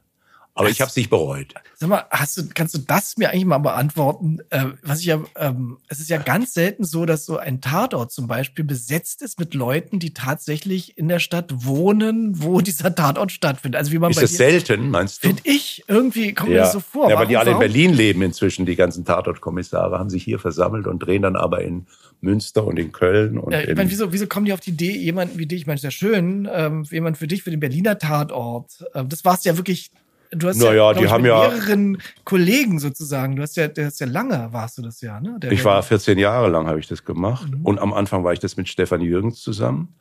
Aber 0.59 0.71
ich 0.71 0.81
habe 0.81 0.89
es 0.89 0.97
nicht 0.97 1.09
bereut. 1.09 1.55
Sag 1.77 1.89
mal, 1.89 2.05
hast 2.11 2.37
du, 2.37 2.43
kannst 2.53 2.75
du 2.75 2.79
das 2.79 3.17
mir 3.17 3.31
eigentlich 3.31 3.45
mal 3.45 3.59
beantworten? 3.59 4.39
Äh, 4.51 4.65
was 4.83 4.99
ich 4.99 5.07
ja, 5.07 5.21
ähm, 5.37 5.79
es 5.87 6.01
ist 6.01 6.11
ja 6.11 6.19
ganz 6.19 6.53
selten 6.53 6.83
so, 6.83 7.07
dass 7.07 7.25
so 7.25 7.37
ein 7.37 7.61
Tatort 7.61 8.11
zum 8.11 8.27
Beispiel 8.27 8.65
besetzt 8.65 9.23
ist 9.23 9.39
mit 9.39 9.55
Leuten, 9.55 10.01
die 10.01 10.15
tatsächlich 10.15 10.99
in 10.99 11.07
der 11.07 11.21
Stadt 11.21 11.65
wohnen, 11.65 12.43
wo 12.43 12.61
dieser 12.61 12.93
Tatort 12.93 13.31
stattfindet. 13.31 13.79
Also 13.79 13.93
wie 13.93 14.01
man 14.01 14.11
ist 14.11 14.17
bei 14.17 14.23
das 14.23 14.33
selten, 14.33 14.91
meinst 14.91 15.23
du? 15.23 15.29
Finde 15.29 15.43
ich 15.45 15.85
irgendwie 15.87 16.35
kommt 16.35 16.51
mir 16.51 16.57
das 16.57 16.73
so 16.73 16.81
vor. 16.81 17.09
Ja, 17.09 17.17
weil 17.21 17.29
die 17.29 17.37
alle 17.37 17.53
in? 17.53 17.59
Berlin 17.61 17.95
leben 17.95 18.23
inzwischen. 18.23 18.67
Die 18.67 18.75
ganzen 18.75 19.05
Tatortkommissare 19.05 19.97
haben 19.97 20.11
sich 20.11 20.25
hier 20.25 20.41
versammelt 20.41 20.89
und 20.89 20.99
drehen 20.99 21.23
dann 21.23 21.37
aber 21.37 21.63
in 21.63 21.87
Münster 22.21 22.67
und 22.67 22.81
in 22.81 22.91
Köln 22.91 23.39
und 23.39 23.53
Ja, 23.53 23.61
ich 23.61 23.69
in, 23.69 23.77
meine, 23.77 23.91
wieso, 23.91 24.13
wieso 24.13 24.27
kommen 24.27 24.47
die 24.47 24.53
auf 24.53 24.61
die 24.61 24.71
Idee, 24.71 24.91
jemanden 24.91 25.39
wie 25.39 25.47
dich, 25.47 25.61
ich 25.61 25.67
meine, 25.67 25.77
ist 25.77 25.85
ja 25.85 25.93
schön, 25.93 26.49
ähm, 26.53 26.85
jemand 26.91 27.17
für 27.17 27.29
dich, 27.29 27.45
für 27.45 27.51
den 27.51 27.61
Berliner 27.61 27.99
Tatort. 27.99 28.85
Ähm, 28.95 29.09
das 29.09 29.25
war's 29.25 29.45
ja 29.45 29.57
wirklich, 29.57 29.93
du 30.31 30.49
hast 30.49 30.59
Na 30.59 30.75
ja, 30.75 30.93
die 30.95 31.05
ich, 31.05 31.11
haben 31.11 31.23
mit 31.23 31.31
ja- 31.31 31.49
mehreren 31.49 31.99
Kollegen 32.25 32.79
sozusagen. 32.79 33.37
Du 33.37 33.43
hast 33.43 33.57
ja, 33.57 33.69
du 33.69 33.85
hast 33.85 34.01
ja 34.01 34.07
lange 34.07 34.49
warst 34.53 34.79
du 34.79 34.83
das 34.83 35.01
ja, 35.01 35.21
ne? 35.21 35.39
Der 35.41 35.53
Ich 35.53 35.65
war 35.65 35.83
14 35.83 36.19
Jahre 36.19 36.49
lang, 36.49 36.67
habe 36.67 36.81
ich 36.81 36.87
das 36.89 37.05
gemacht. 37.05 37.51
Und 37.63 37.79
am 37.79 37.93
Anfang 37.93 38.25
war 38.25 38.33
ich 38.33 38.39
das 38.39 38.57
mit 38.57 38.69
Stefan 38.69 39.01
Jürgens 39.01 39.41
zusammen. 39.41 39.95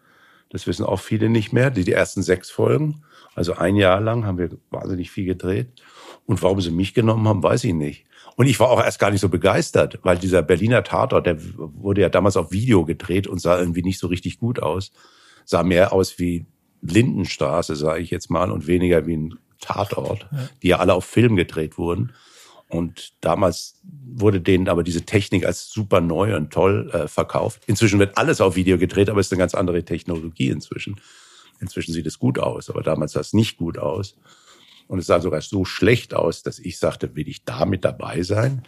Das 0.49 0.65
wissen 0.65 0.85
auch 0.85 0.99
viele 0.99 1.29
nicht 1.29 1.51
mehr. 1.51 1.71
Die, 1.71 1.83
die 1.83 1.91
ersten 1.91 2.21
sechs 2.21 2.49
Folgen, 2.49 3.03
also 3.35 3.55
ein 3.55 3.75
Jahr 3.75 3.99
lang, 3.99 4.25
haben 4.25 4.37
wir 4.37 4.49
wahnsinnig 4.71 5.11
viel 5.11 5.25
gedreht. 5.25 5.67
Und 6.25 6.41
warum 6.41 6.61
sie 6.61 6.71
mich 6.71 6.93
genommen 6.93 7.27
haben, 7.27 7.43
weiß 7.43 7.63
ich 7.65 7.73
nicht. 7.73 8.05
Und 8.35 8.47
ich 8.47 8.59
war 8.59 8.69
auch 8.69 8.83
erst 8.83 8.99
gar 8.99 9.11
nicht 9.11 9.21
so 9.21 9.29
begeistert, 9.29 9.99
weil 10.03 10.17
dieser 10.17 10.43
Berliner 10.43 10.83
Tatort, 10.83 11.25
der 11.25 11.37
wurde 11.57 12.01
ja 12.01 12.09
damals 12.09 12.37
auf 12.37 12.51
Video 12.51 12.85
gedreht 12.85 13.27
und 13.27 13.41
sah 13.41 13.59
irgendwie 13.59 13.81
nicht 13.81 13.99
so 13.99 14.07
richtig 14.07 14.39
gut 14.39 14.61
aus. 14.61 14.91
Sah 15.43 15.63
mehr 15.63 15.91
aus 15.91 16.19
wie 16.19 16.45
Lindenstraße, 16.81 17.75
sage 17.75 18.01
ich 18.01 18.11
jetzt 18.11 18.29
mal, 18.29 18.51
und 18.51 18.67
weniger 18.67 19.05
wie 19.07 19.17
ein 19.17 19.35
Tatort, 19.59 20.27
die 20.61 20.69
ja 20.69 20.79
alle 20.79 20.93
auf 20.93 21.05
Film 21.05 21.35
gedreht 21.35 21.77
wurden. 21.77 22.13
Und 22.69 23.13
damals 23.21 23.75
wurde 23.83 24.41
denen 24.41 24.67
aber 24.67 24.83
diese 24.83 25.03
Technik 25.03 25.45
als 25.45 25.69
super 25.69 26.01
neu 26.01 26.35
und 26.35 26.51
toll 26.51 26.89
äh, 26.91 27.07
verkauft. 27.07 27.63
Inzwischen 27.65 27.99
wird 27.99 28.17
alles 28.17 28.41
auf 28.41 28.55
Video 28.55 28.77
gedreht, 28.77 29.09
aber 29.09 29.21
es 29.21 29.27
ist 29.27 29.33
eine 29.33 29.39
ganz 29.39 29.55
andere 29.55 29.83
Technologie 29.85 30.49
inzwischen. 30.49 30.99
Inzwischen 31.59 31.93
sieht 31.93 32.05
es 32.05 32.19
gut 32.19 32.39
aus, 32.39 32.69
aber 32.69 32.83
damals 32.83 33.13
sah 33.13 33.21
es 33.21 33.33
nicht 33.33 33.57
gut 33.57 33.77
aus. 33.77 34.17
Und 34.87 34.99
es 34.99 35.05
sah 35.05 35.19
sogar 35.19 35.41
so 35.41 35.65
schlecht 35.65 36.13
aus, 36.13 36.43
dass 36.43 36.59
ich 36.59 36.77
sagte, 36.77 37.15
will 37.15 37.27
ich 37.27 37.45
da 37.45 37.65
mit 37.65 37.85
dabei 37.85 38.23
sein? 38.23 38.63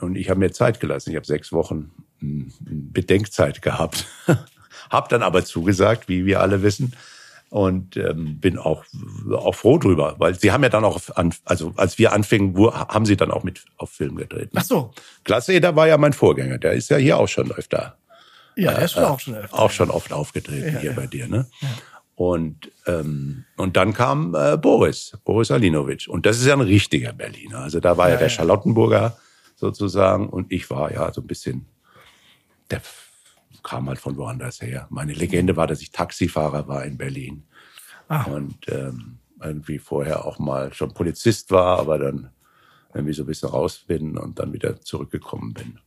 Und 0.00 0.16
ich 0.16 0.30
habe 0.30 0.40
mir 0.40 0.52
Zeit 0.52 0.80
gelassen. 0.80 1.10
Ich 1.10 1.16
habe 1.16 1.26
sechs 1.26 1.52
Wochen 1.52 1.92
mm, 2.20 2.44
Bedenkzeit 2.60 3.62
gehabt. 3.62 4.06
hab 4.90 5.08
dann 5.08 5.22
aber 5.22 5.44
zugesagt, 5.44 6.08
wie 6.08 6.24
wir 6.24 6.40
alle 6.40 6.62
wissen. 6.62 6.94
Und 7.54 7.96
ähm, 7.96 8.40
bin 8.40 8.58
auch, 8.58 8.84
auch 9.30 9.54
froh 9.54 9.78
drüber, 9.78 10.16
weil 10.18 10.34
sie 10.34 10.50
haben 10.50 10.64
ja 10.64 10.68
dann 10.70 10.84
auch, 10.84 10.98
an, 11.14 11.32
also 11.44 11.72
als 11.76 11.98
wir 11.98 12.12
anfingen, 12.12 12.56
wo- 12.56 12.74
haben 12.74 13.06
sie 13.06 13.16
dann 13.16 13.30
auch 13.30 13.44
mit 13.44 13.64
auf 13.76 13.90
Film 13.90 14.16
gedreht. 14.16 14.50
Ach 14.56 14.64
so. 14.64 14.90
Klasse, 15.22 15.62
war 15.76 15.86
ja 15.86 15.96
mein 15.96 16.12
Vorgänger. 16.12 16.58
Der 16.58 16.72
ist 16.72 16.90
ja 16.90 16.96
hier 16.96 17.16
auch 17.16 17.28
schon 17.28 17.52
öfter 17.52 17.96
Ja, 18.56 18.74
der 18.74 18.84
ist 18.86 18.94
schon 18.94 19.04
auch 19.04 19.20
schon 19.20 19.34
öfter. 19.36 19.56
auch 19.56 19.70
schon 19.70 19.90
oft 19.92 20.12
aufgetreten 20.12 20.74
Ja, 20.74 20.80
hier 20.80 20.90
ja. 20.90 20.96
bei 20.96 21.06
dir, 21.06 21.28
ne? 21.28 21.46
Und 22.16 22.72
ähm, 22.88 23.44
und 23.56 23.76
dann 23.76 23.92
kam 23.94 24.34
äh, 24.34 24.56
Boris, 24.56 25.16
Boris 25.24 25.52
Alinovic. 25.52 26.08
Und 26.08 26.26
das 26.26 26.38
ist 26.40 26.46
ja 26.46 26.54
ein 26.54 26.60
richtiger 26.60 27.12
Berliner. 27.12 27.60
Also 27.60 27.78
da 27.78 27.96
war 27.96 28.08
ja, 28.08 28.14
Ja, 28.14 28.18
der 28.18 28.28
ja. 28.30 28.34
Charlottenburger 28.34 29.16
sozusagen 29.54 30.28
und 30.28 30.50
ich 30.50 30.68
war 30.70 30.90
ja 30.92 31.12
so 31.12 31.20
ein 31.20 31.28
bisschen, 31.28 31.66
der 32.72 32.80
kam 33.64 33.88
halt 33.88 33.98
von 33.98 34.16
woanders 34.16 34.62
her. 34.62 34.86
Meine 34.90 35.12
Legende 35.14 35.56
war, 35.56 35.66
dass 35.66 35.80
ich 35.80 35.90
Taxifahrer 35.90 36.68
war 36.68 36.84
in 36.84 36.96
Berlin 36.96 37.44
Ah. 38.08 38.24
und 38.24 38.68
ähm, 38.68 39.18
irgendwie 39.42 39.78
vorher 39.78 40.24
auch 40.26 40.38
mal 40.38 40.72
schon 40.74 40.92
Polizist 40.94 41.50
war, 41.50 41.78
aber 41.80 41.98
dann 41.98 42.30
irgendwie 42.92 43.14
so 43.14 43.22
ein 43.24 43.26
bisschen 43.26 43.48
raus 43.48 43.78
bin 43.86 44.16
und 44.18 44.38
dann 44.38 44.52
wieder 44.52 44.80
zurückgekommen 44.82 45.52
bin. 45.54 45.80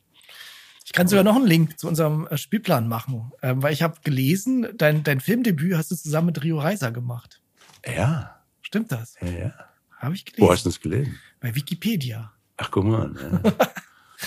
Ich 0.83 0.93
kann 0.93 1.07
sogar 1.07 1.23
noch 1.23 1.35
einen 1.35 1.45
Link 1.47 1.77
zu 1.79 1.87
unserem 1.87 2.27
äh, 2.27 2.37
Spielplan 2.37 2.87
machen, 2.87 3.31
ähm, 3.41 3.61
weil 3.61 3.71
ich 3.73 3.83
habe 3.83 3.99
gelesen, 4.03 4.67
dein, 4.77 5.03
dein 5.03 5.19
Filmdebüt 5.21 5.75
hast 5.77 5.91
du 5.91 5.95
zusammen 5.95 6.27
mit 6.27 6.43
Rio 6.43 6.59
Reiser 6.59 6.91
gemacht. 6.91 7.41
Ja, 7.85 8.33
Stimmt 8.61 8.91
das? 8.91 9.15
ja, 9.21 9.29
ja. 9.29 9.53
Habe 9.97 10.15
ich 10.15 10.25
Wo 10.37 10.51
hast 10.51 10.63
gelesen. 10.63 10.63
du 10.63 10.69
es 10.69 10.79
gelesen? 10.81 11.19
Bei 11.39 11.55
Wikipedia. 11.55 12.33
Ach, 12.57 12.69
guck 12.71 12.83
mal. 12.85 13.13
Ja. 13.43 13.51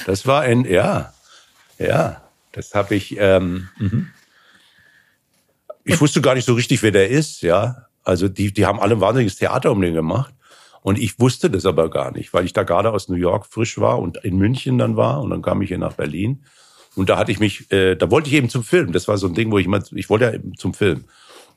Das 0.07 0.27
war 0.27 0.43
ein, 0.43 0.65
ja, 0.65 1.13
ja, 1.79 2.23
das 2.53 2.75
habe 2.75 2.95
ich, 2.95 3.17
ähm, 3.19 3.69
mhm. 3.79 4.09
ich 5.85 6.01
wusste 6.01 6.21
gar 6.21 6.35
nicht 6.35 6.47
so 6.47 6.55
richtig, 6.55 6.83
wer 6.83 6.91
der 6.91 7.09
ist, 7.09 7.43
ja. 7.43 7.87
Also 8.03 8.29
die, 8.29 8.53
die 8.53 8.67
haben 8.67 8.81
alle 8.81 8.95
ein 8.95 9.01
wahnsinniges 9.01 9.37
Theater 9.37 9.71
um 9.73 9.81
den 9.81 9.95
gemacht. 9.95 10.35
Und 10.83 10.99
ich 10.99 11.21
wusste 11.21 11.51
das 11.51 11.67
aber 11.67 11.91
gar 11.91 12.11
nicht, 12.13 12.33
weil 12.33 12.47
ich 12.47 12.55
da 12.55 12.63
gerade 12.63 12.91
aus 12.91 13.09
New 13.09 13.17
York 13.17 13.47
frisch 13.47 13.79
war 13.79 13.99
und 13.99 14.17
in 14.25 14.39
München 14.39 14.79
dann 14.79 14.97
war 14.97 15.21
und 15.21 15.31
dann 15.31 15.43
kam 15.43 15.61
ich 15.61 15.69
hier 15.69 15.79
nach 15.79 15.93
Berlin. 15.93 16.45
Und 16.97 17.09
da 17.09 17.19
hatte 17.19 17.31
ich 17.31 17.39
mich, 17.39 17.71
äh, 17.71 17.97
da 17.97 18.11
wollte 18.11 18.29
ich 18.29 18.35
eben 18.35 18.49
zum 18.49 18.65
Film. 18.65 18.93
Das 18.93 19.07
war 19.07 19.19
so 19.19 19.27
ein 19.27 19.35
Ding, 19.35 19.51
wo 19.51 19.59
ich 19.59 19.67
immer, 19.67 19.83
ich 19.93 20.09
wollte 20.09 20.25
ja 20.25 20.33
eben 20.33 20.57
zum 20.57 20.75
Film. 20.75 21.05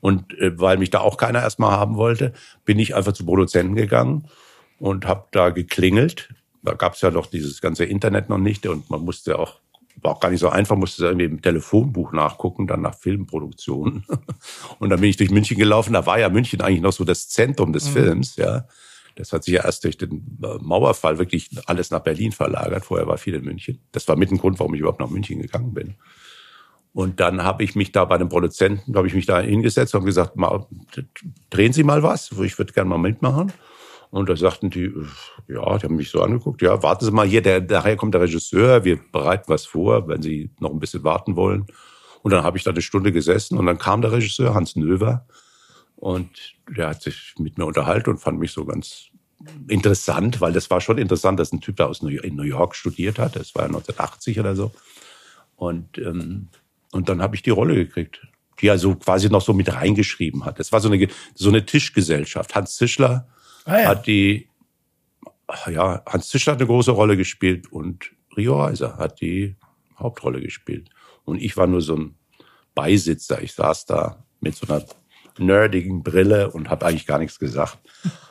Und 0.00 0.38
äh, 0.38 0.58
weil 0.60 0.76
mich 0.76 0.90
da 0.90 1.00
auch 1.00 1.16
keiner 1.16 1.40
erstmal 1.40 1.72
haben 1.72 1.96
wollte, 1.96 2.34
bin 2.64 2.78
ich 2.78 2.94
einfach 2.94 3.12
zu 3.12 3.24
Produzenten 3.24 3.74
gegangen 3.74 4.28
und 4.78 5.06
habe 5.06 5.26
da 5.32 5.50
geklingelt. 5.50 6.28
Da 6.62 6.74
gab 6.74 6.94
es 6.94 7.00
ja 7.00 7.10
noch 7.10 7.26
dieses 7.26 7.60
ganze 7.60 7.84
Internet 7.84 8.28
noch 8.28 8.38
nicht 8.38 8.66
und 8.66 8.90
man 8.90 9.00
musste 9.00 9.38
auch, 9.38 9.60
war 10.04 10.12
auch 10.12 10.20
gar 10.20 10.30
nicht 10.30 10.40
so 10.40 10.50
einfach, 10.50 10.76
musste 10.76 11.06
irgendwie 11.06 11.24
im 11.24 11.40
Telefonbuch 11.40 12.12
nachgucken, 12.12 12.66
dann 12.66 12.82
nach 12.82 12.94
Filmproduktionen. 12.94 14.04
Und 14.78 14.90
dann 14.90 15.00
bin 15.00 15.08
ich 15.08 15.16
durch 15.16 15.30
München 15.30 15.56
gelaufen. 15.56 15.94
Da 15.94 16.04
war 16.04 16.18
ja 16.18 16.28
München 16.28 16.60
eigentlich 16.60 16.82
noch 16.82 16.92
so 16.92 17.04
das 17.04 17.28
Zentrum 17.28 17.72
des 17.72 17.88
Films, 17.88 18.36
ja. 18.36 18.66
Das 19.16 19.32
hat 19.32 19.44
sich 19.44 19.54
ja 19.54 19.64
erst 19.64 19.84
durch 19.84 19.96
den 19.96 20.38
äh, 20.42 20.58
Mauerfall 20.60 21.18
wirklich 21.18 21.50
alles 21.66 21.90
nach 21.90 22.00
Berlin 22.00 22.32
verlagert. 22.32 22.84
Vorher 22.84 23.06
war 23.06 23.16
viel 23.16 23.34
in 23.34 23.44
München. 23.44 23.78
Das 23.92 24.08
war 24.08 24.16
mit 24.16 24.30
ein 24.32 24.38
Grund, 24.38 24.58
warum 24.58 24.74
ich 24.74 24.80
überhaupt 24.80 25.00
nach 25.00 25.08
München 25.08 25.40
gegangen 25.40 25.72
bin. 25.72 25.94
Und 26.92 27.20
dann 27.20 27.42
habe 27.42 27.64
ich 27.64 27.74
mich 27.74 27.92
da 27.92 28.04
bei 28.04 28.18
den 28.18 28.28
Produzenten, 28.28 28.96
habe 28.96 29.06
ich 29.06 29.14
mich 29.14 29.26
da 29.26 29.40
hingesetzt 29.40 29.94
und 29.94 30.04
gesagt, 30.04 30.36
mal, 30.36 30.66
drehen 31.50 31.72
Sie 31.72 31.84
mal 31.84 32.02
was, 32.02 32.30
ich 32.32 32.58
würde 32.58 32.72
gerne 32.72 32.90
mal 32.90 32.98
mitmachen. 32.98 33.52
Und 34.14 34.28
da 34.28 34.36
sagten 34.36 34.70
die, 34.70 34.94
ja, 35.48 35.76
die 35.76 35.86
haben 35.86 35.96
mich 35.96 36.10
so 36.10 36.22
angeguckt, 36.22 36.62
ja, 36.62 36.80
warten 36.84 37.04
Sie 37.04 37.10
mal 37.10 37.26
hier, 37.26 37.42
der, 37.42 37.60
daher 37.60 37.96
kommt 37.96 38.14
der 38.14 38.20
Regisseur, 38.20 38.84
wir 38.84 39.00
bereiten 39.10 39.46
was 39.48 39.66
vor, 39.66 40.06
wenn 40.06 40.22
Sie 40.22 40.50
noch 40.60 40.70
ein 40.70 40.78
bisschen 40.78 41.02
warten 41.02 41.34
wollen. 41.34 41.66
Und 42.22 42.30
dann 42.30 42.44
habe 42.44 42.56
ich 42.56 42.62
da 42.62 42.70
eine 42.70 42.80
Stunde 42.80 43.10
gesessen 43.10 43.58
und 43.58 43.66
dann 43.66 43.76
kam 43.76 44.02
der 44.02 44.12
Regisseur, 44.12 44.54
Hans 44.54 44.76
Növer, 44.76 45.26
und 45.96 46.30
der 46.68 46.90
hat 46.90 47.02
sich 47.02 47.34
mit 47.40 47.58
mir 47.58 47.64
unterhalten 47.66 48.10
und 48.10 48.18
fand 48.18 48.38
mich 48.38 48.52
so 48.52 48.64
ganz 48.64 49.06
interessant, 49.66 50.40
weil 50.40 50.52
das 50.52 50.70
war 50.70 50.80
schon 50.80 50.98
interessant, 50.98 51.40
dass 51.40 51.50
ein 51.50 51.60
Typ 51.60 51.74
da 51.74 51.86
aus 51.86 52.00
New 52.00 52.10
in 52.10 52.36
New 52.36 52.44
York 52.44 52.76
studiert 52.76 53.18
hat. 53.18 53.34
Das 53.34 53.52
war 53.56 53.62
ja 53.62 53.66
1980 53.66 54.38
oder 54.38 54.54
so. 54.54 54.70
Und, 55.56 55.98
ähm, 55.98 56.50
und 56.92 57.08
dann 57.08 57.20
habe 57.20 57.34
ich 57.34 57.42
die 57.42 57.50
Rolle 57.50 57.74
gekriegt, 57.74 58.24
die 58.60 58.68
er 58.68 58.78
so 58.78 58.94
quasi 58.94 59.28
noch 59.28 59.42
so 59.42 59.54
mit 59.54 59.74
reingeschrieben 59.74 60.44
hat. 60.44 60.60
Das 60.60 60.70
war 60.70 60.80
so 60.80 60.88
eine, 60.88 61.08
so 61.34 61.48
eine 61.48 61.66
Tischgesellschaft. 61.66 62.54
Hans 62.54 62.76
Zischler 62.76 63.26
Ah, 63.64 63.78
ja. 63.80 63.88
hat 63.88 64.06
die, 64.06 64.48
ja, 65.70 66.02
Hans 66.06 66.28
Zischler 66.28 66.52
hat 66.52 66.60
eine 66.60 66.66
große 66.66 66.90
Rolle 66.90 67.16
gespielt 67.16 67.70
und 67.72 68.10
Rio 68.36 68.60
Reiser 68.60 68.96
hat 68.98 69.20
die 69.20 69.56
Hauptrolle 69.98 70.40
gespielt. 70.40 70.90
Und 71.24 71.40
ich 71.40 71.56
war 71.56 71.66
nur 71.66 71.80
so 71.80 71.96
ein 71.96 72.14
Beisitzer. 72.74 73.40
Ich 73.42 73.54
saß 73.54 73.86
da 73.86 74.24
mit 74.40 74.56
so 74.56 74.66
einer 74.66 74.84
nerdigen 75.38 76.02
Brille 76.02 76.50
und 76.50 76.68
habe 76.68 76.86
eigentlich 76.86 77.06
gar 77.06 77.18
nichts 77.18 77.38
gesagt. 77.38 77.78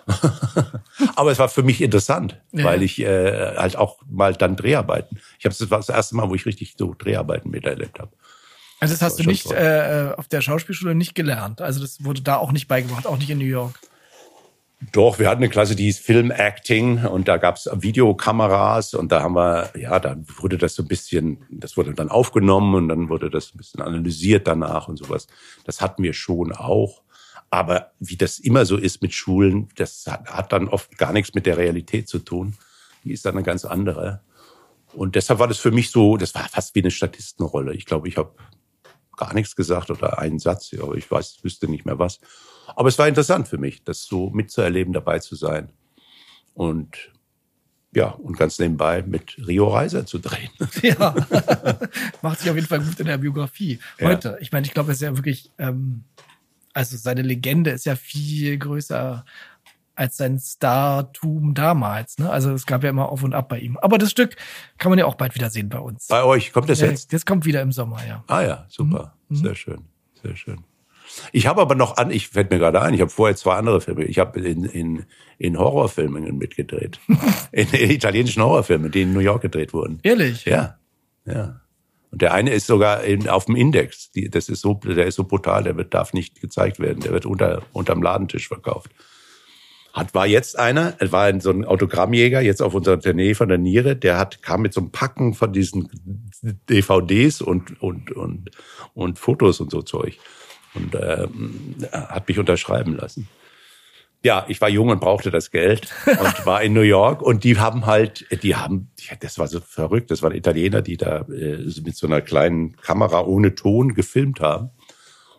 Aber 1.16 1.32
es 1.32 1.40
war 1.40 1.50
für 1.50 1.64
mich 1.64 1.82
interessant, 1.82 2.42
Ja. 2.52 2.66
weil 2.66 2.84
ich 2.84 3.00
äh, 3.00 3.56
halt 3.56 3.76
auch 3.76 4.02
mal 4.10 4.34
dann 4.36 4.56
Dreharbeiten. 4.56 5.20
Ich 5.40 5.46
habe 5.46 5.56
das 5.58 5.70
war 5.72 5.80
das 5.80 5.90
erste 5.90 6.16
Mal, 6.16 6.30
wo 6.30 6.36
ich 6.36 6.46
richtig 6.46 6.76
so 6.78 6.94
Dreharbeiten 6.98 7.50
miterlebt 7.52 8.00
habe. 8.00 8.12
Also 8.80 8.94
das 8.94 9.02
hast 9.02 9.18
war 9.20 9.24
du 9.24 9.30
nicht 9.30 9.46
toll. 9.48 9.56
äh, 9.56 10.14
auf 10.18 10.28
der 10.28 10.42
Schauspielschule 10.42 10.94
nicht 10.96 11.16
gelernt. 11.16 11.62
Also 11.62 11.80
das 11.80 12.04
wurde 12.04 12.22
da 12.22 12.38
auch 12.38 12.52
nicht 12.52 12.68
beigebracht, 12.68 13.08
auch 13.08 13.18
nicht 13.18 13.30
in 13.30 13.38
New 13.38 13.46
York. 13.46 13.80
Doch, 14.92 15.20
wir 15.20 15.30
hatten 15.30 15.44
eine 15.44 15.50
Klasse, 15.50 15.76
die 15.76 15.86
hieß 15.86 16.00
Film 16.00 16.32
Acting 16.32 17.06
und 17.06 17.28
da 17.28 17.38
gab's 17.38 17.70
Videokameras 17.72 18.94
und 18.94 19.12
da 19.12 19.22
haben 19.22 19.36
wir, 19.36 19.72
ja, 19.78 20.00
da 20.00 20.18
wurde 20.40 20.58
das 20.58 20.76
so 20.76 20.84
ein 20.84 20.88
bisschen, 20.88 21.46
das 21.50 21.78
wurde 21.78 21.94
dann 21.94 22.10
aufgenommen 22.10 22.76
und 22.76 22.90
dann 22.90 23.10
wurde 23.10 23.30
das 23.30 23.54
ein 23.54 23.58
bisschen 23.58 23.82
analysiert 23.82 24.48
danach 24.48 24.88
und 24.88 24.98
sowas. 24.98 25.28
Das 25.64 25.80
hatten 25.80 26.04
wir 26.04 26.14
schon 26.14 26.52
auch. 26.52 27.02
Aber 27.50 27.92
wie 28.00 28.18
das 28.18 28.40
immer 28.40 28.66
so 28.66 28.78
ist 28.78 29.02
mit 29.04 29.14
Schulen, 29.14 29.70
das 29.76 30.06
hat, 30.08 30.28
hat 30.28 30.52
dann 30.52 30.68
oft 30.68 30.98
gar 30.98 31.14
nichts 31.14 31.36
mit 31.36 31.46
der 31.46 31.58
Realität 31.58 32.10
zu 32.10 32.20
tun. 32.20 32.56
Die 33.04 33.14
ist 33.14 33.26
dann 33.26 33.36
eine 33.36 33.44
ganz 33.44 33.66
andere. 33.66 34.22
Und 34.94 35.16
deshalb 35.16 35.40
war 35.40 35.48
das 35.48 35.60
für 35.60 35.72
mich 35.72 35.92
so, 35.92 36.18
das 36.18 36.34
war 36.34 36.48
fast 36.50 36.74
wie 36.76 36.82
eine 36.82 36.92
Statistenrolle. 36.92 37.74
Ich 37.76 37.86
glaube, 37.86 38.08
ich 38.08 38.18
habe 38.18 38.32
gar 39.24 39.34
nichts 39.34 39.56
gesagt 39.56 39.90
oder 39.90 40.20
einen 40.20 40.40
Satz, 40.40 40.72
aber 40.80 40.96
ich 40.96 41.10
weiß, 41.10 41.40
wüsste 41.44 41.68
nicht 41.68 41.86
mehr 41.86 42.00
was. 42.00 42.20
Aber 42.76 42.90
es 42.90 42.98
war 42.98 43.08
interessant 43.08 43.48
für 43.48 43.58
mich, 43.58 43.84
das 43.84 44.04
so 44.04 44.30
mitzuerleben, 44.30 44.94
dabei 44.94 45.20
zu 45.20 45.36
sein. 45.36 45.72
Und 46.54 47.12
ja, 47.96 48.08
und 48.08 48.38
ganz 48.38 48.58
nebenbei 48.60 49.04
mit 49.04 49.38
Rio 49.48 49.68
Reiser 49.68 50.06
zu 50.06 50.20
drehen. 50.20 50.50
Ja, 50.82 51.14
macht 52.22 52.40
sich 52.40 52.50
auf 52.50 52.56
jeden 52.56 52.68
Fall 52.68 52.80
gut 52.82 53.00
in 53.00 53.06
der 53.06 53.18
Biografie. 53.18 53.80
Ja. 54.00 54.08
Heute, 54.08 54.38
ich 54.42 54.52
meine, 54.52 54.66
ich 54.66 54.74
glaube, 54.74 54.92
es 54.92 54.98
ist 54.98 55.04
ja 55.04 55.16
wirklich, 55.16 55.52
ähm, 55.60 56.04
also 56.74 56.98
seine 56.98 57.22
Legende 57.22 57.72
ist 57.72 57.86
ja 57.86 57.96
viel 57.96 58.58
größer 58.58 59.24
als 59.96 60.18
sein 60.18 60.40
Startum 60.40 61.54
damals. 61.54 62.18
Ne? 62.18 62.30
Also 62.30 62.52
es 62.52 62.66
gab 62.66 62.84
ja 62.84 62.90
immer 62.90 63.10
auf 63.10 63.24
und 63.24 63.34
ab 63.34 63.50
bei 63.50 63.60
ihm. 63.60 63.78
Aber 63.78 63.98
das 63.98 64.12
Stück 64.12 64.36
kann 64.78 64.90
man 64.90 65.00
ja 65.00 65.06
auch 65.06 65.16
bald 65.16 65.36
wieder 65.36 65.50
sehen 65.50 65.70
bei 65.70 65.80
uns. 65.80 66.08
Bei 66.08 66.24
euch 66.24 66.52
kommt 66.52 66.70
das 66.70 66.80
jetzt? 66.80 67.14
Das 67.14 67.26
kommt 67.26 67.46
wieder 67.46 67.62
im 67.62 67.72
Sommer, 67.72 68.00
ja. 68.08 68.24
Ah 68.28 68.42
ja, 68.42 68.66
super, 68.70 69.16
mhm. 69.30 69.36
sehr 69.36 69.56
schön, 69.56 69.82
sehr 70.22 70.36
schön. 70.36 70.64
Ich 71.32 71.48
habe 71.48 71.62
aber 71.62 71.76
noch 71.76 71.98
an, 71.98 72.10
ich 72.12 72.30
fällt 72.30 72.50
mir 72.50 72.58
gerade 72.58 72.82
ein, 72.82 72.94
ich 72.94 73.02
habe 73.02 73.12
vorher 73.12 73.36
zwei 73.36 73.56
andere 73.56 73.82
Filme. 73.82 74.04
Ich 74.06 74.18
habe 74.18 74.40
in, 74.40 74.64
in, 74.66 75.06
in 75.38 75.60
Horrorfilmen 75.60 76.38
mitgedreht. 76.38 77.00
in, 77.52 77.68
in 77.72 77.92
italienischen 77.92 78.42
Horrorfilmen, 78.42 78.92
die 78.92 79.04
in 79.04 79.14
New 79.14 79.20
York 79.20 79.42
gedreht 79.42 79.74
wurden. 79.74 80.00
Ehrlich? 80.02 80.46
Ja, 80.46 80.80
ja. 81.26 81.60
Und 82.14 82.22
der 82.22 82.34
eine 82.34 82.52
ist 82.52 82.68
sogar 82.68 83.04
in, 83.04 83.28
auf 83.28 83.46
dem 83.46 83.56
Index. 83.56 84.12
Die, 84.12 84.30
das 84.30 84.48
ist 84.48 84.62
so, 84.62 84.76
der 84.76 85.08
ist 85.08 85.16
so 85.16 85.24
brutal, 85.24 85.64
der 85.64 85.78
wird, 85.78 85.96
darf 85.96 86.14
nicht 86.14 86.40
gezeigt 86.40 86.80
werden. 86.80 87.00
Der 87.00 87.12
wird 87.12 87.26
unter, 87.26 87.64
unterm 87.74 88.04
Ladentisch 88.04 88.48
verkauft. 88.48 88.92
Hat, 89.94 90.16
war 90.16 90.26
jetzt 90.26 90.58
einer, 90.58 90.96
war 91.00 91.40
so 91.40 91.52
ein 91.52 91.66
Autogrammjäger, 91.66 92.42
jetzt 92.42 92.64
auf 92.64 92.74
unserer 92.74 93.00
Tournee 93.00 93.36
von 93.36 93.48
der 93.48 93.60
Niere, 93.60 93.96
der 93.96 94.18
hat, 94.18 94.42
kam 94.42 94.64
mit 94.64 94.74
so 94.74 94.82
einem 94.82 94.92
Packen 94.92 95.36
von 95.36 95.54
diesen 95.54 95.88
DVDs 96.68 97.42
und, 97.42 97.80
und, 97.82 98.12
und, 98.12 98.50
und 98.96 99.20
Fotos 99.20 99.60
und 99.60 99.70
so 99.70 99.84
Zeug. 99.84 100.18
Und 100.74 100.96
äh, 100.96 101.28
hat 101.92 102.28
mich 102.28 102.40
unterschreiben 102.40 102.98
lassen. 102.98 103.30
Ja, 104.24 104.46
ich 104.48 104.60
war 104.62 104.70
jung 104.70 104.90
und 104.90 105.00
brauchte 105.00 105.30
das 105.30 105.52
Geld 105.52 105.94
und 106.08 106.46
war 106.46 106.64
in 106.64 106.74
New 106.74 106.82
York. 106.82 107.22
Und 107.22 107.44
die 107.44 107.60
haben 107.60 107.86
halt, 107.86 108.26
die 108.42 108.56
haben, 108.56 108.90
das 109.20 109.38
war 109.38 109.48
so 109.48 109.60
verrückt, 109.60 110.10
das 110.10 110.24
waren 110.24 110.34
Italiener, 110.34 110.82
die 110.82 110.98
da 110.98 111.26
äh, 111.30 111.58
mit 111.84 111.96
so 111.96 112.08
einer 112.08 112.22
kleinen 112.22 112.78
Kamera 112.78 113.26
ohne 113.26 113.54
Ton 113.54 113.94
gefilmt 113.94 114.40
haben. 114.40 114.72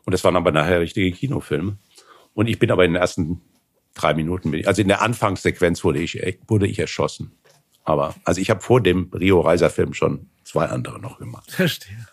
Und 0.05 0.12
das 0.12 0.23
waren 0.23 0.37
aber 0.37 0.53
nachher 0.53 0.81
richtige 0.81 1.11
Kinofilme. 1.11 1.79
Und 2.35 2.47
ich 2.47 2.59
bin 2.61 2.71
aber 2.71 2.85
in 2.85 2.93
den 2.93 3.01
ersten 3.01 3.40
drei 3.94 4.14
Minuten, 4.14 4.54
also 4.66 4.83
in 4.83 4.88
der 4.88 5.02
Anfangssequenz 5.02 5.85
wurde 5.85 6.00
ich, 6.00 6.20
wurde 6.46 6.66
ich 6.66 6.78
erschossen. 6.78 7.33
Aber 7.85 8.14
also 8.24 8.40
ich 8.40 8.50
habe 8.50 8.61
vor 8.61 8.80
dem 8.80 9.11
Rio 9.12 9.40
Reiser 9.40 9.70
Film 9.70 9.94
schon 9.94 10.28
zwei 10.42 10.66
andere 10.66 11.00
noch 11.00 11.18
gemacht. 11.18 11.50
Verstehe. 11.50 12.07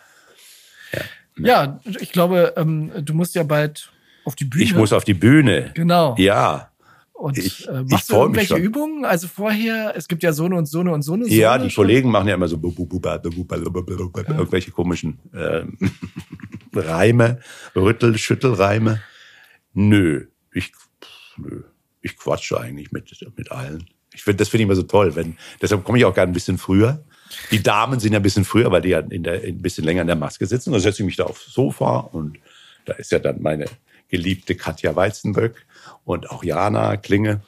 Ja, 1.37 1.79
ich 1.99 2.11
glaube, 2.11 2.53
ähm, 2.57 2.91
du 3.01 3.13
musst 3.13 3.35
ja 3.35 3.43
bald 3.43 3.91
auf 4.25 4.35
die 4.35 4.45
Bühne. 4.45 4.63
Ich 4.63 4.75
muss 4.75 4.93
auf 4.93 5.03
die 5.03 5.13
Bühne. 5.13 5.71
Genau. 5.73 6.15
Ja. 6.17 6.69
Und 7.13 7.37
ich, 7.37 7.67
äh, 7.67 7.83
machst 7.83 8.09
ich 8.09 8.11
du 8.15 8.15
irgendwelche 8.15 8.55
Übungen? 8.55 9.05
Also 9.05 9.27
vorher, 9.27 9.93
es 9.95 10.07
gibt 10.07 10.23
ja 10.23 10.33
so 10.33 10.45
eine 10.45 10.55
und 10.55 10.65
so 10.65 10.79
eine 10.79 10.91
und 10.91 11.03
so 11.03 11.13
eine. 11.13 11.27
Ja, 11.27 11.57
die. 11.57 11.73
Kollegen 11.73 12.09
machen 12.09 12.27
ja 12.27 12.35
immer 12.35 12.47
so 12.47 12.57
irgendwelche 12.57 14.71
komischen 14.71 15.19
äh, 15.33 15.63
Reime, 16.75 17.39
Rüttel, 17.75 18.17
Schüttelreime. 18.17 19.01
Nö, 19.73 20.27
ich, 20.51 20.73
nö, 21.37 21.63
ich 22.01 22.17
quatsche 22.17 22.59
eigentlich 22.59 22.91
mit, 22.91 23.11
mit 23.35 23.51
allen. 23.51 23.85
Ich 24.13 24.23
finde, 24.23 24.37
das 24.37 24.49
finde 24.49 24.63
ich 24.63 24.67
immer 24.67 24.75
so 24.75 24.83
toll. 24.83 25.15
Wenn, 25.15 25.37
deshalb 25.61 25.83
komme 25.83 25.97
ich 25.97 26.05
auch 26.05 26.13
gerne 26.13 26.31
ein 26.31 26.33
bisschen 26.33 26.57
früher. 26.57 27.03
Die 27.51 27.63
Damen 27.63 27.99
sind 27.99 28.11
ja 28.13 28.19
ein 28.19 28.23
bisschen 28.23 28.43
früher, 28.43 28.71
weil 28.71 28.81
die 28.81 28.89
ja 28.89 28.99
in 28.99 29.23
der, 29.23 29.41
ein 29.43 29.61
bisschen 29.61 29.85
länger 29.85 30.01
in 30.01 30.07
der 30.07 30.17
Maske 30.17 30.45
sitzen. 30.45 30.73
Da 30.73 30.79
setze 30.79 31.01
ich 31.01 31.05
mich 31.05 31.15
da 31.15 31.23
aufs 31.23 31.53
Sofa 31.53 31.99
und 31.99 32.37
da 32.85 32.93
ist 32.93 33.11
ja 33.11 33.19
dann 33.19 33.41
meine 33.41 33.65
geliebte 34.09 34.55
Katja 34.55 34.95
Weizenböck 34.95 35.65
und 36.03 36.29
auch 36.29 36.43
Jana 36.43 36.97
Klinge. 36.97 37.41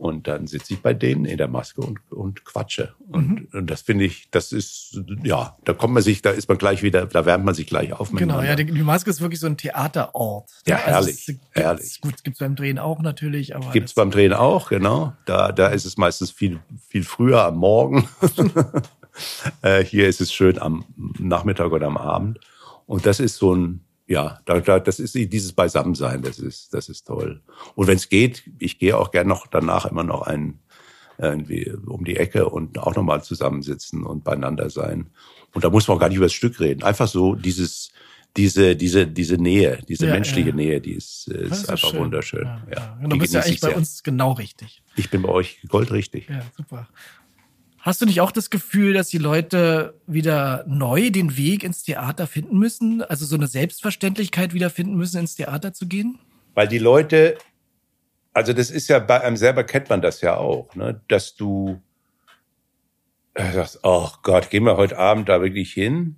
Und 0.00 0.28
dann 0.28 0.46
sitze 0.46 0.72
ich 0.72 0.80
bei 0.80 0.94
denen 0.94 1.26
in 1.26 1.36
der 1.36 1.46
Maske 1.46 1.82
und, 1.82 2.00
und 2.10 2.46
quatsche. 2.46 2.94
Und, 3.10 3.28
mhm. 3.28 3.48
und 3.52 3.66
das 3.66 3.82
finde 3.82 4.06
ich, 4.06 4.30
das 4.30 4.50
ist, 4.50 4.98
ja, 5.22 5.58
da 5.66 5.74
kommt 5.74 5.92
man 5.92 6.02
sich, 6.02 6.22
da 6.22 6.30
ist 6.30 6.48
man 6.48 6.56
gleich 6.56 6.82
wieder, 6.82 7.04
da 7.04 7.26
wärmt 7.26 7.44
man 7.44 7.54
sich 7.54 7.66
gleich 7.66 7.92
auf. 7.92 8.10
Genau, 8.10 8.40
ja, 8.40 8.56
die, 8.56 8.64
die 8.64 8.82
Maske 8.82 9.10
ist 9.10 9.20
wirklich 9.20 9.40
so 9.40 9.46
ein 9.46 9.58
Theaterort. 9.58 10.48
Ja, 10.66 10.76
also 10.76 10.90
herrlich, 10.90 11.28
es, 11.28 11.34
herrlich. 11.50 12.00
Gut, 12.00 12.24
gibt's 12.24 12.38
beim 12.38 12.56
Drehen 12.56 12.78
auch 12.78 13.02
natürlich, 13.02 13.54
aber. 13.54 13.72
Gibt's 13.72 13.92
beim 13.92 14.10
Drehen 14.10 14.32
auch, 14.32 14.70
genau. 14.70 15.12
Da, 15.26 15.52
da 15.52 15.66
ist 15.66 15.84
es 15.84 15.98
meistens 15.98 16.30
viel, 16.30 16.60
viel 16.88 17.04
früher 17.04 17.44
am 17.44 17.58
Morgen. 17.58 18.08
äh, 19.60 19.84
hier 19.84 20.08
ist 20.08 20.22
es 20.22 20.32
schön 20.32 20.58
am 20.58 20.86
Nachmittag 21.18 21.72
oder 21.72 21.88
am 21.88 21.98
Abend. 21.98 22.40
Und 22.86 23.04
das 23.04 23.20
ist 23.20 23.36
so 23.36 23.54
ein, 23.54 23.84
ja, 24.10 24.40
da, 24.44 24.58
da, 24.58 24.80
das 24.80 24.98
ist 24.98 25.14
dieses 25.14 25.52
Beisammensein, 25.52 26.20
das 26.20 26.40
ist, 26.40 26.74
das 26.74 26.88
ist 26.88 27.06
toll. 27.06 27.42
Und 27.76 27.86
wenn 27.86 27.94
es 27.94 28.08
geht, 28.08 28.42
ich 28.58 28.80
gehe 28.80 28.98
auch 28.98 29.12
gern 29.12 29.28
noch 29.28 29.46
danach 29.46 29.86
immer 29.86 30.02
noch 30.02 30.22
ein, 30.22 30.58
irgendwie 31.16 31.70
um 31.86 32.04
die 32.04 32.16
Ecke 32.16 32.48
und 32.48 32.76
auch 32.78 32.96
nochmal 32.96 33.22
zusammensitzen 33.22 34.02
und 34.02 34.24
beieinander 34.24 34.68
sein. 34.68 35.10
Und 35.54 35.62
da 35.62 35.70
muss 35.70 35.86
man 35.86 35.96
auch 35.96 36.00
gar 36.00 36.08
nicht 36.08 36.16
über 36.16 36.26
das 36.26 36.32
Stück 36.32 36.58
reden. 36.58 36.82
Einfach 36.82 37.06
so 37.06 37.36
dieses, 37.36 37.92
diese, 38.36 38.74
diese, 38.74 39.06
diese 39.06 39.36
Nähe, 39.36 39.78
diese 39.88 40.06
ja, 40.06 40.12
menschliche 40.12 40.50
ja. 40.50 40.56
Nähe, 40.56 40.80
die 40.80 40.94
ist, 40.94 41.28
ist, 41.28 41.52
ist 41.52 41.70
einfach 41.70 41.90
schön. 41.90 42.00
wunderschön. 42.00 42.46
Ja, 42.46 42.66
ja. 42.68 42.98
ja. 43.00 43.06
Du 43.06 43.16
bist 43.16 43.32
ja 43.32 43.42
eigentlich 43.42 43.60
bei 43.60 43.76
uns 43.76 44.02
genau 44.02 44.32
richtig. 44.32 44.82
Ich 44.96 45.08
bin 45.08 45.22
bei 45.22 45.28
euch 45.28 45.60
goldrichtig. 45.68 46.28
Ja, 46.28 46.42
super. 46.56 46.88
Hast 47.82 48.02
du 48.02 48.06
nicht 48.06 48.20
auch 48.20 48.30
das 48.30 48.50
Gefühl, 48.50 48.92
dass 48.92 49.08
die 49.08 49.18
Leute 49.18 49.94
wieder 50.06 50.64
neu 50.66 51.10
den 51.10 51.38
Weg 51.38 51.64
ins 51.64 51.82
Theater 51.82 52.26
finden 52.26 52.58
müssen? 52.58 53.02
Also 53.02 53.24
so 53.24 53.36
eine 53.36 53.46
Selbstverständlichkeit 53.46 54.52
wieder 54.52 54.68
finden 54.68 54.96
müssen, 54.96 55.18
ins 55.18 55.34
Theater 55.34 55.72
zu 55.72 55.86
gehen? 55.86 56.18
Weil 56.54 56.68
die 56.68 56.78
Leute, 56.78 57.38
also 58.34 58.52
das 58.52 58.70
ist 58.70 58.88
ja 58.88 58.98
bei 58.98 59.22
einem 59.22 59.38
selber 59.38 59.64
kennt 59.64 59.88
man 59.88 60.02
das 60.02 60.20
ja 60.20 60.36
auch, 60.36 60.74
ne? 60.74 61.00
dass 61.08 61.36
du 61.36 61.80
äh, 63.32 63.50
sagst, 63.52 63.80
oh 63.82 64.10
Gott, 64.22 64.50
gehen 64.50 64.64
wir 64.64 64.76
heute 64.76 64.98
Abend 64.98 65.30
da 65.30 65.40
wirklich 65.40 65.72
hin? 65.72 66.16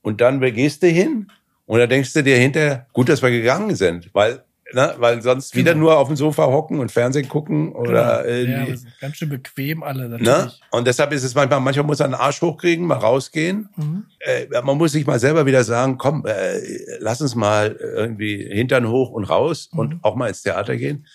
Und 0.00 0.22
dann 0.22 0.40
gehst 0.40 0.82
du 0.82 0.86
hin 0.86 1.30
und 1.66 1.80
dann 1.80 1.90
denkst 1.90 2.14
du 2.14 2.22
dir 2.22 2.38
hinterher, 2.38 2.86
gut, 2.94 3.10
dass 3.10 3.20
wir 3.20 3.30
gegangen 3.30 3.76
sind, 3.76 4.08
weil 4.14 4.42
ne? 4.72 4.94
weil 4.98 5.22
sonst 5.22 5.52
genau. 5.52 5.60
wieder 5.60 5.74
nur 5.74 5.98
auf 5.98 6.08
dem 6.08 6.16
Sofa 6.16 6.46
hocken 6.46 6.80
und 6.80 6.90
Fernsehen 6.90 7.28
gucken 7.28 7.72
oder 7.72 8.24
genau. 8.24 8.66
ja, 8.68 8.74
ganz 9.00 9.16
schön 9.16 9.28
bequem 9.28 9.82
alle 9.82 10.08
natürlich. 10.08 10.28
Ne? 10.28 10.52
Und 10.70 10.86
deshalb 10.86 11.12
ist 11.12 11.24
es 11.24 11.34
manchmal, 11.34 11.60
manchmal 11.60 11.86
muss 11.86 11.98
man 11.98 12.14
einen 12.14 12.20
Arsch 12.20 12.40
hochkriegen, 12.40 12.86
mal 12.86 12.98
rausgehen. 12.98 13.68
Mhm. 13.76 14.06
Äh, 14.20 14.46
man 14.62 14.76
muss 14.76 14.92
sich 14.92 15.06
mal 15.06 15.18
selber 15.18 15.46
wieder 15.46 15.64
sagen, 15.64 15.98
komm, 15.98 16.24
äh, 16.26 16.60
lass 16.98 17.20
uns 17.20 17.34
mal 17.34 17.76
irgendwie 17.80 18.48
Hintern 18.50 18.88
hoch 18.88 19.10
und 19.10 19.24
raus 19.24 19.70
mhm. 19.72 19.78
und 19.78 19.98
auch 20.02 20.14
mal 20.14 20.28
ins 20.28 20.42
Theater 20.42 20.76
gehen, 20.76 21.06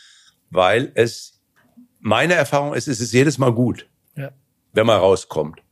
weil 0.49 0.91
es 0.95 1.41
meine 1.99 2.33
Erfahrung 2.33 2.73
ist, 2.73 2.87
es 2.87 2.99
ist 2.99 3.13
jedes 3.13 3.37
Mal 3.37 3.53
gut, 3.53 3.87
ja. 4.15 4.31
wenn 4.73 4.85
man 4.85 4.99
rauskommt 4.99 5.62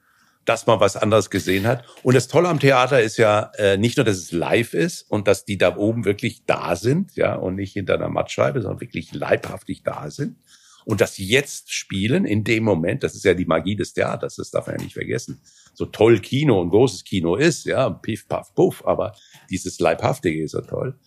dass 0.51 0.67
man 0.67 0.81
was 0.81 0.97
anderes 0.97 1.29
gesehen 1.29 1.65
hat. 1.65 1.85
Und 2.03 2.13
das 2.13 2.27
Tolle 2.27 2.49
am 2.49 2.59
Theater 2.59 3.01
ist 3.01 3.15
ja 3.15 3.51
äh, 3.57 3.77
nicht 3.77 3.95
nur, 3.95 4.03
dass 4.03 4.17
es 4.17 4.33
live 4.33 4.73
ist 4.73 5.09
und 5.09 5.25
dass 5.29 5.45
die 5.45 5.57
da 5.57 5.77
oben 5.77 6.03
wirklich 6.03 6.45
da 6.45 6.75
sind, 6.75 7.15
ja, 7.15 7.35
und 7.35 7.55
nicht 7.55 7.71
hinter 7.71 7.93
einer 7.93 8.09
Mattscheibe, 8.09 8.61
sondern 8.61 8.81
wirklich 8.81 9.13
leibhaftig 9.13 9.83
da 9.83 10.11
sind. 10.11 10.35
Und 10.83 10.99
dass 10.99 11.15
sie 11.15 11.25
jetzt 11.25 11.73
spielen 11.73 12.25
in 12.25 12.43
dem 12.43 12.65
Moment, 12.65 13.03
das 13.03 13.15
ist 13.15 13.23
ja 13.23 13.33
die 13.33 13.45
Magie 13.45 13.77
des 13.77 13.93
Theaters, 13.93 14.35
das 14.35 14.51
darf 14.51 14.67
man 14.67 14.75
ja 14.75 14.83
nicht 14.83 14.95
vergessen. 14.95 15.39
So 15.73 15.85
toll 15.85 16.19
Kino 16.19 16.59
und 16.59 16.71
großes 16.71 17.05
Kino 17.05 17.35
ist, 17.37 17.65
ja, 17.65 17.89
piff, 17.89 18.27
paff, 18.27 18.53
puff, 18.53 18.85
aber 18.85 19.15
dieses 19.49 19.79
Leibhaftige 19.79 20.43
ist 20.43 20.51
so 20.51 20.59
toll. 20.59 20.99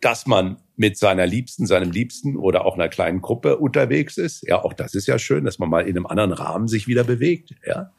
Dass 0.00 0.26
man 0.26 0.56
mit 0.74 0.98
seiner 0.98 1.28
Liebsten, 1.28 1.64
seinem 1.66 1.92
Liebsten 1.92 2.36
oder 2.36 2.64
auch 2.64 2.74
einer 2.74 2.88
kleinen 2.88 3.20
Gruppe 3.20 3.58
unterwegs 3.58 4.16
ist, 4.16 4.42
ja, 4.48 4.64
auch 4.64 4.72
das 4.72 4.96
ist 4.96 5.06
ja 5.06 5.20
schön, 5.20 5.44
dass 5.44 5.60
man 5.60 5.70
mal 5.70 5.86
in 5.86 5.96
einem 5.96 6.06
anderen 6.06 6.32
Rahmen 6.32 6.66
sich 6.66 6.88
wieder 6.88 7.04
bewegt, 7.04 7.54
ja 7.64 7.92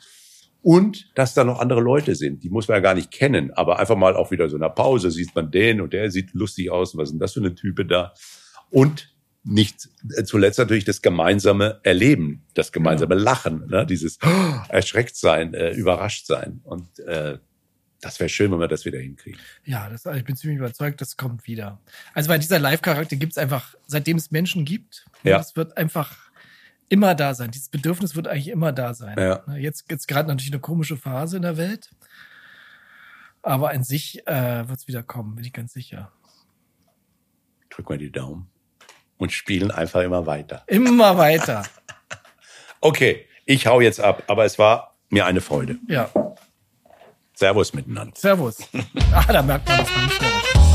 und 0.63 1.11
dass 1.13 1.33
da 1.33 1.43
noch 1.43 1.59
andere 1.59 1.81
Leute 1.81 2.15
sind. 2.15 2.43
Die 2.43 2.49
muss 2.49 2.67
man 2.67 2.77
ja 2.77 2.81
gar 2.81 2.95
nicht 2.95 3.11
kennen, 3.11 3.51
aber 3.51 3.79
einfach 3.79 3.97
mal 3.97 4.15
auch 4.15 4.31
wieder 4.31 4.49
so 4.49 4.55
in 4.55 4.63
einer 4.63 4.73
Pause 4.73 5.11
sieht 5.11 5.35
man 5.35 5.51
den 5.51 5.81
und 5.81 5.93
der 5.93 6.09
sieht 6.09 6.33
lustig 6.33 6.71
aus. 6.71 6.97
Was 6.97 7.09
ist 7.09 7.11
denn 7.11 7.19
das 7.19 7.33
für 7.33 7.41
eine 7.41 7.53
Type 7.53 7.85
da? 7.85 8.13
Und 8.71 9.13
nicht 9.43 9.89
zuletzt 10.23 10.57
natürlich 10.57 10.85
das 10.85 11.01
gemeinsame 11.01 11.81
Erleben, 11.83 12.43
das 12.53 12.71
gemeinsame 12.71 13.15
Lachen, 13.15 13.67
ne? 13.67 13.85
dieses 13.85 14.17
erschreckt 14.69 15.17
sein, 15.17 15.53
äh, 15.53 15.71
überrascht 15.71 16.25
sein. 16.25 16.61
Und 16.63 16.99
äh, 16.99 17.39
das 17.99 18.21
wäre 18.21 18.29
schön, 18.29 18.51
wenn 18.53 18.59
wir 18.59 18.69
das 18.69 18.85
wieder 18.85 18.99
hinkriegen. 18.99 19.39
Ja, 19.65 19.89
das, 19.89 20.05
ich 20.05 20.23
bin 20.23 20.37
ziemlich 20.37 20.59
überzeugt, 20.59 21.01
das 21.01 21.17
kommt 21.17 21.45
wieder. 21.45 21.81
Also 22.13 22.29
weil 22.29 22.39
dieser 22.39 22.59
Live-Charakter 22.59 23.17
gibt 23.17 23.33
es 23.33 23.37
einfach, 23.37 23.75
seitdem 23.85 24.15
es 24.15 24.31
Menschen 24.31 24.63
gibt. 24.63 25.05
Ja. 25.23 25.37
Das 25.37 25.57
wird 25.57 25.75
einfach 25.77 26.15
immer 26.89 27.15
da 27.15 27.33
sein. 27.33 27.51
Dieses 27.51 27.69
Bedürfnis 27.69 28.15
wird 28.15 28.27
eigentlich 28.27 28.49
immer 28.49 28.71
da 28.71 28.93
sein. 28.93 29.17
Ja. 29.17 29.43
Ne, 29.47 29.57
jetzt 29.57 29.87
gibt's 29.87 30.07
gerade 30.07 30.27
natürlich 30.29 30.51
eine 30.51 30.61
komische 30.61 30.97
Phase 30.97 31.37
in 31.37 31.43
der 31.43 31.57
Welt. 31.57 31.89
Aber 33.41 33.71
an 33.71 33.83
sich 33.83 34.25
äh, 34.25 34.67
wird 34.67 34.79
es 34.79 34.87
wieder 34.87 35.03
kommen, 35.03 35.35
bin 35.35 35.43
ich 35.43 35.53
ganz 35.53 35.73
sicher. 35.73 36.11
Drück 37.69 37.89
mal 37.89 37.97
die 37.97 38.11
Daumen. 38.11 38.49
Und 39.17 39.31
spielen 39.31 39.71
einfach 39.71 40.01
immer 40.01 40.25
weiter. 40.25 40.63
Immer 40.67 41.17
weiter. 41.17 41.63
okay, 42.81 43.25
ich 43.45 43.67
hau 43.67 43.81
jetzt 43.81 43.99
ab, 43.99 44.23
aber 44.27 44.45
es 44.45 44.57
war 44.59 44.95
mir 45.09 45.25
eine 45.25 45.41
Freude. 45.41 45.77
Ja. 45.87 46.09
Servus 47.33 47.73
miteinander. 47.73 48.15
Servus. 48.15 48.57
ah, 49.11 49.31
da 49.31 49.41
merkt 49.41 49.67
man 49.67 49.77
das 49.79 49.89
nicht 49.89 50.21
mehr. 50.21 50.72